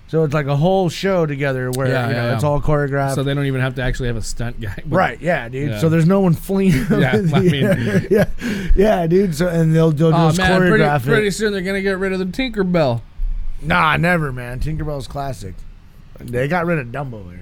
[0.08, 2.50] So it's like a whole show together where Yeah, you know yeah, it's yeah.
[2.50, 3.16] all choreographed.
[3.16, 4.82] So they don't even have to actually have a stunt guy.
[4.88, 5.82] Right, yeah, dude.
[5.82, 6.86] So there's no one fleeing.
[6.90, 8.30] Yeah, I mean- yeah,
[8.74, 9.36] yeah, dude.
[9.36, 11.32] So and they'll they'll Oh just man, pretty, choreograph pretty it.
[11.34, 13.02] soon they're gonna get rid of the Tinkerbell.
[13.62, 14.62] Nah, never, man.
[14.62, 15.56] Tinkerbell's classic.
[16.20, 17.34] They got rid of Dumbo, though.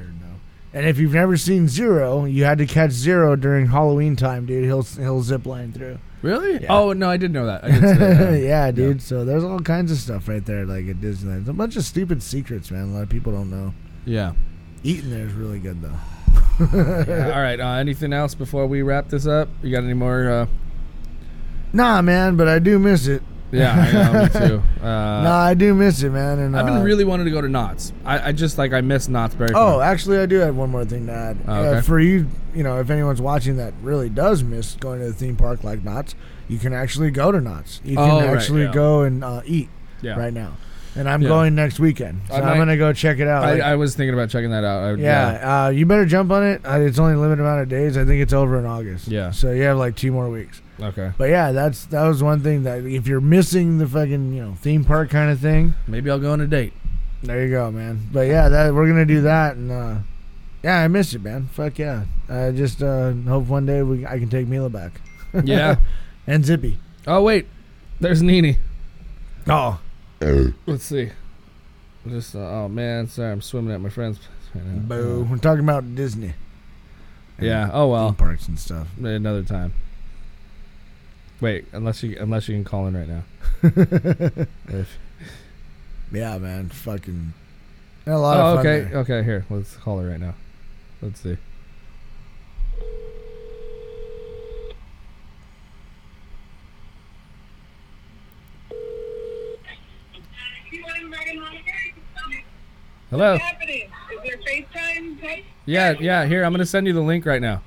[0.73, 4.65] And if you've never seen Zero, you had to catch Zero during Halloween time, dude.
[4.65, 5.99] He'll he'll zip line through.
[6.25, 6.63] Really?
[6.63, 6.75] Yeah.
[6.75, 7.63] Oh no, I didn't know that.
[7.63, 8.41] I that.
[8.43, 8.99] yeah, dude.
[8.99, 11.41] So there's all kinds of stuff right there, like at Disneyland.
[11.41, 12.89] It's a bunch of stupid secrets, man.
[12.89, 13.75] A lot of people don't know.
[14.05, 14.33] Yeah.
[14.83, 15.93] Eating there is really good though.
[16.73, 17.59] Yeah, All right.
[17.59, 19.49] Uh, anything else before we wrap this up?
[19.61, 20.27] You got any more?
[20.29, 20.47] Uh,
[21.73, 23.21] Nah, man, but I do miss it.
[23.57, 24.63] Yeah, I know, me too.
[24.85, 26.37] Uh, nah, I do miss it, man.
[26.39, 27.91] And I've been uh, really wanting to go to Knott's.
[28.05, 29.81] I, I just like I miss Knott's Berry Oh, Farm.
[29.81, 31.37] actually, I do have one more thing to add.
[31.47, 31.81] Oh, Uh, okay.
[31.81, 35.35] for you, you know, if anyone's watching that really does miss going to the theme
[35.35, 36.13] park like Knott's,
[36.47, 37.81] you can actually go to Knott's.
[37.83, 38.71] You can Oh, right, actually yeah.
[38.73, 39.69] go and uh, eat
[40.01, 40.19] Yeah.
[40.19, 40.53] right now.
[40.97, 41.27] And I'm Yeah.
[41.29, 43.43] going next weekend, so I I'm gonna go check it out.
[43.43, 44.81] I, Like, I was thinking about checking that out.
[44.83, 46.61] I, yeah, Uh, you better jump on it.
[46.63, 47.97] Uh, it's only a limited amount of days.
[47.97, 49.09] I think it's over in August.
[49.09, 49.31] Yeah.
[49.31, 50.61] So you have like two more weeks.
[50.81, 51.11] Okay.
[51.17, 54.55] But yeah, that's that was one thing that if you're missing the fucking you know
[54.55, 56.73] theme park kind of thing, Maybe I'll go on a date.
[57.23, 58.09] there you go, man.
[58.11, 59.95] But yeah, that we're gonna do that, and uh,
[60.63, 61.47] yeah, I miss it, man.
[61.47, 62.05] Fuck yeah.
[62.27, 64.99] I just uh, hope one day we I can take Mila back.
[65.43, 65.77] Yeah.
[66.27, 66.77] and Zippy.
[67.07, 67.47] Oh wait,
[67.99, 68.57] there's Nini.
[69.47, 69.79] Oh,
[70.65, 71.11] Let's see.
[72.07, 74.79] Just uh, oh man, sorry, I'm swimming at my friend's place right now.
[74.81, 75.27] boo.
[75.29, 76.33] We're talking about Disney.
[77.39, 77.69] Yeah.
[77.73, 78.09] Oh well.
[78.09, 78.87] Theme parks and stuff.
[78.97, 79.73] Another time.
[81.45, 83.23] Wait, unless you unless you can call in right now.
[84.67, 84.97] If-
[86.11, 86.69] Yeah, man.
[86.69, 87.35] Fucking.
[88.07, 88.59] A lot oh, of fun.
[88.65, 88.97] okay, there.
[89.01, 89.23] okay.
[89.23, 90.33] Here, let's call her right now.
[91.03, 91.37] Let's see.
[103.11, 103.37] Hello.
[103.37, 103.83] happening?
[103.83, 105.43] Is there FaceTime?
[105.67, 106.25] Yeah, yeah.
[106.25, 107.61] Here, I'm gonna send you the link right now.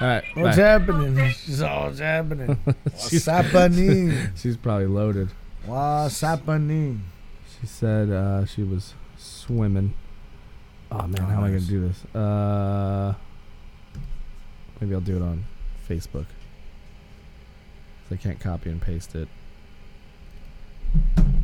[0.00, 0.24] Alright.
[0.34, 0.62] What's bye.
[0.62, 1.30] happening?
[1.44, 2.58] She's all what's happening.
[2.64, 4.12] What's She's- happening?
[4.36, 5.28] She's probably loaded.
[5.64, 7.04] What's happening?
[7.60, 9.94] She said uh, she was swimming.
[10.92, 12.14] Oh man, how am I gonna do this?
[12.14, 13.14] Uh,
[14.80, 15.44] maybe I'll do it on
[15.88, 16.26] Facebook.
[18.10, 19.28] I can't copy and paste it.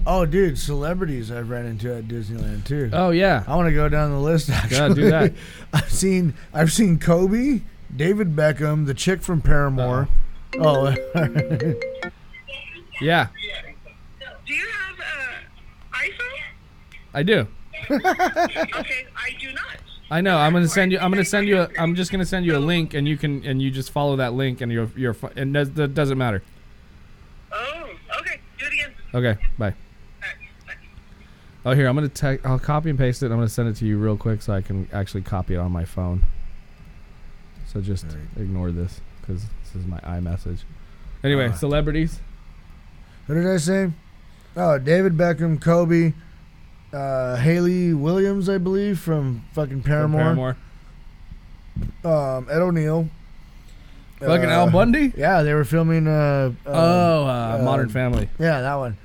[0.07, 2.91] Oh, dude, celebrities I've ran into at Disneyland too.
[2.93, 3.45] Oh yeah.
[3.47, 4.51] I want to go down the list.
[4.51, 5.33] Actually, Yeah, do that.
[5.73, 7.61] I've seen I've seen Kobe,
[7.94, 10.09] David Beckham, the chick from Paramore.
[10.59, 10.86] Oh,
[13.01, 13.28] Yeah,
[14.47, 16.43] Do you have uh, iPhone?
[17.14, 17.47] I do.
[17.90, 19.64] okay, I do not.
[20.10, 20.36] I know.
[20.36, 20.98] I'm gonna send you.
[20.98, 21.62] I'm gonna send you.
[21.62, 24.14] A, I'm just gonna send you a link, and you can and you just follow
[24.16, 26.43] that link, and you're you're and that, that doesn't matter.
[27.51, 27.89] Oh,
[28.20, 28.39] okay.
[28.59, 28.93] Do it again.
[29.14, 29.74] Okay, bye.
[31.64, 33.27] Oh, here I'm gonna te- I'll copy and paste it.
[33.27, 35.73] I'm gonna send it to you real quick so I can actually copy it on
[35.73, 36.23] my phone.
[37.73, 38.05] So just
[38.36, 40.61] ignore this because this is my iMessage.
[41.24, 41.53] Anyway, Uh.
[41.53, 42.20] celebrities.
[43.27, 43.90] what did I say?
[44.57, 46.12] Oh, David Beckham, Kobe,
[46.93, 50.20] uh, Hayley Williams, I believe, from fucking from Paramore.
[50.20, 50.57] Paramore.
[52.36, 53.09] Um, Ed O'Neill.
[54.20, 55.12] Fucking Al Bundy?
[55.16, 56.07] Yeah, they were filming.
[56.07, 58.28] Uh, uh, Oh, uh, Modern Family.
[58.39, 58.97] Yeah, that one.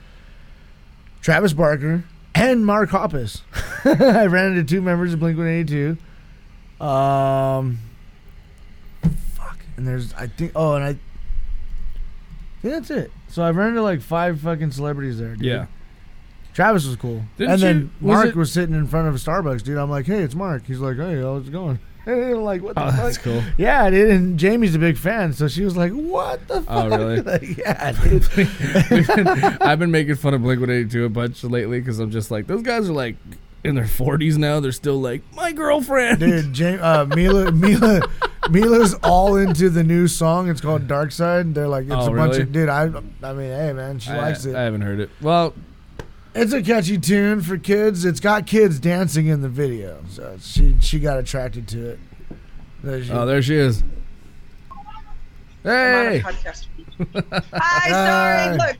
[1.22, 2.03] Travis Barker
[2.35, 3.41] and Mark Hoppus.
[3.85, 5.98] I ran into two members of Blink One Eighty
[6.77, 6.85] Two.
[6.85, 7.86] Um, fuck.
[9.78, 10.95] And there's, I think, oh, and I, I
[12.62, 13.12] think that's it.
[13.30, 15.36] So I ran into like five fucking celebrities there.
[15.36, 15.45] Dude.
[15.45, 15.66] Yeah.
[16.54, 17.22] Travis was cool.
[17.38, 19.78] Didn't and then you- was Mark it- was sitting in front of a Starbucks, dude.
[19.78, 20.66] I'm like, hey, it's Mark.
[20.66, 21.80] He's like, hey, how's it going?
[22.08, 22.95] Like, what the Oh, fuck?
[23.02, 23.44] that's cool.
[23.58, 24.10] Yeah, dude.
[24.10, 26.66] And Jamie's a big fan, so she was like, what the fuck?
[26.70, 27.20] Oh, really?
[27.22, 28.24] Like, yeah, dude.
[29.62, 32.62] I've been making fun of Blink 182 a bunch lately because I'm just like, those
[32.62, 33.18] guys are like
[33.66, 34.62] in their 40s now.
[34.62, 36.22] They're still like, my girlfriend.
[36.22, 37.99] Dude, James, uh, Mila, Mila,
[38.49, 40.49] Mila's all into the new song.
[40.49, 41.53] It's called Dark Side.
[41.53, 42.69] They're like, it's Oh, a bunch of dude.
[42.69, 42.84] I,
[43.24, 44.56] I mean, hey man, she I, likes it.
[44.56, 45.10] I haven't heard it.
[45.22, 45.53] Well,
[46.34, 48.06] it's a catchy tune for kids.
[48.06, 51.99] It's got kids dancing in the video, so she she got attracted to it.
[52.84, 53.84] There she- oh, there she is.
[55.64, 56.22] Hey.
[56.24, 56.68] podcast.
[57.53, 57.90] Hi, Hi.
[57.90, 58.57] sorry.
[58.57, 58.78] Look,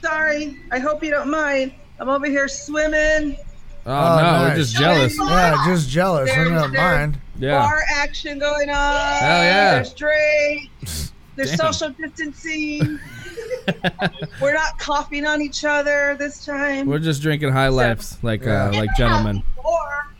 [0.00, 0.56] sorry.
[0.70, 1.72] I hope you don't mind.
[1.98, 3.36] I'm over here swimming.
[3.86, 4.48] Oh, no, oh, nice.
[4.50, 5.18] we're just jealous.
[5.18, 6.30] Yeah, just jealous.
[6.30, 7.20] There's- I'm not there's mind.
[7.40, 7.58] Yeah.
[7.58, 8.76] Bar action going on.
[9.16, 9.74] Hell yeah.
[9.74, 11.12] There's drinks.
[11.36, 11.72] There's Damn.
[11.72, 12.98] social distancing.
[14.42, 16.86] We're not coughing on each other this time.
[16.86, 19.42] We're just drinking high lifes like uh, like gentlemen.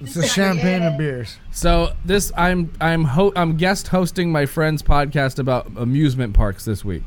[0.00, 1.36] It's the champagne and beers.
[1.52, 6.84] So this I'm I'm ho- I'm guest hosting my friend's podcast about amusement parks this
[6.84, 7.02] week.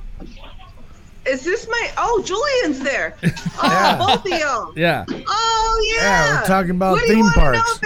[1.26, 1.92] Is this my?
[1.98, 3.16] Oh, Julian's there.
[3.64, 3.98] Oh, Yeah.
[3.98, 4.74] both of y'all.
[4.78, 5.06] Yeah.
[5.10, 6.04] Oh yeah.
[6.04, 7.80] Yeah, we're talking about what do you theme wanna parks.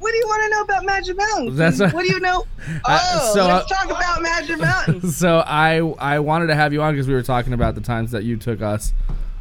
[0.00, 1.56] What do you want to know about Magic Mountain?
[1.56, 2.46] That's a- what do you know?
[2.84, 5.10] Uh, Oh, so, let's uh, talk about Magic Mountain.
[5.10, 8.10] So I I wanted to have you on because we were talking about the times
[8.12, 8.92] that you took us.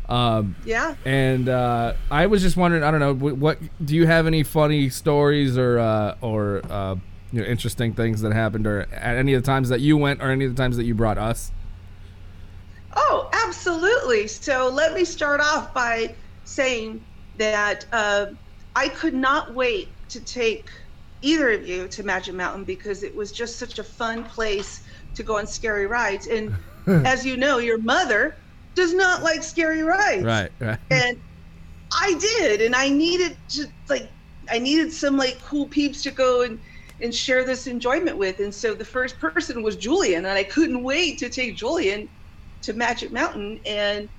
[0.07, 0.95] Um, Yeah.
[1.05, 4.43] And uh, I was just wondering, I don't know, what, what do you have any
[4.43, 6.95] funny stories or uh, or uh,
[7.31, 10.21] you know interesting things that happened, or at any of the times that you went,
[10.21, 11.51] or any of the times that you brought us?
[12.95, 14.27] Oh, absolutely.
[14.27, 16.15] So let me start off by
[16.45, 17.03] saying
[17.37, 18.27] that uh,
[18.75, 20.69] I could not wait to take
[21.21, 24.81] either of you to Magic Mountain because it was just such a fun place
[25.15, 26.27] to go on scary rides.
[26.27, 26.55] And
[27.05, 28.35] as you know, your mother
[28.75, 30.23] does not like scary rides.
[30.23, 30.79] Right, right.
[30.89, 31.17] and
[31.93, 34.11] I did, and I needed to like
[34.51, 36.59] I needed some like cool peeps to go and
[37.01, 38.39] and share this enjoyment with.
[38.39, 42.09] And so the first person was Julian, and I couldn't wait to take Julian
[42.63, 43.59] to Magic Mountain.
[43.65, 44.09] And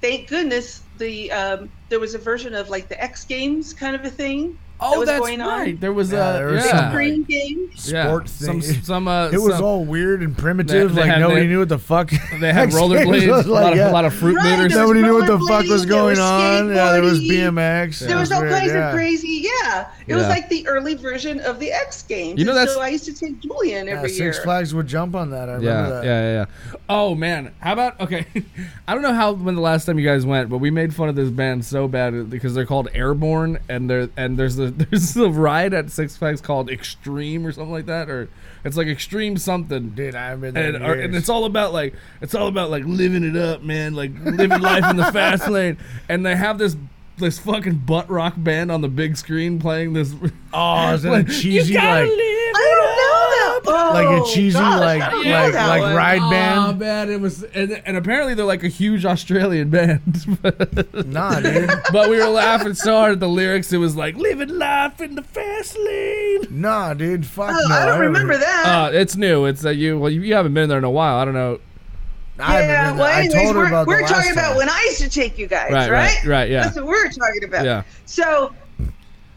[0.00, 4.04] thank goodness the um, there was a version of like the X Games kind of
[4.04, 4.56] a thing.
[4.82, 5.68] That Oh, was that's going right.
[5.70, 5.76] On.
[5.76, 6.70] There was Yeah, a there was yeah.
[6.72, 7.82] some, Screen games.
[7.84, 8.72] Sport some thing.
[8.74, 10.90] some some, uh, It was some- all weird and primitive.
[10.90, 12.10] They- they like had- nobody they- knew what the fuck.
[12.40, 14.74] They had rollerblades, Games was a lot of- a lot of fruit Right, looters.
[14.76, 16.68] Nobody knew what the fuck was going was on.
[16.74, 17.54] Yeah, there was skateboarding.
[17.54, 17.98] BMX.
[18.06, 18.88] There was all weird, kinds yeah.
[18.88, 19.48] of crazy.
[19.62, 22.38] Yeah, it was like the early version of the X Games.
[22.38, 24.32] You know, that's- so I used to take Julian Yeah, every Six year.
[24.44, 25.48] Flags would jump on that.
[25.48, 26.04] I remember yeah, that.
[26.04, 26.32] yeah, yeah,
[26.72, 26.72] yeah.
[26.88, 28.26] Oh man, how about okay?
[28.88, 31.08] I don't know how when the last time you guys went, but we made fun
[31.08, 35.16] of this band so bad because they're called Airbourne, and there and there's a there's
[35.16, 38.28] a ride at Six Flags called Extreme or something like that, or
[38.64, 39.90] it's like Extreme something.
[39.90, 42.70] Dude, I haven't been there And, or- and it's all about like it's all about
[42.70, 45.78] like living it up, man, like living life in the fast lane.
[46.08, 46.76] And they have this
[47.18, 50.14] this fucking butt rock band on the big screen playing this.
[50.52, 52.31] Oh, is it a cheesy you gotta like live I don't
[53.72, 55.94] know like Oh, a cheesy gosh, like I like like one.
[55.96, 56.78] ride Oh band?
[56.78, 60.02] man, it was, and, and apparently they're like a huge Australian band.
[61.06, 61.70] Nah, dude.
[61.92, 63.72] but we were laughing so hard at the lyrics.
[63.72, 66.46] It was like living life in the fast lane.
[66.50, 67.26] Nah, dude.
[67.26, 67.74] Fuck Oh, no.
[67.74, 68.66] I don't remember that.
[68.66, 69.44] Uh, it's new.
[69.46, 69.98] It's that you.
[69.98, 71.16] Well, you, you haven't been there in a while.
[71.18, 71.60] I don't know.
[72.38, 73.14] Yeah, been well, there.
[73.16, 75.38] I anyways, told her we're, about we're last talking about when I used to take
[75.38, 76.16] you guys, Right, right?
[76.16, 76.64] right, right, yeah.
[76.64, 77.64] That's what we're talking about.
[77.64, 77.82] Yeah.
[78.06, 78.52] So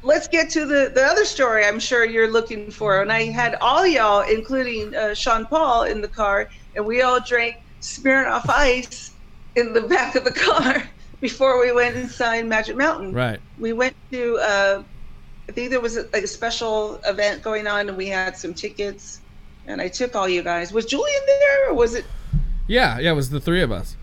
[0.05, 3.01] let's get to the, the other story I'm sure you're looking for.
[3.01, 7.19] And I had all y'all, including uh, Sean Paul, in the car, and we all
[7.19, 9.11] drank Smirnoff Ice
[9.55, 10.83] in the back of the car
[11.21, 13.13] before we went inside Magic Mountain.
[13.13, 13.39] Right.
[13.59, 14.83] We went to, uh,
[15.49, 18.53] I think there was a, like a special event going on, and we had some
[18.53, 19.21] tickets.
[19.67, 20.71] And I took all you guys.
[20.71, 22.05] Was Julian there, or was it?
[22.67, 23.11] Yeah, yeah.
[23.11, 23.95] It was the three of us.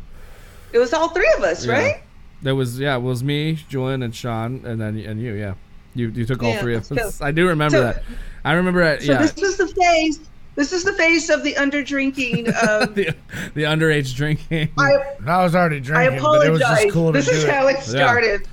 [0.73, 1.73] It was all three of us, Yeah.
[1.73, 2.03] right?
[2.43, 2.97] There was yeah.
[2.97, 5.35] It was me, Julian, and Sean, and then and you.
[5.35, 5.55] Yeah.
[5.95, 7.21] You you took all Yeah, three of so- us.
[7.21, 8.03] I do remember so- that.
[8.45, 9.03] I remember it.
[9.03, 9.19] So Yeah.
[9.23, 10.21] this was the phase.
[10.55, 12.49] This is the phase of the under drinking.
[12.63, 13.15] Of, the,
[13.55, 14.69] the underage drinking.
[14.79, 16.83] I, I was already I drinking, but it was apologize.
[16.85, 17.51] just cool this do is it.
[17.51, 17.81] how it Yeah.
[17.81, 18.49] started.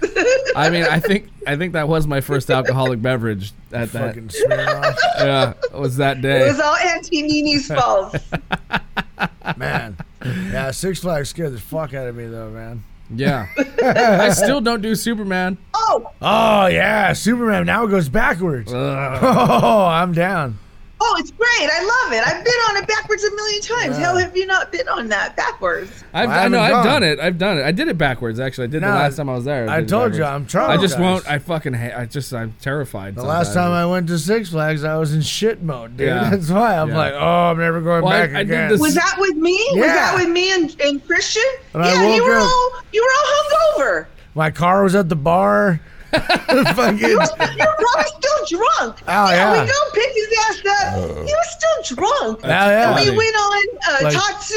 [0.55, 4.15] I mean, I think I think that was my first alcoholic beverage at that.
[4.15, 4.95] Fucking Smirnoff.
[5.19, 6.45] Yeah, it was that day.
[6.45, 8.15] it was all Auntie Nini's fault.
[9.57, 9.97] man.
[10.23, 12.83] Yeah, Six Flags scared the fuck out of me though, man.
[13.13, 13.47] Yeah.
[13.81, 15.57] I still don't do Superman.
[15.73, 18.71] Oh, Oh yeah, Superman now it goes backwards.
[18.73, 19.19] Ugh.
[19.23, 20.57] Oh, I'm down.
[21.01, 21.47] Oh, it's great.
[21.71, 22.27] I love it.
[22.27, 23.97] I've been on it backwards a million times.
[23.97, 24.05] Yeah.
[24.07, 26.03] How have you not been on that backwards?
[26.13, 26.85] I've, I I know haven't I've gone.
[26.85, 27.19] done it.
[27.19, 27.63] I've done it.
[27.63, 28.37] I did it backwards.
[28.39, 29.69] Actually, I did No, the last time I was there.
[29.69, 30.25] I did it told you.
[30.25, 30.77] I'm trying.
[30.77, 31.01] I just traumatized.
[31.01, 31.29] won't.
[31.31, 31.73] I fucking.
[31.73, 32.33] Ha- I just.
[32.33, 33.15] I'm terrified.
[33.15, 36.07] The last time I went to Six Flags, I was in shit mode, dude.
[36.07, 36.29] Yeah.
[36.31, 36.97] That's why I'm Yeah.
[36.97, 37.19] like, oh,
[37.51, 38.69] I'm never going Well, back I did again.
[38.71, 39.57] this- Was that with me?
[39.75, 41.43] Was that with me and, and Christian?
[41.75, 44.05] And yeah, you were up- all you were all hungover.
[44.35, 45.79] My car was at the bar.
[46.75, 48.97] Fucking, You were, you were probably still drunk.
[49.07, 49.61] Oh, yeah.
[49.61, 50.61] We go pick his ass
[50.95, 51.17] up.
[51.27, 51.49] he was
[51.83, 52.39] still drunk.
[52.43, 52.97] Oh, yeah.
[52.97, 54.55] And we went on uh, Like- Tatsu,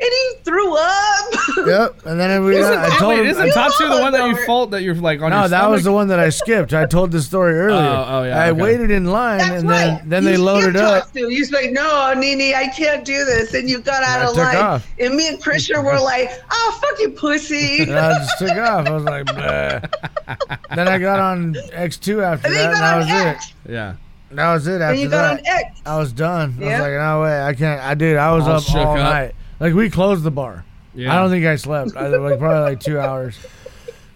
[0.00, 1.24] and he threw up.
[1.66, 2.06] yep.
[2.06, 3.26] And then we, Isn't I that- told Wait, him.
[3.26, 5.82] isn't Tatsu the one that you fault that you're like on no, your that was
[5.84, 6.72] the one that I skipped.
[6.72, 7.78] I told the story earlier.
[7.80, 8.60] Oh, oh, yeah, I okay.
[8.60, 9.98] waited in line, That's and right.
[10.06, 11.04] then then You they loaded skipped up.
[11.12, 11.28] Tatsu.
[11.28, 13.54] He's like, no, Nini, I can't do this.
[13.54, 14.56] And you got out I of took line.
[14.56, 14.86] off.
[15.00, 17.82] And me and Christian were like, oh, fuck you, pussy.
[17.82, 18.86] And I just took off.
[18.86, 20.54] I was like, Bleh.
[20.86, 23.54] Then I got on X2 after And that, and that was X.
[23.64, 23.72] it.
[23.72, 23.94] Yeah.
[24.30, 24.80] That was it.
[24.80, 25.80] After And you got that, on X.
[25.86, 26.56] I was done.
[26.58, 26.66] Yeah.
[26.66, 27.80] I was like, no way, I can't.
[27.82, 28.16] I did.
[28.16, 28.98] I was All up all up.
[28.98, 29.34] night.
[29.60, 30.64] Like we closed the bar.
[30.94, 31.14] Yeah.
[31.14, 31.96] I don't think I slept.
[31.96, 33.36] I like probably like two hours.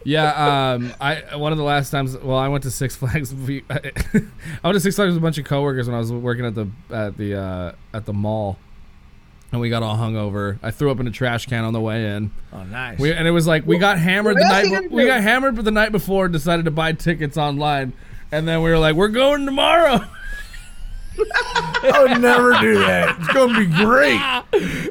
[0.04, 2.16] Yeah, um, I one of the last times.
[2.16, 3.32] Well, I went to Six Flags.
[3.70, 3.92] I
[4.64, 6.68] went to Six Flags with a bunch of coworkers when I was working at the
[6.90, 8.58] at the uh, at the mall,
[9.52, 10.58] and we got all hungover.
[10.62, 12.30] I threw up in a trash can on the way in.
[12.52, 12.98] Oh, nice.
[12.98, 14.66] We, and it was like we got hammered the night.
[14.66, 16.26] you be- we got hammered the night before.
[16.26, 17.92] and Decided to buy tickets online,
[18.32, 20.00] and then we were like, "We're going tomorrow."
[21.20, 23.16] I would never do that.
[23.18, 24.20] It's gonna be great.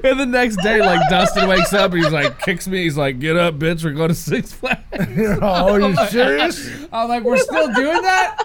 [0.03, 2.83] and the next day, like Dustin wakes up, and he's like, kicks me.
[2.83, 3.83] He's like, "Get up, bitch!
[3.83, 4.81] We're going to Six Flags."
[5.41, 6.69] oh, you serious?
[6.91, 8.43] I'm like, "We're still doing that?"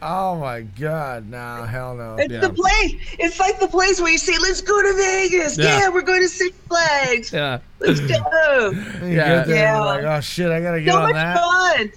[0.00, 2.16] Oh my god, no, hell no.
[2.16, 2.40] It's Yeah.
[2.40, 2.94] the place.
[3.18, 5.58] It's like the place where you say, let's go to Vegas.
[5.58, 5.78] Yeah.
[5.80, 7.32] Yeah, we're going to Six Flags.
[7.32, 7.58] Yeah.
[7.80, 8.70] Let's go.
[9.02, 9.42] You Yeah.
[9.44, 9.80] there Yeah.
[9.80, 11.38] like, oh shit, I gotta get so on much that.
[11.38, 11.92] fun.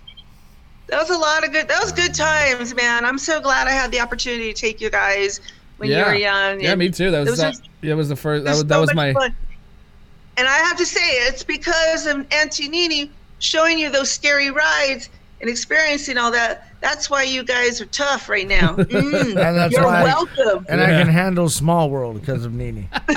[0.87, 1.67] That was a lot of good.
[1.67, 3.05] That was good times, man.
[3.05, 5.39] I'm so glad I had the opportunity to take you guys
[5.77, 5.99] when yeah.
[5.99, 6.59] you were young.
[6.59, 7.11] Yeah, me too.
[7.11, 8.43] That was, was that, just- yeah, it was the first.
[8.45, 9.13] That was so that was my.
[9.13, 9.35] fun.
[10.37, 15.09] And I have to say, it's because of Auntie Nini showing you those scary rides
[15.39, 16.67] and experiencing all that.
[16.81, 18.75] That's why you guys are tough right now.
[18.75, 20.65] Mm, And that's you're why- welcome.
[20.67, 22.89] And I can handle Small World because of Nini.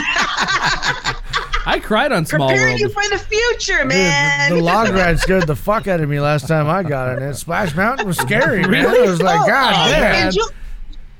[1.66, 2.50] I cried on Small world.
[2.58, 2.80] Prepare World.
[2.80, 4.50] you for the future, Dude, man.
[4.50, 7.22] the, the log ride scared the fuck out of me last time I got in
[7.22, 7.34] it.
[7.34, 8.84] Splash Mountain was scary, man.
[8.94, 10.26] It was like, Oh, God hey, damn.
[10.26, 10.48] and Ju-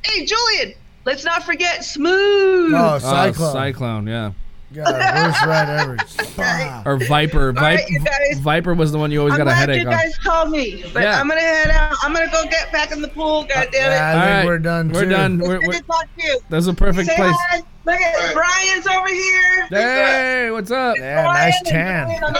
[0.03, 0.75] hey, Julian,
[1.07, 2.75] let's not forget Smooth.
[2.75, 3.53] Oh, Oh, Cyclone.
[3.53, 4.33] Cyclone, yeah.
[4.75, 5.97] God, worst ride ever.
[6.37, 6.83] Bah.
[6.87, 7.49] Or Viper.
[7.49, 7.93] All right, Viper.
[7.93, 8.39] you guys.
[8.41, 9.93] Viper was the one you always I'm got a glad headache you on.
[9.95, 11.21] guys called me, but Yeah.
[11.21, 11.95] I'm gonna head out.
[12.03, 13.41] I'm gonna go get back in the pool.
[13.41, 13.95] Uh, God damn it!
[13.95, 14.89] Yeah, I All think right, we're done.
[14.91, 15.11] We're too.
[15.11, 15.39] done.
[15.39, 16.09] We're, we're, to talk
[16.51, 17.35] that's a perfect Say place.
[17.49, 17.63] hi.
[17.87, 19.67] Look at Brian's over here.
[19.69, 20.97] Hey, what's up?
[20.97, 22.09] Yeah, Brian nice tan.
[22.09, 22.35] Julian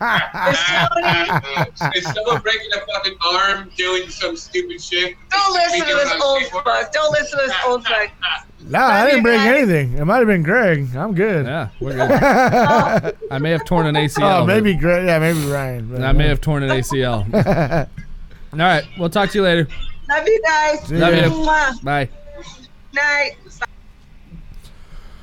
[0.00, 1.92] on.
[1.96, 5.16] Is someone breaking a fucking arm doing some stupid shit?
[5.30, 6.64] Don't listen to this old skateboard?
[6.64, 6.92] fuck.
[6.92, 8.10] Don't listen to this old fuck.
[8.62, 9.94] No, I didn't break anything.
[9.96, 10.94] It might have been Greg.
[10.94, 11.46] I'm good.
[11.46, 13.16] Yeah, we're good.
[13.30, 14.42] I may have torn an ACL.
[14.42, 15.06] oh, maybe Greg.
[15.06, 15.88] Yeah, maybe Ryan.
[15.90, 17.24] but I may have torn an ACL.
[18.52, 19.66] All right, we'll talk to you later.
[20.10, 20.92] Love you guys.
[20.92, 21.80] Love you.
[21.82, 22.08] Bye.
[22.92, 23.32] Night.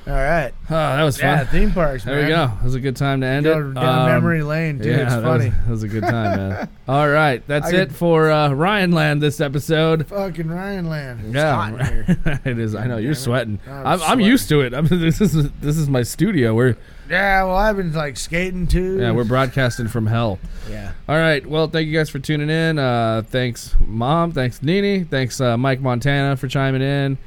[0.08, 0.52] All right.
[0.70, 1.26] Oh, that was fun.
[1.26, 2.14] Yeah, theme parks, man.
[2.14, 2.50] There we go.
[2.60, 3.74] It was a good time to end Go it.
[3.74, 4.86] down Um, memory lane, dude.
[4.86, 5.44] yeah, it's that funny.
[5.50, 6.68] Was, that was a good time, man.
[6.88, 10.06] All right, that's I it could- for uh, Ryan Land this episode.
[10.06, 11.20] Fucking Ryan Land.
[11.26, 12.40] It's hot Yeah, here.
[12.46, 12.74] it is.
[12.74, 13.58] I know you're sweating.
[13.66, 14.24] I'm I'm, I'm sweating.
[14.26, 14.72] used to it.
[14.72, 16.54] I'm, this is this is my studio.
[16.54, 16.76] We're
[17.10, 19.00] Yeah, well, I've been like skating too.
[19.00, 20.38] yeah, we're broadcasting from hell.
[20.70, 20.92] Yeah.
[21.06, 21.44] All right.
[21.46, 22.78] Well, thank you guys for tuning in.
[22.78, 24.32] Uh, thanks, Mom.
[24.32, 25.04] Thanks, Nini.
[25.04, 27.18] Thanks, uh, Mike Montana, for chiming in.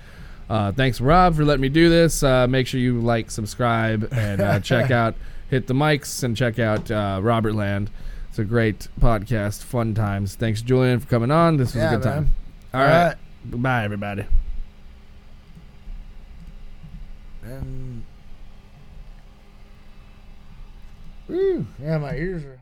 [0.52, 2.23] Uh, thanks, Rob, for letting me do this.
[2.23, 5.15] Uh, make sure you like, subscribe, and uh, check out
[5.49, 7.90] Hit the Mics and check out uh, Robert Land.
[8.28, 9.64] It's a great podcast.
[9.64, 10.36] Fun times.
[10.36, 11.56] Thanks, Julian, for coming on.
[11.56, 12.30] This was Yeah, a good time.
[12.73, 13.07] All All right.
[13.07, 13.61] right.
[13.61, 14.26] Bye, everybody.
[17.44, 18.03] And.
[21.30, 21.65] Woo.
[21.82, 22.61] Yeah, my ears are.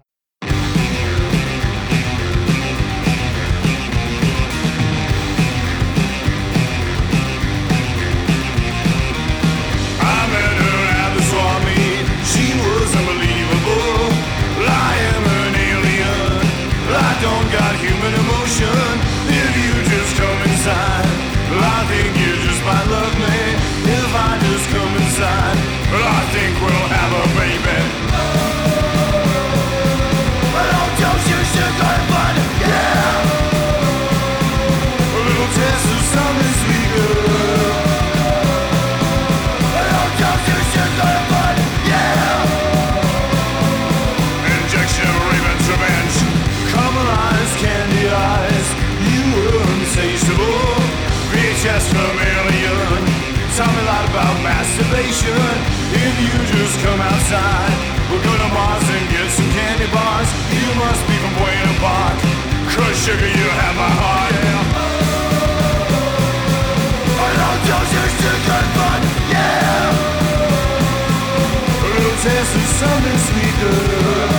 [25.20, 25.58] Inside,
[25.92, 27.99] I think we'll have a baby.
[54.80, 55.36] isolation
[55.92, 57.76] if you just come outside.
[58.10, 60.30] We'll go to Mars and get some candy bars.
[60.56, 62.16] You must be from Buena Park.
[62.72, 64.34] Cause sugar, you have my heart.
[64.40, 64.64] Yeah.
[67.12, 69.92] A little dose is good fun, yeah.
[71.60, 74.39] A little taste of something sweeter.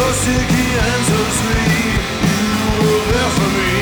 [0.00, 2.40] So sticky and so sweet, you
[2.88, 3.72] were there for me.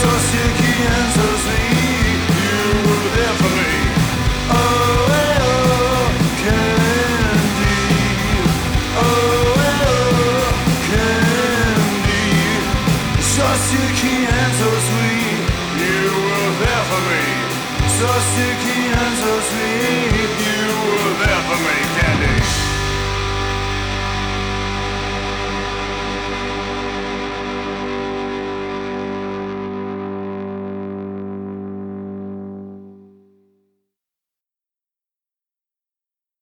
[0.00, 2.56] So sticky and so sweet, you
[2.88, 3.72] were there for me.
[4.48, 5.12] Oh,
[5.44, 6.08] oh,
[6.40, 7.84] candy.
[8.96, 9.04] Oh,
[9.68, 10.56] oh,
[10.88, 12.32] candy.
[13.20, 15.44] So sticky and so sweet,
[15.84, 16.00] you
[16.32, 17.24] were there for me.
[18.00, 20.21] So sticky and so sweet,